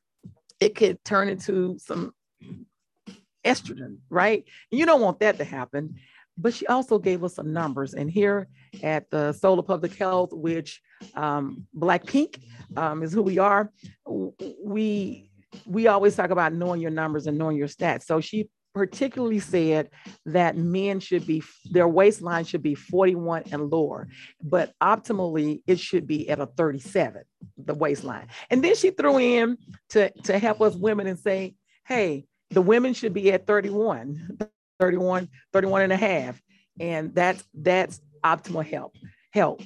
it 0.60 0.74
could 0.74 1.02
turn 1.04 1.28
into 1.28 1.78
some 1.78 2.12
estrogen, 3.44 3.98
right? 4.10 4.44
You 4.70 4.86
don't 4.86 5.00
want 5.00 5.20
that 5.20 5.38
to 5.38 5.44
happen. 5.44 5.96
But 6.36 6.52
she 6.52 6.66
also 6.66 6.98
gave 6.98 7.22
us 7.22 7.36
some 7.36 7.52
numbers. 7.52 7.94
And 7.94 8.10
here 8.10 8.48
at 8.82 9.08
the 9.10 9.32
Soul 9.32 9.60
of 9.60 9.68
Public 9.68 9.94
Health, 9.94 10.32
which 10.32 10.80
um, 11.14 11.66
Black 11.72 12.04
Pink 12.06 12.40
um, 12.76 13.04
is 13.04 13.12
who 13.12 13.22
we 13.22 13.38
are, 13.38 13.70
we 14.04 15.30
we 15.66 15.86
always 15.86 16.16
talk 16.16 16.30
about 16.30 16.52
knowing 16.52 16.80
your 16.80 16.90
numbers 16.90 17.28
and 17.28 17.38
knowing 17.38 17.56
your 17.56 17.68
stats. 17.68 18.02
So 18.04 18.20
she 18.20 18.48
particularly 18.74 19.38
said 19.38 19.88
that 20.26 20.56
men 20.56 21.00
should 21.00 21.26
be 21.26 21.42
their 21.70 21.88
waistline 21.88 22.44
should 22.44 22.62
be 22.62 22.74
41 22.74 23.44
and 23.52 23.70
lower 23.70 24.08
but 24.42 24.72
optimally 24.82 25.62
it 25.66 25.78
should 25.78 26.06
be 26.06 26.28
at 26.28 26.40
a 26.40 26.46
37 26.46 27.22
the 27.58 27.74
waistline. 27.74 28.28
And 28.50 28.62
then 28.62 28.74
she 28.74 28.90
threw 28.90 29.18
in 29.18 29.58
to 29.90 30.10
to 30.24 30.38
help 30.38 30.60
us 30.60 30.74
women 30.74 31.06
and 31.06 31.18
say 31.18 31.54
hey 31.86 32.26
the 32.50 32.62
women 32.62 32.94
should 32.94 33.14
be 33.14 33.32
at 33.32 33.46
31 33.46 34.38
31 34.80 35.28
31 35.52 35.82
and 35.82 35.92
a 35.92 35.96
half. 35.96 36.40
And 36.80 37.14
that's 37.14 37.44
that's 37.54 38.00
optimal 38.24 38.66
help 38.66 38.96
help 39.32 39.62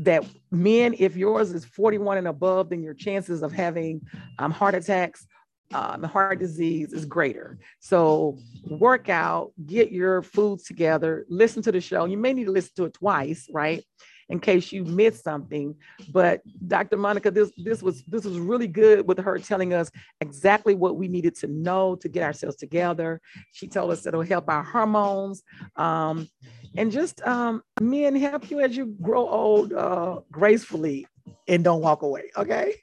that 0.00 0.24
men 0.50 0.94
if 0.98 1.16
yours 1.16 1.52
is 1.52 1.64
41 1.64 2.18
and 2.18 2.28
above 2.28 2.70
then 2.70 2.82
your 2.82 2.94
chances 2.94 3.42
of 3.42 3.52
having 3.52 4.00
um, 4.38 4.50
heart 4.50 4.74
attacks 4.74 5.26
um, 5.74 6.04
heart 6.04 6.38
disease 6.38 6.92
is 6.92 7.04
greater. 7.04 7.58
So 7.80 8.38
work 8.64 9.08
out, 9.08 9.52
get 9.66 9.90
your 9.90 10.22
foods 10.22 10.64
together, 10.64 11.26
listen 11.28 11.62
to 11.62 11.72
the 11.72 11.80
show. 11.80 12.04
You 12.04 12.16
may 12.16 12.32
need 12.32 12.44
to 12.44 12.52
listen 12.52 12.72
to 12.76 12.84
it 12.84 12.94
twice, 12.94 13.48
right? 13.52 13.84
In 14.30 14.40
case 14.40 14.72
you 14.72 14.84
missed 14.84 15.22
something. 15.22 15.74
But 16.10 16.40
Dr. 16.66 16.96
Monica, 16.96 17.30
this 17.30 17.52
this 17.58 17.82
was 17.82 18.02
this 18.04 18.24
was 18.24 18.38
really 18.38 18.68
good 18.68 19.06
with 19.06 19.18
her 19.18 19.38
telling 19.38 19.74
us 19.74 19.90
exactly 20.22 20.74
what 20.74 20.96
we 20.96 21.08
needed 21.08 21.34
to 21.36 21.48
know 21.48 21.96
to 21.96 22.08
get 22.08 22.22
ourselves 22.22 22.56
together. 22.56 23.20
She 23.52 23.66
told 23.68 23.90
us 23.90 24.06
it'll 24.06 24.22
help 24.22 24.48
our 24.48 24.62
hormones. 24.62 25.42
Um, 25.76 26.28
and 26.76 26.90
just 26.90 27.20
um, 27.26 27.62
men 27.80 28.16
help 28.16 28.50
you 28.50 28.60
as 28.60 28.76
you 28.76 28.96
grow 29.02 29.28
old 29.28 29.72
uh, 29.74 30.20
gracefully 30.30 31.06
and 31.46 31.62
don't 31.62 31.82
walk 31.82 32.02
away. 32.02 32.30
Okay. 32.36 32.76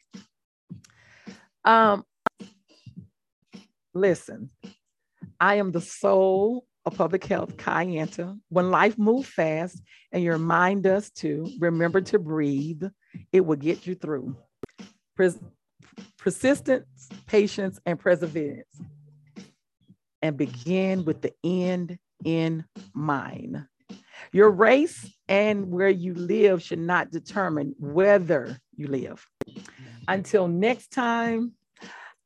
Um, 1.65 2.03
Listen, 3.93 4.49
I 5.39 5.55
am 5.55 5.71
the 5.71 5.81
soul 5.81 6.65
of 6.85 6.95
public 6.95 7.25
health, 7.25 7.57
Kayenta. 7.57 8.39
When 8.49 8.71
life 8.71 8.97
moves 8.97 9.27
fast 9.27 9.81
and 10.11 10.23
your 10.23 10.37
mind 10.37 10.83
does 10.83 11.11
too, 11.11 11.49
remember 11.59 12.01
to 12.01 12.19
breathe. 12.19 12.83
It 13.31 13.41
will 13.41 13.57
get 13.57 13.85
you 13.85 13.95
through. 13.95 14.37
Pers- 15.15 15.39
persistence, 16.17 17.09
patience, 17.27 17.79
and 17.85 17.99
perseverance. 17.99 18.81
And 20.21 20.37
begin 20.37 21.03
with 21.03 21.21
the 21.21 21.33
end 21.43 21.97
in 22.23 22.65
mind. 22.93 23.65
Your 24.31 24.49
race 24.49 25.11
and 25.27 25.69
where 25.69 25.89
you 25.89 26.13
live 26.13 26.61
should 26.61 26.79
not 26.79 27.11
determine 27.11 27.75
whether 27.77 28.57
you 28.75 28.87
live. 28.87 29.25
Until 30.07 30.47
next 30.47 30.91
time, 30.91 31.53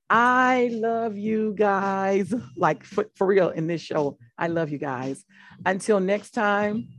I 0.09 0.69
love 0.71 1.17
you 1.17 1.53
guys. 1.57 2.33
Like 2.55 2.83
for, 2.83 3.09
for 3.15 3.27
real 3.27 3.49
in 3.49 3.67
this 3.67 3.81
show. 3.81 4.17
I 4.37 4.47
love 4.47 4.69
you 4.69 4.77
guys. 4.77 5.23
Until 5.65 5.99
next 5.99 6.31
time, 6.31 6.89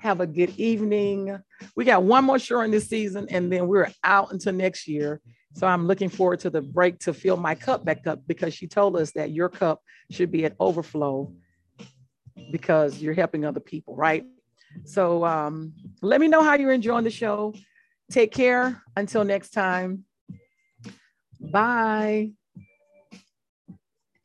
have 0.00 0.20
a 0.20 0.26
good 0.26 0.50
evening. 0.56 1.38
We 1.76 1.84
got 1.84 2.02
one 2.02 2.24
more 2.24 2.38
show 2.38 2.60
in 2.60 2.70
this 2.70 2.88
season, 2.88 3.26
and 3.30 3.52
then 3.52 3.68
we're 3.68 3.90
out 4.02 4.32
until 4.32 4.52
next 4.52 4.88
year. 4.88 5.20
So 5.54 5.66
I'm 5.66 5.86
looking 5.86 6.08
forward 6.08 6.40
to 6.40 6.50
the 6.50 6.62
break 6.62 7.00
to 7.00 7.12
fill 7.12 7.36
my 7.36 7.54
cup 7.54 7.84
back 7.84 8.06
up 8.06 8.20
because 8.26 8.54
she 8.54 8.66
told 8.66 8.96
us 8.96 9.12
that 9.12 9.30
your 9.30 9.48
cup 9.48 9.82
should 10.10 10.30
be 10.30 10.44
at 10.44 10.54
overflow 10.60 11.32
because 12.50 13.02
you're 13.02 13.14
helping 13.14 13.44
other 13.44 13.60
people, 13.60 13.96
right? 13.96 14.24
So 14.84 15.24
um, 15.24 15.74
let 16.02 16.20
me 16.20 16.28
know 16.28 16.42
how 16.42 16.54
you're 16.54 16.72
enjoying 16.72 17.04
the 17.04 17.10
show. 17.10 17.54
Take 18.10 18.32
care. 18.32 18.82
Until 18.96 19.24
next 19.24 19.50
time. 19.50 20.04
Bye. 21.40 22.32